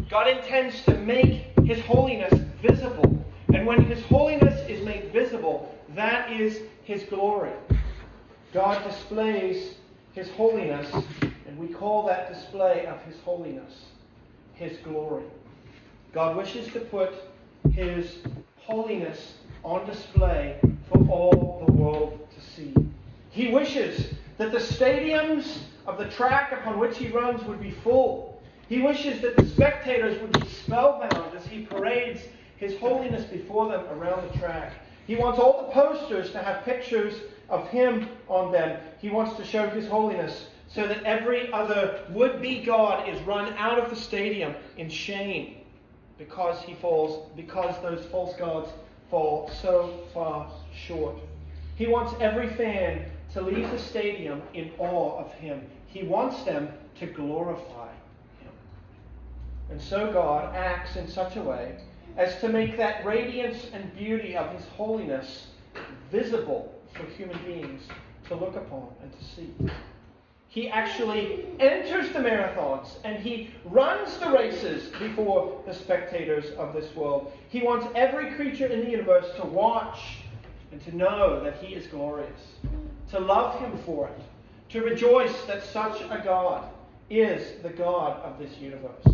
God 0.08 0.28
intends 0.28 0.82
to 0.84 0.96
make 0.98 1.46
his 1.64 1.80
holiness 1.80 2.32
visible. 2.62 3.24
And 3.54 3.66
when 3.66 3.84
his 3.84 4.02
holiness 4.04 4.68
is 4.68 4.84
made 4.84 5.12
visible, 5.12 5.74
that 5.94 6.30
is 6.30 6.60
his 6.84 7.04
glory. 7.04 7.52
God 8.52 8.82
displays 8.84 9.74
his 10.12 10.30
holiness, 10.30 10.92
and 11.46 11.58
we 11.58 11.68
call 11.68 12.06
that 12.06 12.32
display 12.32 12.86
of 12.86 13.00
his 13.02 13.16
holiness 13.20 13.84
his 14.54 14.76
glory. 14.78 15.24
God 16.12 16.36
wishes 16.36 16.72
to 16.72 16.80
put 16.80 17.14
his 17.72 18.18
holiness 18.56 19.34
on 19.62 19.86
display 19.86 20.58
for 20.90 20.98
all 21.08 21.62
the 21.66 21.72
world 21.72 22.28
to 22.34 22.40
see. 22.40 22.74
He 23.30 23.48
wishes 23.48 24.14
that 24.36 24.52
the 24.52 24.58
stadiums 24.58 25.58
of 25.86 25.98
the 25.98 26.08
track 26.08 26.52
upon 26.52 26.78
which 26.78 26.98
he 26.98 27.08
runs 27.08 27.42
would 27.44 27.62
be 27.62 27.70
full. 27.70 28.42
He 28.68 28.80
wishes 28.82 29.20
that 29.22 29.36
the 29.36 29.46
spectators 29.46 30.20
would 30.20 30.32
be 30.40 30.48
spellbound 30.48 31.36
as 31.36 31.46
he 31.46 31.62
parades 31.62 32.20
his 32.58 32.76
holiness 32.78 33.24
before 33.24 33.68
them 33.68 33.84
around 33.90 34.30
the 34.30 34.38
track. 34.38 34.72
He 35.06 35.16
wants 35.16 35.38
all 35.38 35.66
the 35.66 35.72
posters 35.72 36.32
to 36.32 36.42
have 36.42 36.64
pictures 36.64 37.14
of 37.48 37.66
him 37.68 38.08
on 38.28 38.52
them. 38.52 38.80
He 39.00 39.08
wants 39.08 39.36
to 39.36 39.44
show 39.44 39.68
his 39.70 39.88
holiness 39.88 40.48
so 40.68 40.86
that 40.86 41.02
every 41.04 41.50
other 41.52 42.04
would 42.10 42.42
be 42.42 42.62
God 42.62 43.08
is 43.08 43.20
run 43.22 43.54
out 43.54 43.78
of 43.78 43.88
the 43.88 43.96
stadium 43.96 44.54
in 44.76 44.90
shame 44.90 45.56
because 46.18 46.60
he 46.62 46.74
falls, 46.74 47.30
because 47.36 47.80
those 47.80 48.04
false 48.06 48.36
gods 48.36 48.70
fall 49.08 49.50
so 49.62 50.00
far 50.12 50.50
short. 50.74 51.16
He 51.76 51.86
wants 51.86 52.14
every 52.20 52.48
fan 52.48 53.06
to 53.32 53.40
leave 53.40 53.70
the 53.70 53.78
stadium 53.78 54.42
in 54.52 54.72
awe 54.78 55.18
of 55.18 55.32
him. 55.34 55.62
He 55.86 56.02
wants 56.02 56.42
them 56.42 56.68
to 56.98 57.06
glorify 57.06 57.92
him. 58.40 58.52
And 59.70 59.80
so 59.80 60.12
God 60.12 60.54
acts 60.54 60.96
in 60.96 61.08
such 61.08 61.36
a 61.36 61.42
way 61.42 61.76
as 62.18 62.40
to 62.40 62.48
make 62.48 62.76
that 62.76 63.04
radiance 63.06 63.68
and 63.72 63.96
beauty 63.96 64.36
of 64.36 64.52
his 64.52 64.66
holiness 64.76 65.46
visible 66.10 66.74
for 66.92 67.04
human 67.04 67.38
beings 67.44 67.82
to 68.26 68.34
look 68.34 68.56
upon 68.56 68.88
and 69.02 69.12
to 69.18 69.24
see. 69.24 69.54
He 70.48 70.68
actually 70.68 71.46
enters 71.60 72.10
the 72.10 72.18
marathons 72.18 72.96
and 73.04 73.22
he 73.22 73.50
runs 73.64 74.18
the 74.18 74.30
races 74.30 74.88
before 74.98 75.62
the 75.64 75.72
spectators 75.72 76.50
of 76.56 76.74
this 76.74 76.94
world. 76.96 77.32
He 77.50 77.62
wants 77.62 77.86
every 77.94 78.32
creature 78.32 78.66
in 78.66 78.80
the 78.80 78.90
universe 78.90 79.26
to 79.36 79.46
watch 79.46 80.18
and 80.72 80.82
to 80.82 80.96
know 80.96 81.42
that 81.44 81.62
he 81.62 81.74
is 81.74 81.86
glorious, 81.86 82.40
to 83.10 83.20
love 83.20 83.60
him 83.60 83.78
for 83.86 84.08
it, 84.08 84.20
to 84.70 84.82
rejoice 84.82 85.44
that 85.44 85.64
such 85.64 86.00
a 86.10 86.20
God 86.24 86.68
is 87.08 87.62
the 87.62 87.70
God 87.70 88.20
of 88.22 88.38
this 88.38 88.58
universe. 88.58 89.06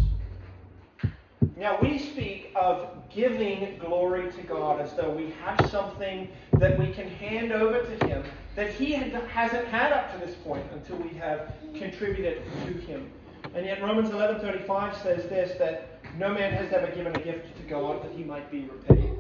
Now, 1.57 1.79
we 1.81 1.99
speak 1.99 2.51
of 2.57 2.89
giving 3.15 3.79
glory 3.79 4.33
to 4.33 4.43
God 4.43 4.81
as 4.81 4.93
though 4.95 5.11
we 5.11 5.33
have 5.45 5.71
something 5.71 6.29
that 6.55 6.77
we 6.79 6.89
can 6.93 7.09
hand 7.09 7.53
over 7.53 7.81
to 7.81 8.07
Him 8.07 8.25
that 8.57 8.73
He 8.73 8.93
hasn't 8.93 9.69
had 9.69 9.93
up 9.93 10.13
to 10.13 10.27
this 10.27 10.35
point 10.37 10.65
until 10.73 10.97
we 10.97 11.11
have 11.11 11.53
contributed 11.75 12.43
to 12.67 12.73
Him. 12.73 13.09
And 13.55 13.67
yet, 13.67 13.81
Romans 13.81 14.11
11:35 14.11 15.01
says 15.01 15.29
this: 15.29 15.57
that 15.59 16.01
no 16.19 16.33
man 16.35 16.53
has 16.55 16.73
ever 16.73 16.89
given 16.93 17.15
a 17.15 17.21
gift 17.21 17.57
to 17.57 17.63
God 17.63 18.03
that 18.03 18.11
He 18.13 18.25
might 18.25 18.51
be 18.51 18.69
repaid. 18.69 19.13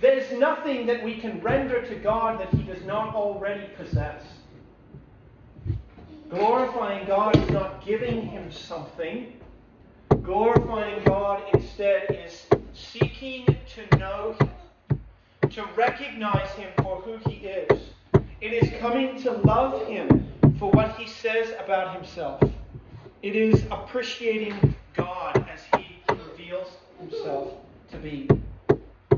There's 0.00 0.30
nothing 0.38 0.86
that 0.86 1.02
we 1.02 1.16
can 1.16 1.40
render 1.40 1.82
to 1.82 1.94
God 1.96 2.38
that 2.38 2.50
He 2.54 2.62
does 2.62 2.84
not 2.84 3.16
already 3.16 3.66
possess. 3.76 4.22
Glorifying 6.30 7.06
God 7.06 7.36
is 7.36 7.50
not 7.50 7.84
giving 7.84 8.26
Him 8.26 8.52
something 8.52 9.32
Glorifying 10.22 11.02
God 11.04 11.42
instead 11.54 12.10
is 12.10 12.46
seeking 12.72 13.44
to 13.74 13.98
know 13.98 14.34
Him, 14.40 15.00
to 15.50 15.64
recognize 15.76 16.50
Him 16.50 16.70
for 16.78 17.00
who 17.02 17.18
He 17.30 17.46
is. 17.46 17.80
It 18.40 18.52
is 18.52 18.70
coming 18.80 19.20
to 19.22 19.32
love 19.32 19.86
Him 19.86 20.26
for 20.58 20.70
what 20.70 20.96
He 20.96 21.06
says 21.06 21.52
about 21.62 21.94
Himself. 21.94 22.42
It 23.22 23.36
is 23.36 23.64
appreciating 23.70 24.74
God 24.94 25.46
as 25.52 25.60
He 25.76 25.98
reveals 26.08 26.68
Himself 27.00 27.52
to 27.90 27.96
be. 27.98 28.28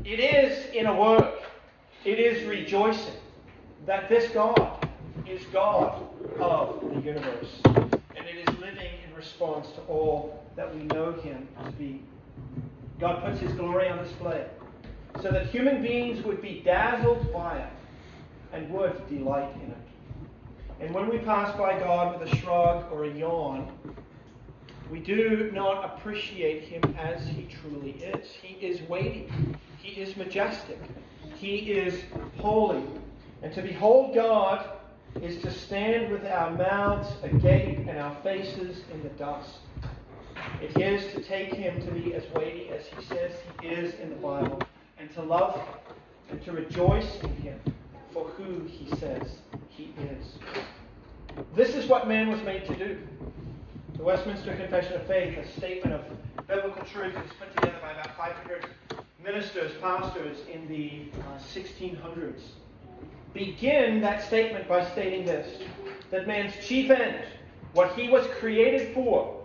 It 0.05 0.19
is, 0.19 0.73
in 0.73 0.85
a 0.87 0.95
word, 0.95 1.33
it 2.05 2.19
is 2.19 2.47
rejoicing 2.47 3.13
that 3.85 4.09
this 4.09 4.31
God 4.31 4.87
is 5.27 5.43
God 5.51 6.01
of 6.39 6.81
the 6.81 7.01
universe. 7.01 7.61
And 7.65 8.27
it 8.27 8.47
is 8.47 8.59
living 8.59 8.91
in 9.07 9.15
response 9.15 9.67
to 9.75 9.81
all 9.81 10.43
that 10.59 10.75
we 10.75 10.83
know 10.83 11.13
him 11.13 11.47
to 11.63 11.71
be. 11.71 12.01
God 12.99 13.23
puts 13.23 13.39
his 13.39 13.53
glory 13.53 13.87
on 13.87 14.03
display 14.03 14.45
so 15.21 15.31
that 15.31 15.45
human 15.45 15.81
beings 15.81 16.21
would 16.25 16.41
be 16.41 16.61
dazzled 16.65 17.31
by 17.31 17.59
it 17.59 17.69
and 18.51 18.69
would 18.69 19.07
delight 19.07 19.55
in 19.63 19.71
it. 19.71 19.77
And 20.81 20.93
when 20.93 21.07
we 21.07 21.17
pass 21.19 21.57
by 21.57 21.79
God 21.79 22.19
with 22.19 22.29
a 22.29 22.35
shrug 22.35 22.91
or 22.91 23.05
a 23.05 23.09
yawn, 23.09 23.71
we 24.91 24.99
do 24.99 25.49
not 25.53 25.85
appreciate 25.85 26.63
him 26.63 26.81
as 26.99 27.25
he 27.25 27.47
truly 27.61 27.91
is. 27.91 28.27
He 28.41 28.55
is 28.55 28.81
weighty, 28.89 29.29
he 29.77 30.01
is 30.01 30.17
majestic, 30.17 30.81
he 31.37 31.71
is 31.71 32.03
holy. 32.37 32.83
And 33.43 33.53
to 33.53 33.61
behold 33.61 34.13
God 34.13 34.71
is 35.21 35.41
to 35.41 35.51
stand 35.51 36.11
with 36.11 36.25
our 36.25 36.51
mouths 36.51 37.07
agape 37.23 37.87
and 37.87 37.97
our 37.97 38.13
faces 38.23 38.81
in 38.91 39.01
the 39.03 39.09
dust. 39.09 39.59
It 40.61 40.77
is 40.77 41.13
to 41.13 41.21
take 41.21 41.53
him 41.53 41.81
to 41.85 41.91
be 41.91 42.13
as 42.13 42.23
weighty 42.33 42.69
as 42.69 42.85
he 42.85 43.01
says 43.05 43.31
he 43.61 43.69
is 43.69 43.93
in 44.01 44.09
the 44.09 44.15
Bible, 44.17 44.61
and 44.97 45.09
to 45.13 45.21
love 45.21 45.55
him, 45.55 45.73
and 46.31 46.43
to 46.43 46.51
rejoice 46.51 47.17
in 47.21 47.33
him 47.37 47.59
for 48.11 48.25
who 48.25 48.65
he 48.65 48.93
says 48.97 49.23
he 49.69 49.93
is. 50.01 50.37
This 51.55 51.75
is 51.75 51.87
what 51.87 52.09
man 52.09 52.27
was 52.29 52.41
made 52.43 52.65
to 52.65 52.75
do. 52.75 52.99
The 53.95 54.03
Westminster 54.03 54.53
Confession 54.55 54.93
of 54.93 55.07
Faith, 55.07 55.37
a 55.37 55.47
statement 55.57 55.95
of 55.95 56.47
biblical 56.47 56.83
truth, 56.83 57.15
is 57.15 57.31
put 57.39 57.55
together 57.55 57.77
by 57.81 57.91
about 57.91 58.17
500 58.17 58.65
ministers, 59.23 59.71
pastors 59.81 60.39
in 60.51 60.67
the 60.67 61.03
uh, 61.21 61.39
1600s. 61.53 62.41
Begin 63.33 64.01
that 64.01 64.25
statement 64.25 64.67
by 64.67 64.85
stating 64.91 65.25
this 65.25 65.61
that 66.11 66.27
man's 66.27 66.53
chief 66.65 66.89
end, 66.89 67.23
what 67.73 67.93
he 67.93 68.09
was 68.09 68.25
created 68.39 68.93
for, 68.93 69.38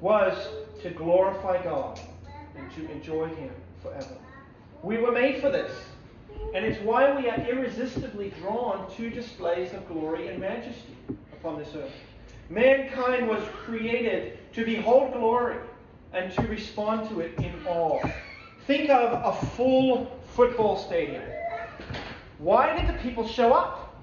was 0.00 0.48
to 0.82 0.90
glorify 0.90 1.62
God 1.62 2.00
and 2.56 2.70
to 2.72 2.90
enjoy 2.90 3.26
Him 3.28 3.50
forever. 3.82 4.16
We 4.82 4.98
were 4.98 5.12
made 5.12 5.40
for 5.40 5.50
this. 5.50 5.72
And 6.54 6.64
it's 6.64 6.80
why 6.82 7.14
we 7.14 7.28
are 7.28 7.38
irresistibly 7.40 8.30
drawn 8.40 8.90
to 8.96 9.10
displays 9.10 9.72
of 9.74 9.86
glory 9.88 10.28
and 10.28 10.40
majesty 10.40 10.96
upon 11.32 11.58
this 11.58 11.68
earth. 11.76 11.92
Mankind 12.48 13.28
was 13.28 13.42
created 13.64 14.38
to 14.54 14.64
behold 14.64 15.12
glory 15.12 15.56
and 16.12 16.32
to 16.32 16.42
respond 16.42 17.08
to 17.10 17.20
it 17.20 17.38
in 17.38 17.54
awe. 17.66 18.00
Think 18.66 18.90
of 18.90 19.12
a 19.24 19.46
full 19.48 20.18
football 20.34 20.76
stadium. 20.76 21.22
Why 22.38 22.76
did 22.76 22.88
the 22.88 22.98
people 23.00 23.26
show 23.28 23.52
up? 23.52 23.94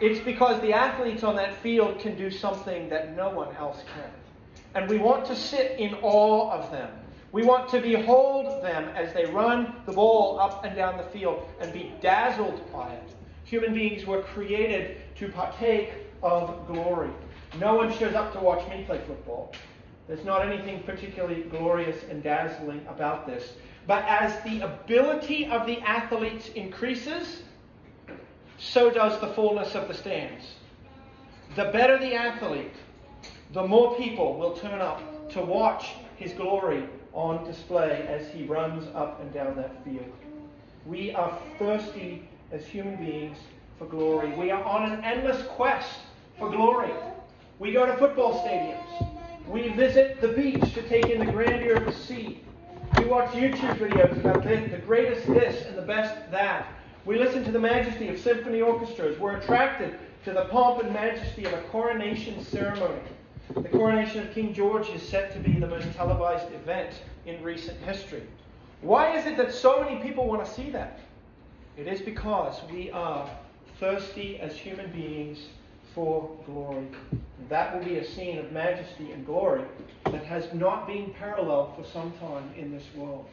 It's 0.00 0.20
because 0.20 0.60
the 0.60 0.72
athletes 0.72 1.22
on 1.22 1.36
that 1.36 1.56
field 1.56 1.98
can 1.98 2.16
do 2.16 2.30
something 2.30 2.88
that 2.90 3.16
no 3.16 3.30
one 3.30 3.54
else 3.56 3.82
can. 3.94 4.10
And 4.74 4.88
we 4.88 4.98
want 4.98 5.24
to 5.26 5.36
sit 5.36 5.78
in 5.78 5.94
awe 6.02 6.50
of 6.50 6.70
them. 6.70 6.90
We 7.32 7.42
want 7.42 7.68
to 7.70 7.80
behold 7.80 8.62
them 8.62 8.84
as 8.94 9.12
they 9.12 9.26
run 9.26 9.74
the 9.86 9.92
ball 9.92 10.38
up 10.38 10.64
and 10.64 10.76
down 10.76 10.96
the 10.96 11.04
field 11.04 11.48
and 11.60 11.72
be 11.72 11.92
dazzled 12.00 12.60
by 12.72 12.92
it. 12.92 13.14
Human 13.44 13.74
beings 13.74 14.06
were 14.06 14.22
created 14.22 14.98
to 15.16 15.28
partake 15.28 15.92
of 16.22 16.66
glory. 16.66 17.10
No 17.58 17.74
one 17.74 17.92
shows 17.92 18.14
up 18.14 18.32
to 18.32 18.40
watch 18.40 18.68
me 18.68 18.84
play 18.84 19.00
football. 19.06 19.52
There's 20.06 20.24
not 20.24 20.46
anything 20.46 20.82
particularly 20.82 21.42
glorious 21.42 22.02
and 22.10 22.22
dazzling 22.22 22.84
about 22.88 23.26
this. 23.26 23.54
But 23.86 24.04
as 24.06 24.42
the 24.44 24.60
ability 24.60 25.46
of 25.46 25.66
the 25.66 25.80
athletes 25.80 26.48
increases, 26.50 27.42
so 28.58 28.90
does 28.90 29.20
the 29.20 29.28
fullness 29.28 29.74
of 29.74 29.88
the 29.88 29.94
stands. 29.94 30.44
The 31.56 31.64
better 31.66 31.98
the 31.98 32.14
athlete, 32.14 32.74
the 33.52 33.66
more 33.66 33.96
people 33.96 34.36
will 34.38 34.56
turn 34.56 34.80
up 34.80 35.30
to 35.30 35.40
watch 35.40 35.90
his 36.16 36.32
glory 36.32 36.84
on 37.12 37.44
display 37.44 38.06
as 38.08 38.28
he 38.28 38.44
runs 38.44 38.86
up 38.94 39.20
and 39.20 39.32
down 39.32 39.56
that 39.56 39.84
field. 39.84 40.12
We 40.86 41.12
are 41.14 41.38
thirsty 41.58 42.28
as 42.52 42.66
human 42.66 42.96
beings 42.96 43.38
for 43.78 43.86
glory. 43.86 44.32
We 44.32 44.50
are 44.50 44.62
on 44.64 44.90
an 44.90 45.04
endless 45.04 45.46
quest 45.48 45.90
for 46.38 46.50
glory. 46.50 46.90
We 47.58 47.72
go 47.72 47.86
to 47.86 47.96
football 47.96 48.44
stadiums. 48.44 49.48
We 49.48 49.68
visit 49.68 50.20
the 50.20 50.28
beach 50.28 50.74
to 50.74 50.82
take 50.88 51.06
in 51.06 51.24
the 51.24 51.30
grandeur 51.30 51.76
of 51.76 51.86
the 51.86 51.92
sea. 51.92 52.40
We 52.98 53.04
watch 53.04 53.30
YouTube 53.30 53.76
videos 53.76 54.18
about 54.18 54.42
the, 54.44 54.78
greatest 54.78 55.26
this 55.26 55.66
and 55.66 55.76
the 55.76 55.82
best 55.82 56.30
that. 56.30 56.66
We 57.04 57.18
listen 57.18 57.44
to 57.44 57.52
the 57.52 57.58
majesty 57.58 58.08
of 58.08 58.18
symphony 58.18 58.60
orchestras. 58.60 59.18
We're 59.18 59.36
attracted 59.36 59.98
to 60.24 60.32
the 60.32 60.46
pomp 60.46 60.82
and 60.82 60.92
majesty 60.92 61.44
of 61.44 61.52
a 61.52 61.60
coronation 61.62 62.42
ceremony. 62.42 63.00
The 63.52 63.68
coronation 63.68 64.26
of 64.26 64.32
King 64.32 64.54
George 64.54 64.88
is 64.88 65.02
set 65.02 65.32
to 65.34 65.38
be 65.38 65.52
the 65.52 65.66
most 65.66 65.92
televised 65.92 66.50
event 66.52 67.02
in 67.26 67.42
recent 67.42 67.78
history. 67.80 68.22
Why 68.80 69.16
is 69.16 69.26
it 69.26 69.36
that 69.36 69.52
so 69.52 69.80
many 69.82 70.00
people 70.02 70.26
want 70.26 70.44
to 70.44 70.50
see 70.50 70.70
that? 70.70 71.00
It 71.76 71.86
is 71.86 72.00
because 72.00 72.60
we 72.70 72.90
are 72.90 73.28
thirsty 73.78 74.38
as 74.40 74.56
human 74.56 74.90
beings 74.90 75.46
for 75.94 76.30
glory. 76.46 76.86
That 77.48 77.76
will 77.76 77.84
be 77.84 77.98
a 77.98 78.04
scene 78.04 78.38
of 78.38 78.50
majesty 78.50 79.12
and 79.12 79.26
glory 79.26 79.64
that 80.06 80.24
has 80.24 80.52
not 80.54 80.86
been 80.86 81.12
paralleled 81.18 81.74
for 81.76 81.84
some 81.84 82.12
time 82.12 82.50
in 82.56 82.72
this 82.72 82.84
world. 82.96 83.26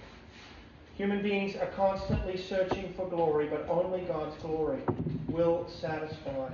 Human 0.95 1.21
beings 1.21 1.55
are 1.55 1.67
constantly 1.67 2.37
searching 2.37 2.93
for 2.93 3.07
glory, 3.07 3.47
but 3.47 3.65
only 3.69 4.01
God's 4.01 4.35
glory 4.41 4.79
will 5.27 5.67
satisfy 5.69 6.53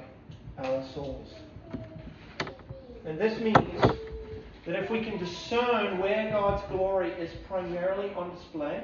our 0.59 0.83
souls. 0.93 1.33
And 3.07 3.17
this 3.17 3.39
means 3.39 3.57
that 4.65 4.75
if 4.75 4.89
we 4.89 5.01
can 5.01 5.17
discern 5.17 5.97
where 5.97 6.29
God's 6.29 6.61
glory 6.69 7.11
is 7.11 7.31
primarily 7.47 8.13
on 8.15 8.35
display, 8.35 8.83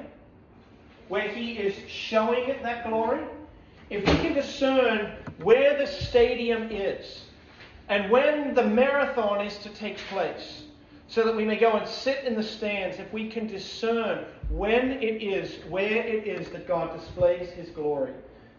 where 1.08 1.28
He 1.28 1.52
is 1.52 1.74
showing 1.90 2.56
that 2.62 2.88
glory, 2.88 3.22
if 3.90 4.00
we 4.00 4.14
can 4.16 4.32
discern 4.32 5.12
where 5.42 5.76
the 5.76 5.86
stadium 5.86 6.70
is 6.70 7.24
and 7.90 8.10
when 8.10 8.54
the 8.54 8.64
marathon 8.64 9.44
is 9.44 9.58
to 9.58 9.68
take 9.68 9.98
place, 9.98 10.62
so 11.06 11.22
that 11.22 11.36
we 11.36 11.44
may 11.44 11.56
go 11.56 11.72
and 11.72 11.86
sit 11.86 12.24
in 12.24 12.34
the 12.34 12.42
stands, 12.42 12.98
if 12.98 13.12
we 13.12 13.28
can 13.28 13.46
discern 13.46 14.24
when 14.48 14.92
it 15.02 15.22
is, 15.22 15.62
where 15.68 16.02
it 16.02 16.26
is 16.26 16.48
that 16.48 16.66
God 16.66 16.98
displays 16.98 17.50
His 17.50 17.68
glory, 17.68 18.14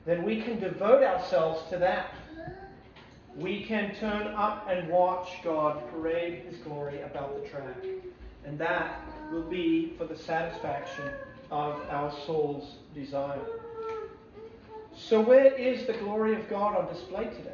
then 0.05 0.23
we 0.23 0.41
can 0.43 0.59
devote 0.59 1.01
ourselves 1.01 1.67
to 1.71 1.77
that. 1.79 2.13
We 3.35 3.63
can 3.65 3.93
turn 3.95 4.27
up 4.27 4.67
and 4.69 4.87
watch 4.89 5.29
God 5.43 5.81
parade 5.91 6.43
His 6.47 6.57
glory 6.57 7.01
about 7.01 7.41
the 7.41 7.49
track. 7.49 7.83
And 8.45 8.57
that 8.59 9.01
will 9.31 9.43
be 9.43 9.93
for 9.97 10.05
the 10.05 10.15
satisfaction 10.15 11.09
of 11.51 11.81
our 11.89 12.11
soul's 12.25 12.75
desire. 12.93 13.41
So, 14.95 15.19
where 15.19 15.53
is 15.53 15.85
the 15.85 15.93
glory 15.93 16.35
of 16.35 16.49
God 16.49 16.77
on 16.77 16.87
display 16.93 17.25
today? 17.25 17.51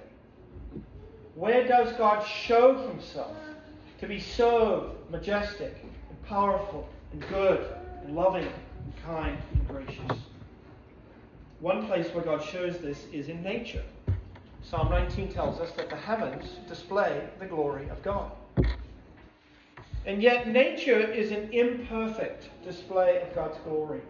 Where 1.36 1.68
does 1.68 1.92
God 1.94 2.24
show 2.26 2.88
himself 2.88 3.36
to 4.00 4.08
be 4.08 4.20
so 4.20 4.96
majestic 5.10 5.76
and 5.82 6.24
powerful 6.24 6.88
and 7.14 7.28
good 7.30 7.66
and 8.04 8.16
loving 8.16 8.44
and 8.46 9.04
kind 9.06 9.38
and 9.54 9.68
gracious? 9.68 10.20
One 11.60 11.88
place 11.88 12.08
where 12.14 12.24
God 12.24 12.44
shows 12.44 12.78
this 12.80 13.06
is 13.12 13.30
in 13.30 13.42
nature. 13.42 13.84
Psalm 14.64 14.90
19 14.90 15.32
tells 15.34 15.60
us 15.60 15.72
that 15.74 15.90
the 15.90 15.96
heavens 15.96 16.46
display 16.68 17.28
the 17.40 17.46
glory 17.46 17.90
of 17.90 18.02
God. 18.04 18.32
And 20.06 20.22
yet, 20.22 20.48
nature 20.48 21.00
is 21.00 21.32
an 21.32 21.50
imperfect 21.52 22.50
display 22.64 23.22
of 23.22 23.36
God's 23.36 23.58
glory 23.64 24.02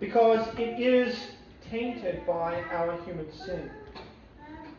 because 0.00 0.46
it 0.58 0.80
is 0.80 1.16
tainted 1.70 2.26
by 2.26 2.62
our 2.72 2.96
human 3.02 3.30
sin. 3.32 3.70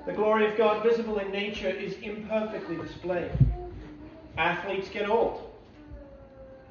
The 0.06 0.14
glory 0.14 0.50
of 0.50 0.58
God 0.58 0.84
visible 0.84 1.20
in 1.20 1.32
nature 1.32 1.70
is 1.70 1.96
imperfectly 1.98 2.78
displayed. 2.78 3.32
Athletes 4.38 4.90
get 4.90 5.10
old. 5.10 5.52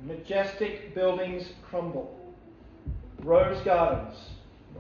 Majestic 0.03 0.95
buildings 0.95 1.51
crumble. 1.69 2.15
Rose 3.23 3.61
gardens, 3.63 4.17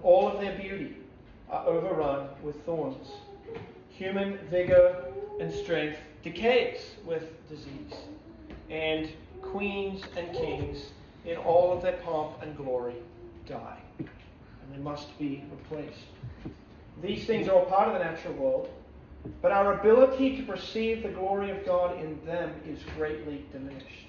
all 0.02 0.28
of 0.28 0.40
their 0.40 0.56
beauty, 0.58 0.96
are 1.50 1.66
overrun 1.66 2.28
with 2.42 2.62
thorns. 2.64 3.08
Human 3.96 4.38
vigor 4.50 5.04
and 5.40 5.52
strength 5.52 5.98
decays 6.22 6.92
with 7.04 7.24
disease. 7.48 7.94
And 8.70 9.08
queens 9.42 10.02
and 10.16 10.32
kings, 10.32 10.90
in 11.24 11.36
all 11.36 11.72
of 11.72 11.82
their 11.82 11.96
pomp 12.04 12.42
and 12.42 12.56
glory, 12.56 12.94
die 13.48 13.78
and 14.66 14.78
they 14.78 14.82
must 14.82 15.16
be 15.18 15.44
replaced. 15.50 16.00
These 17.02 17.26
things 17.26 17.48
are 17.48 17.52
all 17.52 17.66
part 17.66 17.88
of 17.88 17.94
the 17.94 18.04
natural 18.04 18.34
world, 18.34 18.68
but 19.42 19.52
our 19.52 19.78
ability 19.78 20.36
to 20.36 20.42
perceive 20.44 21.02
the 21.02 21.08
glory 21.08 21.50
of 21.50 21.64
God 21.64 22.00
in 22.00 22.18
them 22.24 22.52
is 22.66 22.80
greatly 22.96 23.44
diminished. 23.52 24.06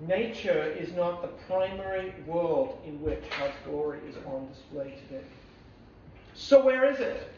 Nature 0.00 0.74
is 0.78 0.92
not 0.92 1.22
the 1.22 1.28
primary 1.46 2.12
world 2.26 2.78
in 2.86 3.00
which 3.00 3.22
God's 3.38 3.54
glory 3.64 4.00
is 4.08 4.16
on 4.26 4.48
display 4.48 4.98
today. 5.08 5.24
So, 6.34 6.64
where 6.64 6.90
is 6.90 6.98
it? 6.98 7.32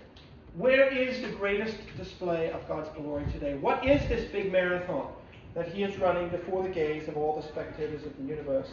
Where 0.57 0.89
is 0.89 1.21
the 1.21 1.29
greatest 1.29 1.77
display 1.99 2.51
of 2.51 2.67
God's 2.67 2.89
glory 2.97 3.25
today? 3.31 3.55
What 3.55 3.87
is 3.87 4.01
this 4.09 4.31
big 4.31 4.51
marathon 4.51 5.09
that 5.55 5.69
He 5.69 5.83
is 5.83 5.99
running 5.99 6.31
before 6.31 6.63
the 6.63 6.69
gaze 6.71 7.09
of 7.09 7.17
all 7.19 7.39
the 7.39 7.47
spectators 7.47 8.05
of 8.05 8.17
the 8.17 8.25
universe? 8.25 8.69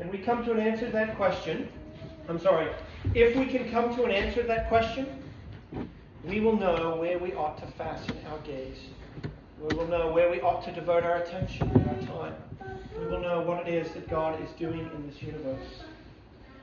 And 0.00 0.10
we 0.10 0.18
come 0.18 0.44
to 0.46 0.52
an 0.52 0.60
answer 0.60 0.86
to 0.86 0.92
that 0.92 1.16
question 1.16 1.68
I'm 2.28 2.40
sorry, 2.40 2.68
if 3.14 3.36
we 3.36 3.46
can 3.46 3.70
come 3.70 3.94
to 3.94 4.02
an 4.02 4.10
answer 4.10 4.42
to 4.42 4.48
that 4.48 4.68
question, 4.68 5.06
we 6.24 6.40
will 6.40 6.56
know 6.56 6.96
where 6.96 7.20
we 7.20 7.32
ought 7.34 7.56
to 7.58 7.66
fasten 7.78 8.16
our 8.28 8.38
gaze. 8.38 8.78
We 9.60 9.76
will 9.76 9.86
know 9.86 10.10
where 10.10 10.28
we 10.28 10.40
ought 10.40 10.64
to 10.64 10.72
devote 10.72 11.04
our 11.04 11.18
attention 11.18 11.70
and 11.70 11.86
our 11.86 12.18
time. 12.18 12.34
We 12.98 13.06
will 13.06 13.20
know 13.20 13.42
what 13.42 13.68
it 13.68 13.72
is 13.72 13.92
that 13.92 14.10
God 14.10 14.42
is 14.42 14.50
doing 14.58 14.90
in 14.92 15.08
this 15.08 15.22
universe. 15.22 15.84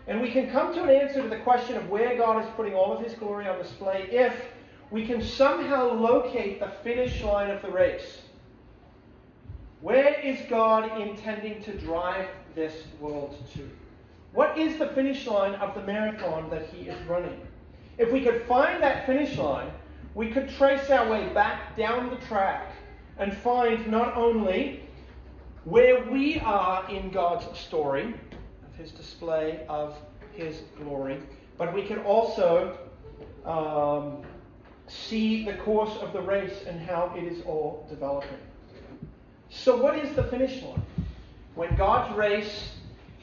And 0.08 0.22
we 0.22 0.32
can 0.32 0.52
come 0.52 0.74
to 0.74 0.84
an 0.84 0.90
answer 0.90 1.22
to 1.22 1.30
the 1.30 1.40
question 1.40 1.78
of 1.78 1.90
where 1.90 2.18
God 2.18 2.44
is 2.44 2.50
putting 2.58 2.74
all 2.74 2.92
of 2.92 3.02
his 3.02 3.14
glory 3.14 3.48
on 3.48 3.58
display 3.58 4.10
if 4.12 4.34
we 4.94 5.04
can 5.08 5.24
somehow 5.24 5.92
locate 5.92 6.60
the 6.60 6.70
finish 6.84 7.24
line 7.24 7.50
of 7.50 7.64
the 7.64 7.72
race. 7.72 8.22
Where 9.82 10.14
is 10.20 10.38
God 10.48 11.02
intending 11.02 11.64
to 11.64 11.76
drive 11.80 12.28
this 12.54 12.84
world 13.00 13.36
to? 13.56 13.68
What 14.34 14.56
is 14.56 14.78
the 14.78 14.90
finish 14.90 15.26
line 15.26 15.56
of 15.56 15.74
the 15.74 15.82
marathon 15.82 16.48
that 16.52 16.68
he 16.68 16.90
is 16.90 17.08
running? 17.08 17.42
If 17.98 18.12
we 18.12 18.22
could 18.22 18.44
find 18.44 18.84
that 18.84 19.08
finish 19.08 19.36
line, 19.36 19.72
we 20.14 20.30
could 20.30 20.48
trace 20.48 20.88
our 20.92 21.10
way 21.10 21.28
back 21.34 21.76
down 21.76 22.12
the 22.12 22.24
track 22.28 22.72
and 23.18 23.36
find 23.36 23.88
not 23.88 24.16
only 24.16 24.84
where 25.64 26.04
we 26.04 26.40
are 26.42 26.88
in 26.88 27.10
God's 27.10 27.58
story 27.58 28.14
of 28.64 28.76
his 28.76 28.92
display 28.92 29.66
of 29.68 29.98
his 30.34 30.62
glory, 30.78 31.20
but 31.58 31.74
we 31.74 31.82
can 31.82 31.98
also 32.02 32.78
um, 33.44 34.24
see 34.88 35.46
the 35.46 35.54
course 35.58 35.96
of 36.02 36.14
the 36.14 36.22
race 36.22 36.64
and 36.68 36.80
how 36.80 37.14
it 37.18 37.24
is 37.24 37.44
all 37.46 37.86
developing. 37.90 38.38
So, 39.50 39.76
what 39.76 39.98
is 39.98 40.16
the 40.16 40.24
finish 40.24 40.62
line? 40.64 40.84
When 41.56 41.76
God's 41.76 42.16
race 42.16 42.74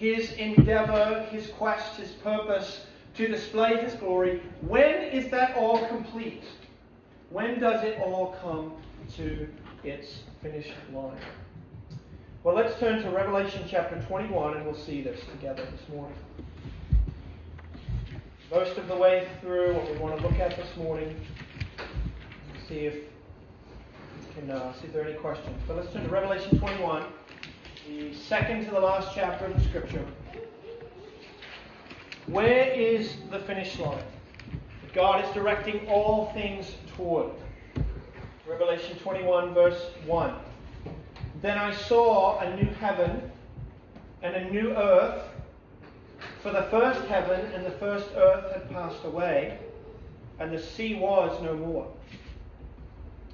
his 0.00 0.32
endeavor, 0.32 1.26
his 1.30 1.48
quest, 1.48 1.96
his 1.96 2.12
purpose 2.12 2.86
to 3.14 3.28
display 3.28 3.76
his 3.82 3.92
glory, 3.92 4.40
when 4.62 4.94
is 4.94 5.30
that 5.30 5.54
all 5.56 5.86
complete? 5.88 6.42
When 7.28 7.60
does 7.60 7.84
it 7.84 8.00
all 8.00 8.34
come 8.40 8.72
to 9.16 9.46
its 9.84 10.20
finish 10.40 10.68
line? 10.94 11.20
Well, 12.42 12.54
let's 12.54 12.80
turn 12.80 13.02
to 13.02 13.10
Revelation 13.10 13.62
chapter 13.68 14.00
21 14.08 14.56
and 14.56 14.64
we'll 14.64 14.74
see 14.74 15.02
this 15.02 15.20
together 15.32 15.68
this 15.70 15.86
morning. 15.90 16.16
Most 18.50 18.78
of 18.78 18.88
the 18.88 18.96
way 18.96 19.28
through 19.42 19.74
what 19.74 19.92
we 19.92 19.98
want 19.98 20.16
to 20.18 20.26
look 20.26 20.38
at 20.38 20.56
this 20.56 20.76
morning, 20.78 21.14
see 22.70 22.86
if 22.86 22.94
we 22.94 24.40
can 24.40 24.50
uh, 24.50 24.72
see 24.74 24.86
if 24.86 24.92
there 24.92 25.02
are 25.02 25.08
any 25.08 25.18
questions. 25.18 25.60
But 25.66 25.76
let's 25.76 25.92
turn 25.92 26.04
to 26.04 26.08
Revelation 26.08 26.56
21, 26.56 27.02
the 27.88 28.14
second 28.14 28.64
to 28.66 28.70
the 28.70 28.78
last 28.78 29.12
chapter 29.12 29.46
of 29.46 29.54
the 29.54 29.68
Scripture. 29.68 30.06
Where 32.26 32.70
is 32.72 33.16
the 33.30 33.40
finish 33.40 33.76
line? 33.80 34.04
God 34.94 35.24
is 35.24 35.34
directing 35.34 35.88
all 35.88 36.32
things 36.32 36.76
toward. 36.96 37.32
Revelation 38.48 38.96
21, 38.98 39.52
verse 39.52 39.90
1. 40.06 40.34
Then 41.42 41.58
I 41.58 41.74
saw 41.74 42.38
a 42.38 42.54
new 42.54 42.70
heaven 42.74 43.32
and 44.22 44.36
a 44.36 44.50
new 44.50 44.76
earth, 44.76 45.24
for 46.40 46.52
the 46.52 46.62
first 46.70 47.00
heaven 47.08 47.40
and 47.52 47.66
the 47.66 47.72
first 47.72 48.06
earth 48.14 48.52
had 48.52 48.70
passed 48.70 49.04
away, 49.04 49.58
and 50.38 50.52
the 50.52 50.62
sea 50.62 50.94
was 50.94 51.42
no 51.42 51.56
more. 51.56 51.88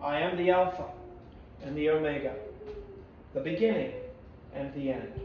I 0.00 0.20
am 0.20 0.36
the 0.36 0.50
Alpha 0.50 0.84
and 1.64 1.76
the 1.76 1.90
Omega, 1.90 2.34
the 3.34 3.40
beginning 3.40 3.92
and 4.54 4.72
the 4.74 4.92
end. 4.92 5.20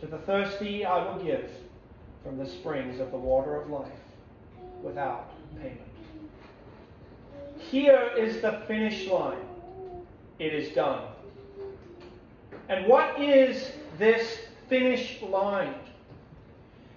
To 0.00 0.06
the 0.06 0.18
thirsty 0.18 0.84
I 0.84 1.02
will 1.04 1.22
give 1.22 1.50
from 2.22 2.36
the 2.36 2.46
springs 2.46 3.00
of 3.00 3.10
the 3.10 3.16
water 3.16 3.60
of 3.60 3.70
life 3.70 3.88
without 4.82 5.32
payment. 5.56 5.80
Here 7.58 8.10
is 8.16 8.40
the 8.42 8.62
finish 8.66 9.06
line. 9.08 9.38
It 10.38 10.52
is 10.52 10.74
done. 10.74 11.02
And 12.68 12.86
what 12.86 13.20
is 13.20 13.72
this 13.98 14.38
finish 14.68 15.22
line? 15.22 15.74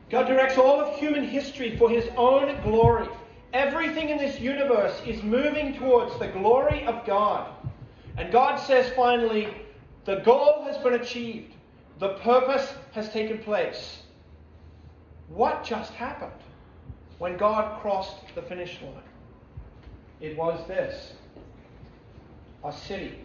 God 0.10 0.28
directs 0.28 0.58
all 0.58 0.80
of 0.80 0.98
human 0.98 1.24
history 1.24 1.78
for 1.78 1.90
his 1.90 2.08
own 2.16 2.62
glory. 2.64 3.08
Everything 3.54 4.10
in 4.10 4.18
this 4.18 4.40
universe 4.40 5.02
is 5.06 5.24
moving 5.24 5.74
towards 5.78 6.18
the 6.20 6.28
glory 6.28 6.86
of 6.86 7.06
God. 7.06 7.50
And 8.18 8.32
God 8.32 8.58
says 8.58 8.92
finally, 8.96 9.50
the 10.06 10.18
goal 10.18 10.64
has 10.66 10.78
been 10.78 10.94
achieved. 10.94 11.54
The 12.00 12.16
purpose 12.16 12.74
has 12.94 13.10
taken 13.10 13.40
place. 13.40 14.04
What 15.30 15.64
just 15.64 15.94
happened 15.94 16.32
when 17.18 17.38
God 17.38 17.82
crossed 17.82 18.18
the 18.36 18.42
finish 18.42 18.80
line? 18.82 19.04
It 20.20 20.38
was 20.38 20.66
this 20.68 21.14
a 22.64 22.72
city, 22.72 23.20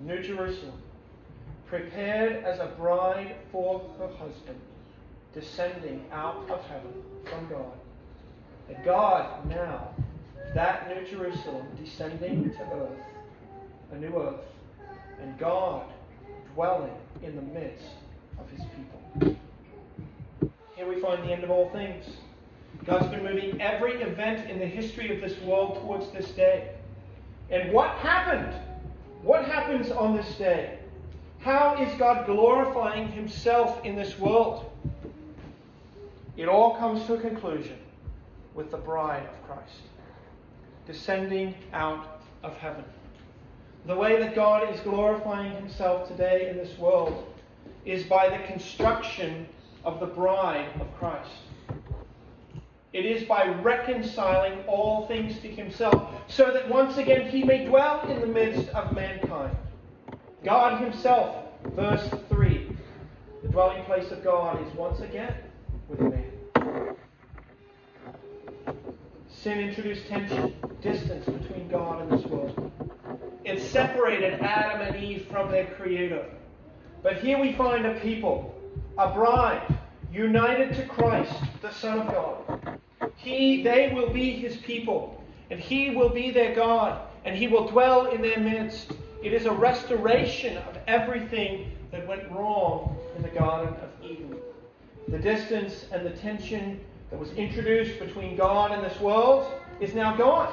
New 0.00 0.20
Jerusalem, 0.22 0.82
prepared 1.66 2.44
as 2.44 2.58
a 2.58 2.66
bride 2.66 3.36
for 3.52 3.80
her 3.98 4.08
husband, 4.08 4.60
descending 5.32 6.04
out 6.12 6.50
of 6.50 6.60
heaven 6.66 6.92
from 7.24 7.48
God. 7.48 7.79
And 8.70 8.84
God 8.84 9.46
now, 9.48 9.88
that 10.54 10.88
New 10.88 11.06
Jerusalem, 11.06 11.66
descending 11.82 12.50
to 12.50 12.62
earth, 12.72 13.02
a 13.92 13.96
new 13.96 14.16
earth, 14.16 14.44
and 15.20 15.36
God 15.38 15.84
dwelling 16.54 16.94
in 17.22 17.34
the 17.34 17.42
midst 17.42 17.84
of 18.38 18.48
his 18.50 18.64
people. 18.76 19.36
Here 20.76 20.88
we 20.88 21.00
find 21.00 21.22
the 21.24 21.32
end 21.32 21.42
of 21.42 21.50
all 21.50 21.68
things. 21.70 22.06
God's 22.86 23.08
been 23.08 23.24
moving 23.24 23.60
every 23.60 24.00
event 24.02 24.48
in 24.48 24.58
the 24.58 24.66
history 24.66 25.14
of 25.14 25.20
this 25.20 25.38
world 25.42 25.80
towards 25.82 26.10
this 26.12 26.30
day. 26.30 26.70
And 27.50 27.72
what 27.72 27.90
happened? 27.96 28.54
What 29.22 29.44
happens 29.44 29.90
on 29.90 30.16
this 30.16 30.32
day? 30.36 30.78
How 31.40 31.76
is 31.82 31.92
God 31.98 32.26
glorifying 32.26 33.08
himself 33.08 33.84
in 33.84 33.96
this 33.96 34.18
world? 34.18 34.70
It 36.36 36.48
all 36.48 36.76
comes 36.76 37.04
to 37.06 37.14
a 37.14 37.20
conclusion 37.20 37.76
with 38.54 38.70
the 38.70 38.76
bride 38.76 39.26
of 39.26 39.46
Christ 39.46 39.82
descending 40.90 41.54
out 41.72 42.20
of 42.42 42.56
heaven. 42.56 42.84
The 43.86 43.94
way 43.94 44.18
that 44.20 44.34
God 44.34 44.74
is 44.74 44.80
glorifying 44.80 45.52
himself 45.52 46.08
today 46.08 46.50
in 46.50 46.56
this 46.56 46.76
world 46.78 47.32
is 47.84 48.04
by 48.04 48.28
the 48.28 48.44
construction 48.46 49.46
of 49.84 50.00
the 50.00 50.06
bride 50.06 50.68
of 50.80 50.92
Christ. 50.98 51.30
It 52.92 53.06
is 53.06 53.22
by 53.22 53.46
reconciling 53.62 54.64
all 54.66 55.06
things 55.06 55.38
to 55.40 55.48
himself, 55.48 56.10
so 56.26 56.52
that 56.52 56.68
once 56.68 56.96
again 56.96 57.30
he 57.30 57.44
may 57.44 57.64
dwell 57.66 58.00
in 58.08 58.20
the 58.20 58.26
midst 58.26 58.68
of 58.70 58.92
mankind. 58.92 59.56
God 60.44 60.80
himself, 60.80 61.36
verse 61.76 62.10
3, 62.28 62.76
the 63.42 63.48
dwelling 63.48 63.84
place 63.84 64.10
of 64.10 64.24
God 64.24 64.60
is 64.66 64.74
once 64.74 65.00
again 65.00 65.34
with 65.88 66.00
man. 66.00 66.96
Sin 69.42 69.58
introduced 69.58 70.06
tension, 70.06 70.54
distance 70.82 71.24
between 71.24 71.66
God 71.68 72.02
and 72.02 72.12
this 72.12 72.26
world. 72.26 72.70
It 73.42 73.62
separated 73.62 74.34
Adam 74.34 74.82
and 74.82 75.02
Eve 75.02 75.28
from 75.30 75.50
their 75.50 75.64
Creator. 75.64 76.26
But 77.02 77.22
here 77.22 77.40
we 77.40 77.54
find 77.54 77.86
a 77.86 77.94
people, 78.00 78.54
a 78.98 79.14
bride, 79.14 79.78
united 80.12 80.74
to 80.74 80.84
Christ, 80.84 81.32
the 81.62 81.72
Son 81.72 82.00
of 82.00 82.08
God. 82.08 82.78
He, 83.16 83.62
they 83.62 83.90
will 83.94 84.10
be 84.10 84.32
his 84.32 84.58
people, 84.58 85.24
and 85.50 85.58
he 85.58 85.88
will 85.88 86.10
be 86.10 86.30
their 86.30 86.54
God, 86.54 87.00
and 87.24 87.34
he 87.34 87.48
will 87.48 87.66
dwell 87.66 88.10
in 88.10 88.20
their 88.20 88.40
midst. 88.40 88.92
It 89.24 89.32
is 89.32 89.46
a 89.46 89.52
restoration 89.52 90.58
of 90.58 90.76
everything 90.86 91.72
that 91.92 92.06
went 92.06 92.30
wrong 92.30 92.94
in 93.16 93.22
the 93.22 93.30
Garden 93.30 93.72
of 93.72 94.04
Eden. 94.04 94.36
The 95.08 95.18
distance 95.18 95.86
and 95.92 96.04
the 96.04 96.10
tension 96.10 96.78
that 97.10 97.18
was 97.18 97.30
introduced 97.32 97.98
between 97.98 98.36
God 98.36 98.72
and 98.72 98.84
this 98.84 98.98
world 99.00 99.52
is 99.80 99.94
now 99.94 100.16
gone, 100.16 100.52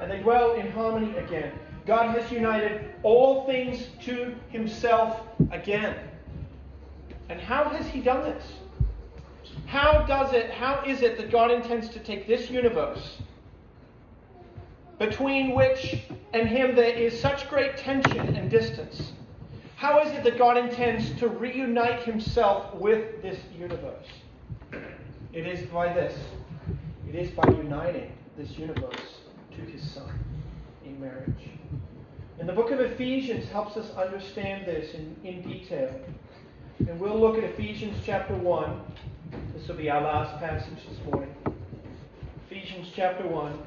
and 0.00 0.10
they 0.10 0.18
dwell 0.18 0.54
in 0.54 0.70
harmony 0.70 1.16
again. 1.16 1.52
God 1.86 2.18
has 2.18 2.30
united 2.30 2.94
all 3.02 3.46
things 3.46 3.88
to 4.02 4.34
himself 4.50 5.20
again. 5.50 5.96
And 7.28 7.40
how 7.40 7.64
has 7.64 7.86
he 7.86 8.00
done 8.00 8.22
this? 8.24 8.44
How 9.66 10.02
does 10.02 10.32
it, 10.32 10.50
how 10.50 10.82
is 10.86 11.02
it 11.02 11.18
that 11.18 11.30
God 11.30 11.50
intends 11.50 11.88
to 11.90 11.98
take 11.98 12.26
this 12.26 12.50
universe 12.50 13.18
between 14.98 15.54
which 15.54 16.02
and 16.32 16.48
him 16.48 16.74
there 16.74 16.90
is 16.94 17.18
such 17.18 17.48
great 17.50 17.76
tension 17.76 18.34
and 18.34 18.50
distance? 18.50 19.12
How 19.76 20.00
is 20.00 20.10
it 20.12 20.24
that 20.24 20.38
God 20.38 20.56
intends 20.56 21.10
to 21.20 21.28
reunite 21.28 22.02
himself 22.02 22.74
with 22.74 23.22
this 23.22 23.38
universe? 23.56 24.06
It 25.32 25.46
is 25.46 25.66
by 25.68 25.92
this. 25.92 26.18
It 27.08 27.14
is 27.14 27.30
by 27.30 27.46
uniting 27.48 28.12
this 28.36 28.58
universe 28.58 29.18
to 29.54 29.60
his 29.62 29.82
Son 29.90 30.10
in 30.84 30.98
marriage. 31.00 31.50
And 32.38 32.48
the 32.48 32.52
book 32.52 32.70
of 32.70 32.80
Ephesians 32.80 33.48
helps 33.48 33.76
us 33.76 33.94
understand 33.94 34.66
this 34.66 34.94
in, 34.94 35.16
in 35.24 35.42
detail. 35.42 35.94
And 36.78 36.98
we'll 36.98 37.18
look 37.18 37.36
at 37.36 37.44
Ephesians 37.44 37.96
chapter 38.04 38.34
1. 38.34 38.80
This 39.54 39.68
will 39.68 39.74
be 39.74 39.90
our 39.90 40.00
last 40.00 40.38
passage 40.38 40.78
this 40.88 41.04
morning. 41.04 41.34
Ephesians 42.50 42.88
chapter 42.94 43.26
1. 43.26 43.58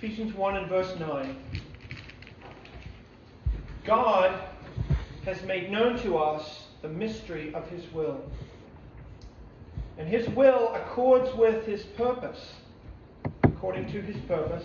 Ephesians 0.00 0.32
1 0.32 0.56
and 0.56 0.68
verse 0.68 0.96
9. 1.00 1.36
God 3.84 4.32
has 5.24 5.42
made 5.42 5.72
known 5.72 5.98
to 5.98 6.16
us 6.16 6.68
the 6.82 6.88
mystery 6.88 7.52
of 7.52 7.68
his 7.68 7.82
will. 7.92 8.20
And 9.98 10.08
his 10.08 10.28
will 10.28 10.72
accords 10.72 11.34
with 11.34 11.66
his 11.66 11.82
purpose, 11.82 12.52
according 13.42 13.90
to 13.90 14.00
his 14.00 14.16
purpose. 14.26 14.64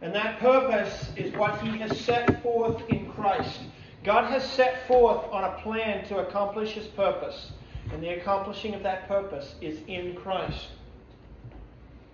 And 0.00 0.14
that 0.14 0.40
purpose 0.40 1.10
is 1.14 1.34
what 1.34 1.60
he 1.60 1.76
has 1.80 2.00
set 2.00 2.42
forth 2.42 2.80
in 2.88 3.12
Christ. 3.12 3.60
God 4.02 4.30
has 4.30 4.50
set 4.50 4.88
forth 4.88 5.26
on 5.30 5.44
a 5.44 5.60
plan 5.60 6.06
to 6.06 6.26
accomplish 6.26 6.70
his 6.70 6.86
purpose. 6.86 7.52
And 7.92 8.02
the 8.02 8.18
accomplishing 8.18 8.74
of 8.74 8.82
that 8.82 9.06
purpose 9.08 9.56
is 9.60 9.80
in 9.88 10.16
Christ. 10.16 10.68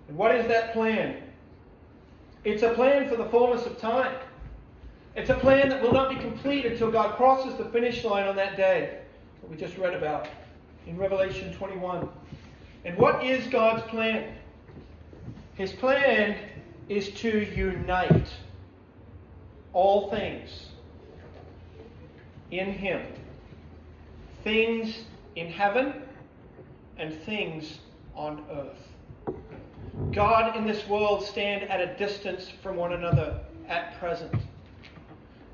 And 0.09 0.17
what 0.17 0.35
is 0.35 0.45
that 0.47 0.73
plan? 0.73 1.23
It's 2.43 2.63
a 2.63 2.73
plan 2.73 3.09
for 3.09 3.15
the 3.15 3.25
fullness 3.25 3.65
of 3.65 3.79
time. 3.79 4.15
It's 5.15 5.29
a 5.29 5.35
plan 5.35 5.69
that 5.69 5.81
will 5.81 5.91
not 5.91 6.09
be 6.09 6.15
complete 6.15 6.65
until 6.65 6.91
God 6.91 7.15
crosses 7.17 7.55
the 7.57 7.65
finish 7.65 8.03
line 8.03 8.27
on 8.27 8.35
that 8.37 8.55
day 8.55 8.99
that 9.41 9.49
we 9.49 9.57
just 9.57 9.77
read 9.77 9.93
about 9.93 10.27
in 10.87 10.97
Revelation 10.97 11.53
21. 11.53 12.07
And 12.85 12.97
what 12.97 13.23
is 13.23 13.45
God's 13.47 13.83
plan? 13.89 14.35
His 15.55 15.73
plan 15.73 16.37
is 16.87 17.09
to 17.15 17.45
unite 17.55 18.29
all 19.73 20.09
things 20.09 20.67
in 22.51 22.71
Him 22.71 23.01
things 24.43 25.03
in 25.35 25.47
heaven 25.51 25.93
and 26.97 27.13
things 27.21 27.79
on 28.15 28.43
earth. 28.51 28.87
God 30.11 30.55
in 30.55 30.65
this 30.65 30.87
world 30.87 31.23
stand 31.23 31.63
at 31.69 31.81
a 31.81 31.97
distance 31.97 32.49
from 32.63 32.75
one 32.75 32.93
another 32.93 33.39
at 33.67 33.99
present. 33.99 34.33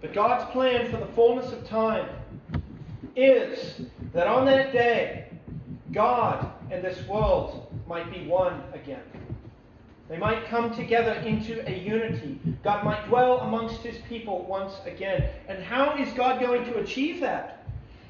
But 0.01 0.13
God's 0.13 0.49
plan 0.51 0.89
for 0.89 0.97
the 0.97 1.07
fullness 1.07 1.51
of 1.51 1.67
time 1.67 2.07
is 3.15 3.81
that 4.13 4.27
on 4.27 4.45
that 4.45 4.71
day, 4.71 5.27
God 5.91 6.51
and 6.71 6.83
this 6.83 7.05
world 7.07 7.73
might 7.87 8.11
be 8.11 8.27
one 8.27 8.61
again. 8.73 9.01
They 10.07 10.17
might 10.17 10.45
come 10.45 10.73
together 10.75 11.13
into 11.13 11.67
a 11.67 11.79
unity. 11.79 12.39
God 12.63 12.83
might 12.85 13.07
dwell 13.07 13.39
amongst 13.39 13.81
his 13.81 13.97
people 14.07 14.45
once 14.45 14.73
again. 14.85 15.27
And 15.47 15.63
how 15.63 15.97
is 15.97 16.11
God 16.13 16.39
going 16.39 16.63
to 16.65 16.77
achieve 16.77 17.19
that? 17.21 17.64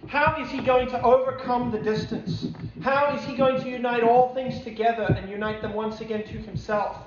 How 0.08 0.41
is 0.41 0.49
he 0.49 0.60
going 0.60 0.88
to 0.89 1.01
overcome 1.01 1.72
the 1.72 1.80
distance? 1.80 2.47
How 2.82 3.16
is 3.16 3.24
he 3.24 3.36
going 3.36 3.62
to 3.62 3.70
unite 3.70 4.03
all 4.03 4.34
things 4.34 4.62
together 4.62 5.03
and 5.03 5.30
unite 5.30 5.62
them 5.62 5.74
once 5.74 6.01
again 6.01 6.24
to 6.26 6.34
himself? 6.34 6.97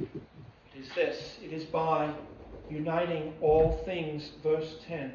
It 0.00 0.80
is 0.80 0.88
this 0.94 1.38
it 1.42 1.52
is 1.52 1.64
by 1.64 2.12
uniting 2.68 3.32
all 3.40 3.80
things, 3.84 4.32
verse 4.42 4.76
10, 4.88 5.12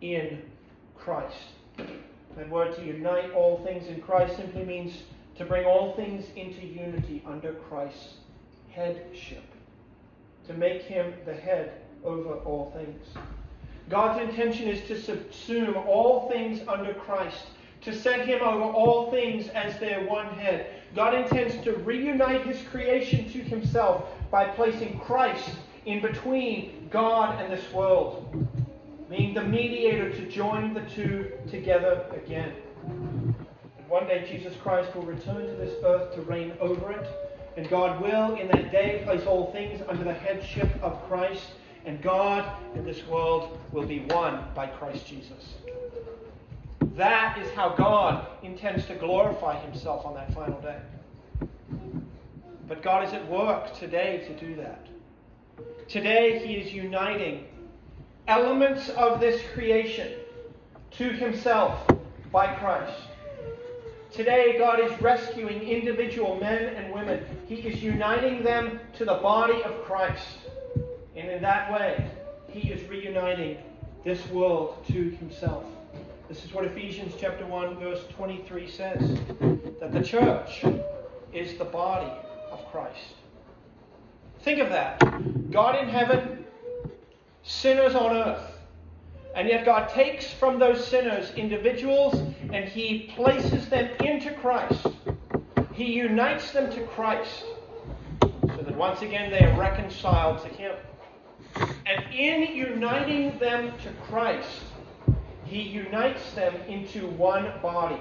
in 0.00 0.42
Christ. 0.96 1.36
That 2.36 2.48
word 2.48 2.74
to 2.76 2.84
unite 2.84 3.32
all 3.32 3.62
things 3.64 3.88
in 3.88 4.00
Christ 4.00 4.36
simply 4.36 4.64
means 4.64 5.02
to 5.36 5.44
bring 5.44 5.66
all 5.66 5.94
things 5.94 6.24
into 6.36 6.64
unity 6.66 7.22
under 7.26 7.52
Christ's 7.52 8.14
headship, 8.70 9.44
to 10.46 10.54
make 10.54 10.82
him 10.82 11.12
the 11.26 11.34
head 11.34 11.82
over 12.04 12.34
all 12.36 12.72
things. 12.74 13.06
God's 13.88 14.20
intention 14.20 14.68
is 14.68 14.80
to 14.88 14.94
subsume 14.94 15.86
all 15.86 16.28
things 16.28 16.60
under 16.66 16.92
Christ, 16.94 17.46
to 17.82 17.94
set 17.94 18.26
him 18.26 18.42
over 18.42 18.64
all 18.64 19.10
things 19.12 19.48
as 19.48 19.78
their 19.78 20.04
one 20.06 20.26
head. 20.34 20.66
God 20.94 21.14
intends 21.14 21.62
to 21.64 21.72
reunite 21.72 22.44
his 22.44 22.60
creation 22.68 23.30
to 23.30 23.38
himself 23.38 24.06
by 24.30 24.46
placing 24.46 24.98
Christ 25.00 25.50
in 25.84 26.00
between 26.02 26.88
God 26.90 27.40
and 27.40 27.52
this 27.52 27.72
world, 27.72 28.48
being 29.08 29.34
the 29.34 29.44
mediator 29.44 30.10
to 30.10 30.28
join 30.28 30.74
the 30.74 30.80
two 30.80 31.30
together 31.48 32.06
again. 32.12 32.52
And 32.88 33.88
one 33.88 34.08
day 34.08 34.26
Jesus 34.28 34.56
Christ 34.60 34.94
will 34.96 35.02
return 35.02 35.46
to 35.46 35.52
this 35.52 35.74
earth 35.84 36.12
to 36.16 36.22
reign 36.22 36.54
over 36.60 36.90
it, 36.90 37.06
and 37.56 37.68
God 37.68 38.02
will 38.02 38.34
in 38.34 38.48
that 38.48 38.72
day 38.72 39.02
place 39.04 39.24
all 39.26 39.52
things 39.52 39.80
under 39.88 40.02
the 40.02 40.12
headship 40.12 40.68
of 40.82 41.00
Christ 41.08 41.52
and 41.86 42.02
God 42.02 42.44
and 42.74 42.84
this 42.84 43.06
world 43.06 43.58
will 43.72 43.86
be 43.86 44.00
one 44.00 44.44
by 44.54 44.66
Christ 44.66 45.06
Jesus. 45.06 45.54
That 46.96 47.38
is 47.38 47.50
how 47.52 47.70
God 47.70 48.26
intends 48.42 48.86
to 48.86 48.94
glorify 48.94 49.58
himself 49.60 50.04
on 50.04 50.14
that 50.14 50.34
final 50.34 50.60
day. 50.60 50.78
But 52.68 52.82
God 52.82 53.06
is 53.06 53.12
at 53.12 53.26
work 53.28 53.72
today 53.74 54.24
to 54.26 54.46
do 54.46 54.56
that. 54.56 54.86
Today, 55.88 56.44
he 56.44 56.54
is 56.54 56.72
uniting 56.72 57.44
elements 58.26 58.88
of 58.90 59.20
this 59.20 59.40
creation 59.54 60.12
to 60.92 61.10
himself 61.10 61.86
by 62.32 62.52
Christ. 62.54 62.98
Today, 64.10 64.56
God 64.58 64.80
is 64.80 65.00
rescuing 65.00 65.62
individual 65.62 66.36
men 66.40 66.74
and 66.74 66.92
women. 66.92 67.24
He 67.46 67.56
is 67.56 67.82
uniting 67.82 68.42
them 68.42 68.80
to 68.96 69.04
the 69.04 69.14
body 69.14 69.62
of 69.62 69.84
Christ. 69.84 70.38
And 71.16 71.30
in 71.30 71.42
that 71.42 71.72
way, 71.72 72.10
he 72.48 72.70
is 72.70 72.86
reuniting 72.88 73.58
this 74.04 74.26
world 74.28 74.84
to 74.88 75.10
himself. 75.10 75.64
This 76.28 76.44
is 76.44 76.52
what 76.52 76.64
Ephesians 76.64 77.14
chapter 77.18 77.46
1 77.46 77.78
verse 77.78 78.04
23 78.16 78.68
says, 78.68 79.18
that 79.80 79.92
the 79.92 80.02
church 80.02 80.64
is 81.32 81.56
the 81.56 81.64
body 81.64 82.12
of 82.50 82.64
Christ. 82.70 83.14
Think 84.40 84.60
of 84.60 84.68
that. 84.70 85.50
God 85.50 85.76
in 85.76 85.88
heaven, 85.88 86.44
sinners 87.42 87.94
on 87.94 88.16
earth. 88.16 88.52
And 89.34 89.48
yet 89.48 89.64
God 89.64 89.88
takes 89.88 90.30
from 90.32 90.58
those 90.58 90.86
sinners 90.86 91.32
individuals 91.36 92.14
and 92.52 92.68
he 92.68 93.12
places 93.14 93.68
them 93.68 93.90
into 94.00 94.32
Christ. 94.34 94.86
He 95.74 95.92
unites 95.92 96.52
them 96.52 96.72
to 96.72 96.82
Christ 96.86 97.44
so 98.22 98.62
that 98.62 98.76
once 98.76 99.02
again 99.02 99.30
they 99.30 99.44
are 99.44 99.58
reconciled 99.58 100.42
to 100.42 100.48
him. 100.48 100.74
And 101.86 102.12
in 102.12 102.54
uniting 102.54 103.38
them 103.38 103.72
to 103.82 103.90
Christ, 104.08 104.48
he 105.44 105.62
unites 105.62 106.32
them 106.32 106.54
into 106.68 107.06
one 107.10 107.52
body. 107.62 108.00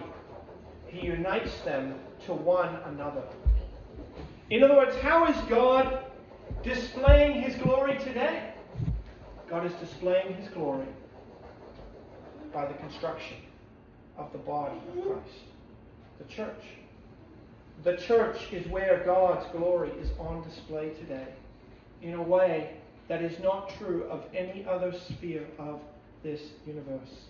He 0.88 1.06
unites 1.06 1.60
them 1.62 1.96
to 2.26 2.34
one 2.34 2.76
another. 2.86 3.24
In 4.50 4.64
other 4.64 4.76
words, 4.76 4.96
how 4.98 5.28
is 5.28 5.38
God 5.50 6.06
displaying 6.64 7.42
his 7.42 7.56
glory 7.56 7.98
today? 8.00 8.54
God 9.50 9.66
is 9.66 9.74
displaying 9.74 10.34
his 10.36 10.50
glory 10.50 10.88
by 12.54 12.66
the 12.66 12.74
construction 12.76 13.38
of 14.18 14.32
the 14.32 14.38
body 14.40 14.78
of 14.78 15.04
Christ, 15.04 15.44
the 16.18 16.34
church. 16.34 16.64
The 17.84 17.98
church 17.98 18.52
is 18.52 18.66
where 18.68 19.04
God's 19.06 19.46
glory 19.52 19.92
is 20.00 20.10
on 20.18 20.44
display 20.44 20.90
today 20.92 21.28
in 22.02 22.14
a 22.14 22.22
way 22.22 22.78
that 23.08 23.22
is 23.22 23.40
not 23.40 23.74
true 23.78 24.04
of 24.10 24.26
any 24.34 24.66
other 24.66 24.92
sphere 24.94 25.46
of 25.60 25.80
this 26.24 26.42
universe. 26.66 27.26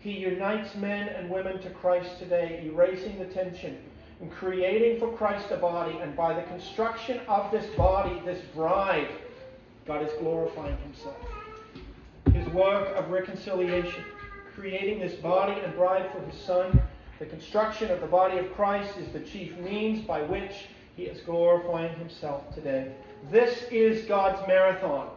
He 0.00 0.12
unites 0.12 0.74
men 0.74 1.08
and 1.08 1.30
women 1.30 1.60
to 1.62 1.70
Christ 1.70 2.18
today, 2.18 2.60
erasing 2.64 3.18
the 3.18 3.24
tension 3.26 3.78
and 4.20 4.30
creating 4.30 5.00
for 5.00 5.10
Christ 5.16 5.50
a 5.50 5.56
body. 5.56 5.96
And 5.98 6.14
by 6.14 6.34
the 6.34 6.42
construction 6.42 7.20
of 7.26 7.50
this 7.50 7.66
body, 7.74 8.20
this 8.24 8.42
bride, 8.54 9.08
God 9.86 10.06
is 10.06 10.12
glorifying 10.20 10.76
himself. 10.78 11.16
His 12.32 12.46
work 12.48 12.94
of 12.96 13.10
reconciliation, 13.10 14.04
creating 14.54 15.00
this 15.00 15.14
body 15.14 15.58
and 15.60 15.74
bride 15.74 16.10
for 16.12 16.20
his 16.20 16.38
Son, 16.38 16.82
the 17.18 17.26
construction 17.26 17.90
of 17.90 18.00
the 18.00 18.06
body 18.06 18.38
of 18.38 18.52
Christ 18.54 18.98
is 18.98 19.12
the 19.12 19.20
chief 19.20 19.56
means 19.58 20.00
by 20.00 20.22
which 20.22 20.66
he 20.96 21.04
is 21.04 21.20
glorifying 21.22 21.94
himself 21.96 22.54
today. 22.54 22.92
This 23.30 23.64
is 23.70 24.04
God's 24.06 24.46
marathon. 24.46 25.08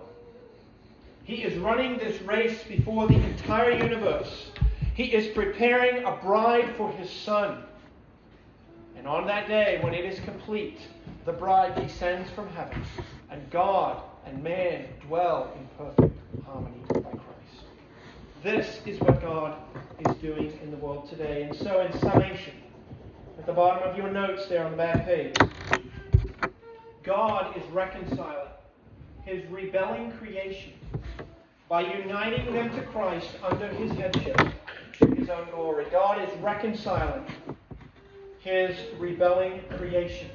He 1.24 1.44
is 1.44 1.58
running 1.58 1.98
this 1.98 2.22
race 2.22 2.64
before 2.64 3.08
the 3.08 3.16
entire 3.16 3.72
universe. 3.72 4.52
He 4.94 5.14
is 5.14 5.28
preparing 5.36 6.06
a 6.06 6.16
bride 6.16 6.74
for 6.78 6.92
his 6.94 7.10
son. 7.10 7.64
And 8.98 9.06
on 9.06 9.28
that 9.28 9.48
day, 9.48 9.80
when 9.82 9.94
it 9.94 10.06
is 10.06 10.20
complete, 10.22 10.80
the 11.26 11.34
bride 11.34 11.76
descends 11.76 12.30
from 12.32 12.48
heaven, 12.50 12.82
and 13.30 13.48
God 13.52 14.02
and 14.26 14.42
man 14.42 14.86
dwell 15.06 15.54
in 15.56 15.68
perfect 15.78 16.18
harmony 16.46 16.80
by 16.88 17.02
Christ. 17.02 17.66
This 18.42 18.80
is 18.86 19.00
what 19.02 19.22
God 19.22 19.58
is 20.00 20.16
doing 20.18 20.58
in 20.64 20.72
the 20.72 20.78
world 20.78 21.10
today. 21.10 21.44
And 21.44 21.56
so, 21.56 21.82
in 21.82 22.00
summation, 22.00 22.54
at 23.38 23.46
the 23.46 23.54
bottom 23.54 23.88
of 23.88 23.98
your 23.98 24.10
notes 24.10 24.48
there 24.48 24.64
on 24.64 24.72
the 24.72 24.78
back 24.78 25.06
page, 25.06 25.36
God 27.08 27.56
is 27.56 27.64
reconciling 27.72 28.50
his 29.24 29.42
rebelling 29.50 30.12
creation 30.12 30.74
by 31.70 31.82
uniting 31.96 32.54
them 32.54 32.70
to 32.76 32.82
Christ 32.82 33.30
under 33.42 33.70
his 33.70 33.94
headship 33.94 34.38
to 35.00 35.16
his 35.16 35.30
own 35.30 35.50
glory. 35.52 35.86
God 35.90 36.22
is 36.22 36.30
reconciling 36.40 37.24
his 38.40 38.76
rebelling 39.00 39.62
creation. 39.78 40.30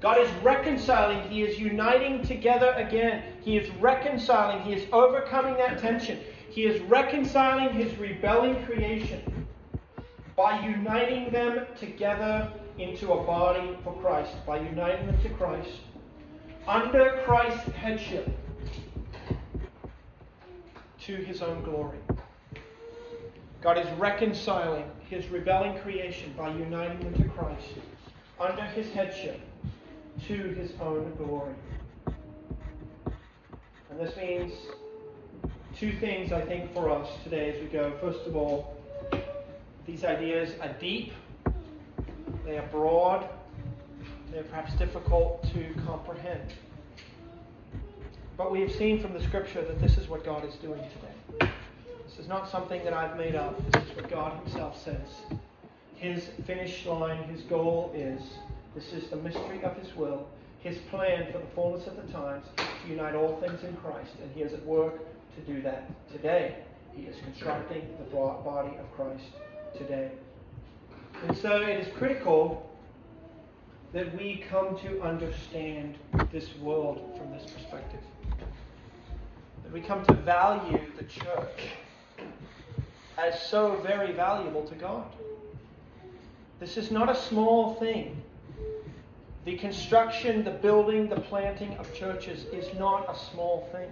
God 0.00 0.18
is 0.18 0.30
reconciling. 0.42 1.28
He 1.28 1.42
is 1.42 1.58
uniting 1.58 2.22
together 2.22 2.72
again. 2.78 3.22
He 3.42 3.58
is 3.58 3.68
reconciling. 3.72 4.62
He 4.62 4.72
is 4.72 4.86
overcoming 4.90 5.52
that 5.58 5.80
tension. 5.80 6.18
He 6.48 6.64
is 6.64 6.80
reconciling 6.84 7.74
his 7.74 7.94
rebelling 7.98 8.64
creation 8.64 9.46
by 10.34 10.66
uniting 10.66 11.30
them 11.30 11.66
together 11.78 12.50
into 12.78 13.12
a 13.12 13.22
body 13.24 13.76
for 13.84 13.92
Christ, 14.00 14.34
by 14.46 14.60
uniting 14.60 15.06
them 15.06 15.20
to 15.22 15.28
Christ 15.30 15.70
under 16.66 17.22
Christ's 17.24 17.70
headship 17.72 18.28
to 21.02 21.16
his 21.16 21.42
own 21.42 21.62
glory. 21.62 21.98
God 23.60 23.78
is 23.78 23.86
reconciling 23.98 24.84
his 25.08 25.28
rebelling 25.28 25.78
creation 25.78 26.34
by 26.36 26.48
uniting 26.48 26.98
them 27.00 27.14
to 27.22 27.28
Christ 27.30 27.68
under 28.40 28.62
his 28.62 28.90
headship 28.90 29.40
to 30.26 30.34
his 30.34 30.72
own 30.80 31.12
glory. 31.16 31.54
And 33.90 34.00
this 34.00 34.16
means 34.16 34.52
two 35.76 35.92
things, 35.98 36.32
I 36.32 36.40
think, 36.40 36.72
for 36.72 36.90
us 36.90 37.08
today 37.22 37.54
as 37.54 37.60
we 37.60 37.68
go. 37.68 37.92
First 38.00 38.26
of 38.26 38.36
all, 38.36 38.76
these 39.86 40.04
ideas 40.04 40.54
are 40.60 40.72
deep, 40.80 41.12
they 42.44 42.58
are 42.58 42.66
broad, 42.68 43.28
they're 44.30 44.44
perhaps 44.44 44.74
difficult 44.74 45.42
to 45.52 45.74
comprehend. 45.86 46.52
But 48.36 48.50
we 48.50 48.60
have 48.60 48.72
seen 48.72 49.00
from 49.00 49.12
the 49.12 49.22
scripture 49.22 49.62
that 49.62 49.80
this 49.80 49.96
is 49.96 50.08
what 50.08 50.24
God 50.24 50.44
is 50.44 50.54
doing 50.56 50.80
today. 50.80 51.50
This 52.06 52.18
is 52.18 52.28
not 52.28 52.50
something 52.50 52.84
that 52.84 52.92
I've 52.92 53.16
made 53.16 53.34
up. 53.34 53.56
This 53.70 53.84
is 53.84 53.96
what 53.96 54.10
God 54.10 54.42
Himself 54.44 54.82
says. 54.82 55.38
His 55.94 56.28
finish 56.46 56.84
line, 56.84 57.22
His 57.24 57.42
goal 57.42 57.92
is 57.94 58.20
this 58.74 58.92
is 58.92 59.08
the 59.08 59.16
mystery 59.16 59.62
of 59.62 59.76
His 59.76 59.94
will, 59.94 60.26
His 60.60 60.78
plan 60.90 61.32
for 61.32 61.38
the 61.38 61.46
fullness 61.54 61.86
of 61.86 61.96
the 61.96 62.12
times 62.12 62.44
to 62.56 62.90
unite 62.90 63.14
all 63.14 63.40
things 63.40 63.62
in 63.62 63.76
Christ. 63.76 64.10
And 64.20 64.30
He 64.34 64.42
is 64.42 64.52
at 64.52 64.64
work 64.66 64.98
to 65.36 65.52
do 65.52 65.62
that 65.62 65.88
today. 66.10 66.56
He 66.94 67.02
is 67.02 67.16
constructing 67.22 67.88
the 67.98 68.16
body 68.16 68.76
of 68.78 68.92
Christ 68.96 69.24
today. 69.78 70.10
And 71.26 71.38
so 71.38 71.62
it 71.62 71.80
is 71.80 71.88
critical 71.96 72.70
that 73.94 74.14
we 74.18 74.44
come 74.50 74.78
to 74.80 75.00
understand 75.00 75.96
this 76.30 76.54
world 76.56 77.16
from 77.16 77.30
this 77.30 77.50
perspective. 77.50 78.00
That 79.62 79.72
we 79.72 79.80
come 79.80 80.04
to 80.04 80.12
value 80.12 80.80
the 80.98 81.04
church 81.04 81.70
as 83.16 83.40
so 83.40 83.80
very 83.82 84.12
valuable 84.12 84.64
to 84.64 84.74
God. 84.74 85.06
This 86.60 86.76
is 86.76 86.90
not 86.90 87.08
a 87.08 87.14
small 87.14 87.74
thing. 87.76 88.20
The 89.46 89.56
construction, 89.56 90.44
the 90.44 90.50
building, 90.50 91.08
the 91.08 91.20
planting 91.20 91.74
of 91.78 91.92
churches 91.94 92.44
is 92.52 92.78
not 92.78 93.08
a 93.08 93.18
small 93.32 93.68
thing. 93.72 93.90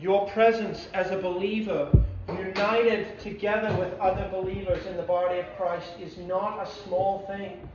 Your 0.00 0.28
presence 0.30 0.88
as 0.94 1.12
a 1.12 1.18
believer, 1.18 1.90
united 2.28 3.18
together 3.20 3.74
with 3.76 3.98
other 4.00 4.28
believers 4.30 4.86
in 4.86 4.96
the 4.96 5.02
body 5.02 5.40
of 5.40 5.46
Christ, 5.56 5.90
is 6.00 6.16
not 6.18 6.62
a 6.62 6.70
small 6.70 7.26
thing. 7.26 7.68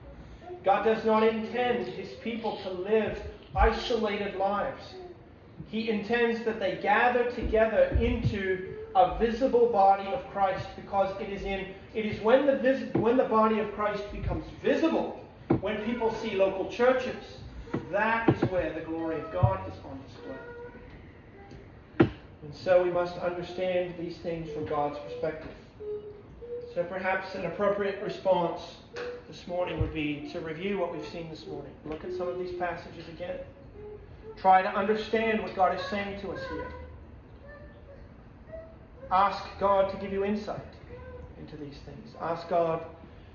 God 0.64 0.84
does 0.84 1.06
not 1.06 1.24
intend 1.24 1.88
his 1.88 2.10
people 2.22 2.58
to 2.64 2.70
live 2.70 3.22
isolated 3.56 4.36
lives. 4.36 4.94
He 5.70 5.90
intends 5.90 6.44
that 6.46 6.60
they 6.60 6.80
gather 6.82 7.30
together 7.32 7.98
into 8.02 8.76
a 8.96 9.18
visible 9.20 9.68
body 9.68 10.08
of 10.08 10.28
Christ 10.32 10.66
because 10.76 11.20
it 11.22 11.30
is 11.30 11.44
in 11.44 11.68
it 11.94 12.06
is 12.06 12.20
when 12.22 12.46
the 12.46 12.58
vis, 12.58 12.94
when 12.94 13.18
the 13.18 13.24
body 13.24 13.60
of 13.60 13.72
Christ 13.74 14.04
becomes 14.12 14.46
visible, 14.64 15.20
when 15.62 15.78
people 15.84 16.14
see 16.14 16.36
local 16.36 16.70
churches, 16.72 17.40
that 17.92 18.30
is 18.30 18.42
where 18.50 18.72
the 18.74 18.82
glory 18.82 19.20
of 19.20 19.32
God 19.32 19.60
is 19.68 19.74
on 19.84 20.00
display. 20.08 20.36
And 22.44 22.54
so 22.56 22.84
we 22.84 22.92
must 22.92 23.18
understand 23.18 23.96
these 24.00 24.18
things 24.18 24.50
from 24.52 24.66
God's 24.66 24.98
perspective. 25.00 25.52
So 26.74 26.84
perhaps 26.84 27.36
an 27.36 27.46
appropriate 27.46 28.02
response 28.02 28.62
this 29.28 29.46
morning 29.48 29.82
would 29.82 29.94
be 29.94 30.30
to 30.32 30.40
review 30.40 30.78
what 30.78 30.94
we've 30.96 31.08
seen 31.08 31.30
this 31.30 31.46
morning. 31.48 31.72
Look 31.86 32.04
at 32.04 32.14
some 32.14 32.28
of 32.28 32.40
these 32.40 32.54
passages 32.54 33.08
again. 33.10 33.38
Try 34.38 34.62
to 34.62 34.70
understand 34.70 35.42
what 35.42 35.56
God 35.56 35.78
is 35.78 35.86
saying 35.88 36.22
to 36.22 36.32
us 36.32 36.40
here. 36.50 36.72
Ask 39.12 39.44
God 39.60 39.92
to 39.92 39.98
give 39.98 40.14
you 40.14 40.24
insight 40.24 40.62
into 41.40 41.58
these 41.58 41.78
things. 41.86 42.16
Ask 42.22 42.48
God 42.48 42.84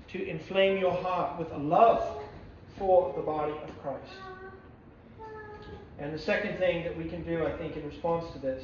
to 0.09 0.27
inflame 0.27 0.77
your 0.77 0.93
heart 0.93 1.37
with 1.37 1.51
a 1.51 1.57
love 1.57 2.23
for 2.77 3.13
the 3.15 3.21
body 3.21 3.51
of 3.51 3.81
Christ. 3.81 4.13
And 5.99 6.13
the 6.13 6.19
second 6.19 6.57
thing 6.57 6.83
that 6.83 6.95
we 6.97 7.05
can 7.05 7.23
do, 7.23 7.45
I 7.45 7.51
think, 7.57 7.77
in 7.77 7.85
response 7.87 8.31
to 8.33 8.39
this 8.39 8.63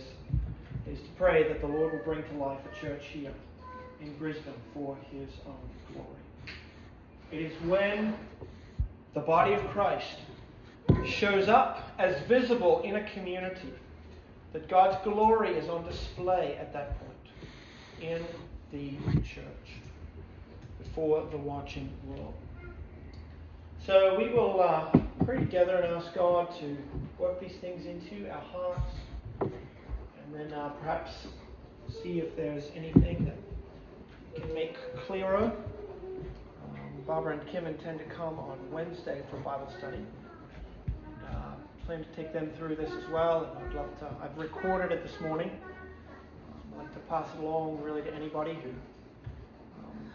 is 0.87 0.99
to 0.99 1.09
pray 1.17 1.47
that 1.47 1.61
the 1.61 1.67
Lord 1.67 1.93
will 1.93 2.03
bring 2.03 2.23
to 2.23 2.33
life 2.37 2.59
a 2.69 2.85
church 2.85 3.05
here 3.05 3.31
in 4.01 4.13
Brisbane 4.15 4.53
for 4.73 4.97
his 5.11 5.29
own 5.47 5.93
glory. 5.93 6.07
It 7.31 7.51
is 7.51 7.53
when 7.63 8.13
the 9.13 9.21
body 9.21 9.53
of 9.53 9.65
Christ 9.69 10.17
shows 11.05 11.47
up 11.47 11.91
as 11.99 12.19
visible 12.27 12.81
in 12.81 12.95
a 12.97 13.09
community 13.11 13.73
that 14.51 14.67
God's 14.67 14.97
glory 15.03 15.51
is 15.51 15.69
on 15.69 15.85
display 15.85 16.57
at 16.59 16.73
that 16.73 16.97
point 16.99 17.11
in 18.01 18.25
the 18.73 19.21
church 19.21 19.45
before 20.83 21.25
the 21.31 21.37
watching 21.37 21.89
world. 22.05 22.33
So 23.85 24.17
we 24.17 24.29
will 24.29 24.61
uh, 24.61 24.91
pray 25.31 25.39
together 25.39 25.77
and 25.77 25.85
ask 25.95 26.13
God 26.13 26.53
to 26.59 26.77
work 27.17 27.39
these 27.39 27.55
things 27.61 27.85
into 27.85 28.29
our 28.29 28.41
hearts 28.41 28.95
and 29.39 30.33
then 30.33 30.51
uh, 30.51 30.67
perhaps 30.81 31.27
see 32.03 32.19
if 32.19 32.35
there's 32.35 32.65
anything 32.75 33.23
that 33.23 34.41
can 34.41 34.53
make 34.53 34.75
clearer 35.07 35.53
Barbara 37.07 37.37
and 37.37 37.47
Kim 37.49 37.65
intend 37.65 37.99
to 37.99 38.05
come 38.05 38.37
on 38.39 38.57
Wednesday 38.71 39.21
for 39.29 39.37
Bible 39.37 39.71
study. 39.77 40.05
Uh, 41.25 41.53
plan 41.85 42.03
to 42.03 42.15
take 42.15 42.31
them 42.33 42.51
through 42.57 42.75
this 42.75 42.91
as 42.91 43.09
well. 43.09 43.55
And 43.55 43.69
I'd 43.69 43.75
love 43.75 43.99
to. 43.99 44.07
I've 44.21 44.37
recorded 44.37 44.91
it 44.91 45.03
this 45.03 45.19
morning. 45.19 45.49
I'd 46.73 46.77
like 46.77 46.93
to 46.93 46.99
pass 47.09 47.27
it 47.33 47.41
along 47.41 47.81
really 47.81 48.01
to 48.03 48.13
anybody 48.13 48.53
who 48.63 48.69
um, 49.79 50.11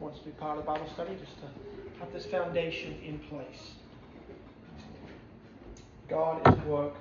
wants 0.00 0.20
to 0.20 0.24
be 0.24 0.30
part 0.32 0.58
of 0.58 0.64
the 0.64 0.66
Bible 0.66 0.88
study, 0.94 1.14
just 1.20 1.36
to 1.40 2.00
have 2.00 2.12
this 2.12 2.24
foundation 2.24 2.96
in 3.04 3.18
place. 3.18 3.72
God 6.12 6.46
is 6.46 6.52
at 6.52 6.66
work 6.66 6.92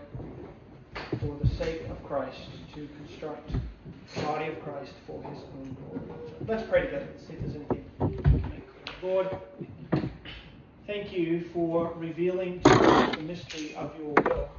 for 1.20 1.38
the 1.44 1.50
sake 1.56 1.82
of 1.90 2.02
Christ 2.06 2.38
to 2.74 2.88
construct 2.96 3.52
the 3.52 4.22
body 4.22 4.46
of 4.46 4.64
Christ 4.64 4.94
for 5.06 5.22
His 5.24 5.44
own 5.60 5.76
glory. 5.76 6.22
Let's 6.48 6.64
pray 6.70 6.86
together. 6.86 7.10
See 7.18 7.34
if 7.34 7.42
there's 7.42 7.56
anything. 7.56 8.62
Lord, 9.04 9.28
thank 10.88 11.12
you 11.12 11.42
for 11.54 11.92
revealing 11.98 12.62
to 12.62 12.70
us 12.70 13.16
the 13.18 13.24
mystery 13.24 13.76
of 13.76 13.92
your 14.00 14.14
will. 14.14 14.50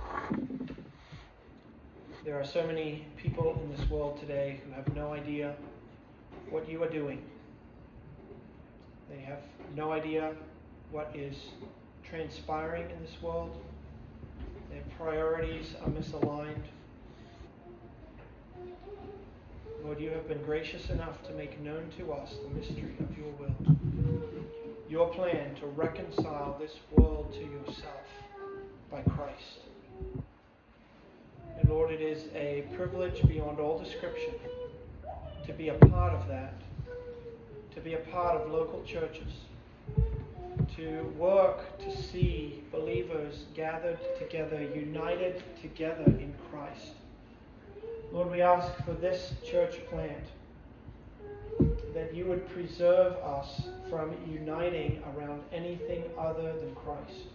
There 2.22 2.38
are 2.38 2.44
so 2.44 2.66
many 2.66 3.06
people 3.16 3.58
in 3.64 3.74
this 3.74 3.88
world 3.88 4.20
today 4.20 4.60
who 4.66 4.74
have 4.74 4.94
no 4.94 5.14
idea 5.14 5.54
what 6.50 6.68
you 6.68 6.82
are 6.82 6.90
doing. 6.90 7.22
They 9.08 9.22
have 9.22 9.40
no 9.74 9.92
idea 9.92 10.34
what 10.90 11.10
is 11.14 11.36
transpiring 12.04 12.90
in 12.90 13.02
this 13.02 13.22
world. 13.22 13.58
Their 14.72 14.82
priorities 14.98 15.74
are 15.84 15.90
misaligned. 15.90 16.64
Lord, 19.84 20.00
you 20.00 20.10
have 20.10 20.26
been 20.26 20.42
gracious 20.42 20.90
enough 20.90 21.22
to 21.26 21.32
make 21.34 21.60
known 21.60 21.90
to 21.98 22.12
us 22.12 22.34
the 22.42 22.58
mystery 22.58 22.94
of 22.98 23.16
your 23.16 23.30
will 23.38 23.76
your 24.92 25.08
plan 25.08 25.54
to 25.54 25.64
reconcile 25.68 26.54
this 26.60 26.72
world 26.90 27.32
to 27.32 27.40
yourself 27.40 28.04
by 28.90 29.00
Christ. 29.00 29.60
And 31.58 31.70
Lord, 31.70 31.90
it 31.90 32.02
is 32.02 32.24
a 32.34 32.66
privilege 32.76 33.26
beyond 33.26 33.58
all 33.58 33.78
description 33.78 34.34
to 35.46 35.52
be 35.54 35.70
a 35.70 35.74
part 35.74 36.12
of 36.12 36.28
that, 36.28 36.52
to 37.74 37.80
be 37.80 37.94
a 37.94 38.00
part 38.00 38.36
of 38.36 38.52
local 38.52 38.82
churches, 38.84 39.32
to 40.76 41.12
work 41.18 41.78
to 41.78 41.96
see 41.96 42.62
believers 42.70 43.44
gathered 43.54 43.98
together, 44.18 44.62
united 44.74 45.42
together 45.60 46.04
in 46.04 46.34
Christ. 46.50 46.92
Lord, 48.12 48.30
we 48.30 48.42
ask 48.42 48.72
for 48.84 48.92
this 48.92 49.34
church 49.44 49.80
plant 49.88 50.26
that 51.94 52.14
you 52.14 52.26
would 52.26 52.48
preserve 52.50 53.14
us 53.16 53.62
from 53.88 54.14
uniting 54.30 55.02
around 55.14 55.42
anything 55.52 56.04
other 56.18 56.52
than 56.54 56.74
Christ. 56.74 57.28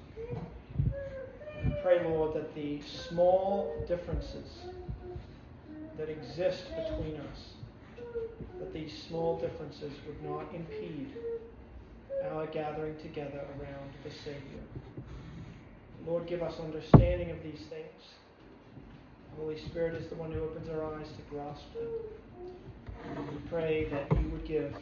We 1.66 1.72
pray, 1.82 2.04
Lord, 2.04 2.36
that 2.36 2.54
the 2.56 2.82
small 2.82 3.76
differences 3.88 4.60
that 5.98 6.10
exist 6.10 6.66
between 6.76 7.20
us, 7.32 7.54
that 8.60 8.74
these 8.74 8.94
small 9.08 9.40
differences 9.40 9.92
would 10.06 10.30
not 10.30 10.46
impede 10.54 11.08
gathering 12.52 12.96
together 12.98 13.42
around 13.60 13.92
the 14.04 14.12
Savior. 14.12 14.64
Lord, 16.06 16.28
give 16.28 16.42
us 16.42 16.60
understanding 16.60 17.32
of 17.32 17.44
these 17.44 17.66
things. 17.70 18.04
The 19.32 19.42
Holy 19.42 19.60
Spirit 19.60 19.96
is 19.96 20.08
the 20.08 20.16
one 20.16 20.32
who 20.32 20.42
opens 20.42 20.70
our 20.70 20.84
eyes 20.96 21.08
to 21.08 21.22
grasp 21.36 21.74
them. 21.74 21.88
We 23.32 23.50
pray 23.50 23.88
that 23.92 24.12
you 24.20 24.30
would 24.30 24.46
give 24.46 24.76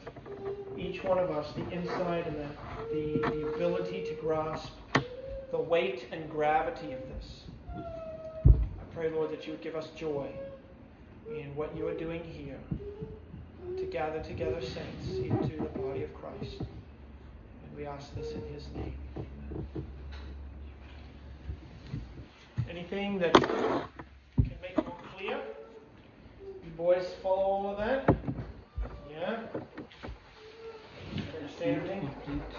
each 0.78 1.04
one 1.04 1.18
of 1.18 1.32
us 1.32 1.52
the 1.54 1.70
insight 1.72 2.28
and 2.28 2.38
the, 2.38 2.48
the, 2.94 3.30
the 3.30 3.48
ability 3.48 4.04
to 4.06 4.14
grasp 4.22 4.72
the 5.52 5.60
weight 5.60 6.06
and 6.12 6.30
gravity 6.30 6.94
of 6.94 7.00
this. 7.10 7.42
I 7.76 8.94
pray, 8.94 9.10
Lord, 9.10 9.32
that 9.32 9.46
you 9.46 9.54
would 9.54 9.62
give 9.62 9.76
us 9.76 9.88
joy 9.96 10.28
in 11.30 11.56
what 11.56 11.76
you 11.76 11.88
are 11.88 11.94
doing 11.94 12.24
here 12.24 12.60
to 13.78 13.86
gather 13.86 14.22
together 14.22 14.62
saints 14.62 15.10
into 15.18 15.58
the 15.58 15.80
body 15.80 16.04
of 16.04 16.14
Christ. 16.14 16.62
We 17.76 17.86
ask 17.86 18.16
this 18.16 18.32
in 18.32 18.42
his 18.54 18.68
name. 18.74 18.94
Anything 22.70 23.20
that 23.20 23.34
can 23.34 23.82
make 24.62 24.78
it 24.78 24.86
more 24.86 24.96
clear? 25.18 25.40
You 26.64 26.72
boys 26.78 27.06
follow 27.22 27.42
all 27.42 27.72
of 27.72 27.78
that? 27.78 28.16
Yeah? 29.12 29.40
Understand? 31.38 32.10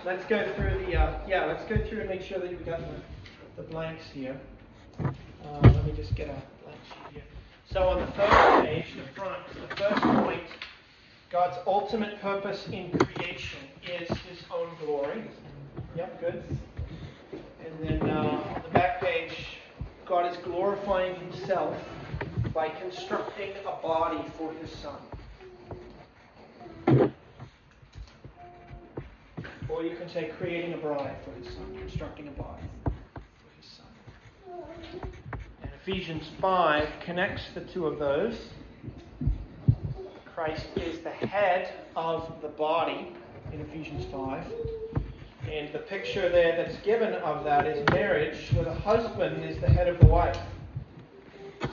Let's 0.04 0.26
go 0.26 0.52
through 0.54 0.84
the, 0.84 0.96
uh, 0.96 1.18
yeah, 1.26 1.46
let's 1.46 1.64
go 1.64 1.78
through 1.86 2.00
and 2.00 2.10
make 2.10 2.22
sure 2.22 2.38
that 2.38 2.50
you've 2.50 2.66
got 2.66 2.80
the, 2.80 3.62
the 3.62 3.68
blanks 3.68 4.04
here. 4.12 4.38
Uh, 5.02 5.12
let 5.62 5.86
me 5.86 5.92
just 5.92 6.14
get 6.14 6.28
a 6.28 6.42
blank 6.62 6.80
sheet 6.88 7.14
here. 7.14 7.22
So 7.70 7.88
on 7.88 8.00
the 8.00 8.12
first 8.12 8.64
page, 8.66 8.86
the 8.96 9.20
front, 9.20 9.42
the 9.48 9.76
first 9.76 10.02
point, 10.02 10.42
God's 11.30 11.56
ultimate 11.66 12.20
purpose 12.20 12.68
in 12.68 12.90
creation 12.92 13.58
is 14.00 14.08
His 14.08 14.38
own 14.54 14.68
glory. 14.84 15.24
Yep, 15.96 16.20
good. 16.20 16.42
And 17.32 17.88
then 17.88 18.08
uh, 18.08 18.54
on 18.54 18.62
the 18.62 18.68
back 18.68 19.00
page, 19.00 19.58
God 20.06 20.30
is 20.30 20.36
glorifying 20.44 21.16
Himself 21.16 21.76
by 22.54 22.68
constructing 22.68 23.50
a 23.66 23.82
body 23.82 24.24
for 24.38 24.52
His 24.54 24.70
Son. 24.70 24.94
Or 29.68 29.82
you 29.82 29.96
can 29.96 30.08
say 30.08 30.30
creating 30.38 30.74
a 30.74 30.78
bride 30.78 31.16
for 31.24 31.32
His 31.42 31.52
Son, 31.52 31.76
constructing 31.76 32.28
a 32.28 32.30
body 32.30 32.62
for 32.84 33.60
His 33.60 33.68
Son. 33.68 33.86
And 35.60 35.70
Ephesians 35.82 36.30
5 36.40 36.88
connects 37.04 37.42
the 37.52 37.62
two 37.62 37.86
of 37.86 37.98
those. 37.98 38.36
Christ 40.37 40.66
is 40.76 40.99
the 40.99 41.09
head 41.09 41.72
of 41.97 42.30
the 42.43 42.49
body 42.49 43.11
in 43.55 43.61
Ephesians 43.62 44.05
5. 44.12 44.45
And 45.51 45.72
the 45.72 45.78
picture 45.78 46.28
there 46.28 46.55
that's 46.55 46.76
given 46.84 47.14
of 47.14 47.43
that 47.45 47.66
is 47.66 47.82
marriage, 47.89 48.53
where 48.53 48.66
the 48.66 48.74
husband 48.74 49.43
is 49.43 49.59
the 49.62 49.66
head 49.66 49.89
of 49.89 49.99
the 49.99 50.05
wife. 50.05 50.39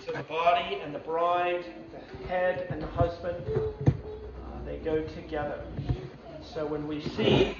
So 0.05 0.13
the 0.13 0.23
body 0.23 0.79
and 0.81 0.95
the 0.95 0.99
bride, 0.99 1.65
the 1.91 2.27
head 2.29 2.67
and 2.69 2.81
the 2.81 2.87
husband, 2.87 3.35
uh, 3.85 4.65
they 4.65 4.77
go 4.77 5.03
together. 5.07 5.61
So 6.41 6.65
when 6.65 6.87
we 6.87 7.01
see 7.01 7.57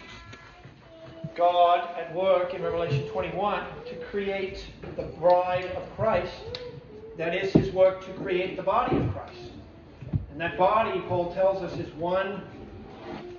God 1.36 1.86
at 1.98 2.16
work 2.16 2.54
in 2.54 2.64
Revelation 2.64 3.10
21 3.10 3.62
to 3.88 3.96
create 4.06 4.68
the 4.96 5.04
bride 5.20 5.66
of 5.76 5.84
Christ, 5.98 6.62
that 7.18 7.36
is 7.36 7.52
his 7.52 7.74
work 7.74 8.06
to 8.06 8.14
create 8.14 8.56
the 8.56 8.64
body 8.64 8.96
of 8.96 9.12
Christ. 9.12 9.53
And 10.34 10.42
that 10.42 10.58
body, 10.58 11.00
Paul 11.08 11.32
tells 11.32 11.62
us, 11.62 11.78
is 11.78 11.94
one, 11.94 12.42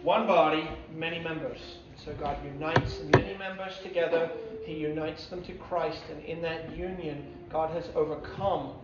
one 0.05 0.28
body, 0.28 0.70
many 0.95 1.18
members. 1.18 1.59
So 1.97 2.12
God 2.12 2.36
unites 2.45 3.01
many 3.12 3.36
members 3.36 3.80
together. 3.82 4.30
He 4.64 4.74
unites 4.74 5.26
them 5.26 5.42
to 5.42 5.55
Christ. 5.55 6.03
And 6.09 6.24
in 6.24 6.40
that 6.42 6.70
union, 6.76 7.26
God 7.51 7.70
has 7.72 7.88
overcome 7.97 8.74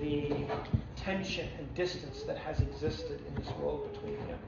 the 0.00 0.34
tension 0.96 1.48
and 1.56 1.72
distance 1.76 2.22
that 2.24 2.36
has 2.36 2.58
existed 2.60 3.20
in 3.28 3.34
this 3.36 3.52
world 3.60 3.92
between 3.92 4.16
Him 4.16 4.38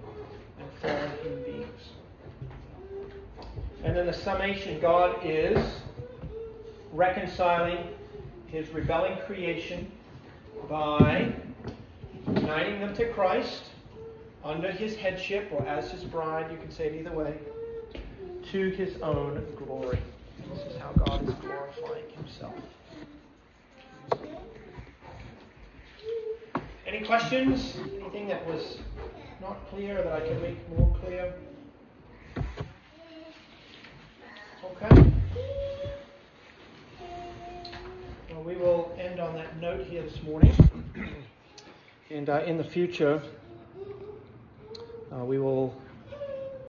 and 0.58 0.68
fallen 0.82 1.10
human 1.22 1.42
beings. 1.44 1.90
And 3.84 3.96
then 3.96 4.06
the 4.06 4.12
summation 4.12 4.80
God 4.80 5.20
is 5.22 5.64
reconciling 6.92 7.78
His 8.48 8.68
rebelling 8.70 9.18
creation 9.24 9.88
by 10.68 11.32
uniting 12.26 12.80
them 12.80 12.94
to 12.96 13.12
Christ 13.12 13.64
under 14.44 14.70
His 14.70 14.96
headship 14.96 15.48
or 15.52 15.66
as 15.66 15.90
His 15.90 16.04
bride, 16.04 16.50
you 16.50 16.58
can 16.58 16.70
say 16.70 16.86
it 16.86 16.94
either 16.94 17.12
way 17.12 17.34
to 18.54 18.70
his 18.70 19.00
own 19.02 19.44
glory. 19.56 19.98
This 20.48 20.60
is 20.72 20.80
how 20.80 20.92
God 21.06 21.28
is 21.28 21.34
glorifying 21.34 22.04
himself. 22.14 22.54
Any 26.86 27.04
questions? 27.04 27.76
Anything 28.00 28.28
that 28.28 28.46
was 28.46 28.78
not 29.40 29.68
clear 29.70 29.96
that 29.96 30.12
I 30.12 30.20
can 30.20 30.40
make 30.40 30.68
more 30.78 30.96
clear? 31.02 31.34
Okay. 34.64 35.12
Well, 38.30 38.42
we 38.44 38.56
will 38.56 38.94
end 38.98 39.20
on 39.20 39.34
that 39.34 39.60
note 39.60 39.86
here 39.86 40.02
this 40.02 40.22
morning. 40.22 40.54
and 42.10 42.28
uh, 42.28 42.42
in 42.44 42.58
the 42.58 42.64
future, 42.64 43.22
uh, 45.12 45.24
we 45.24 45.38
will 45.38 45.74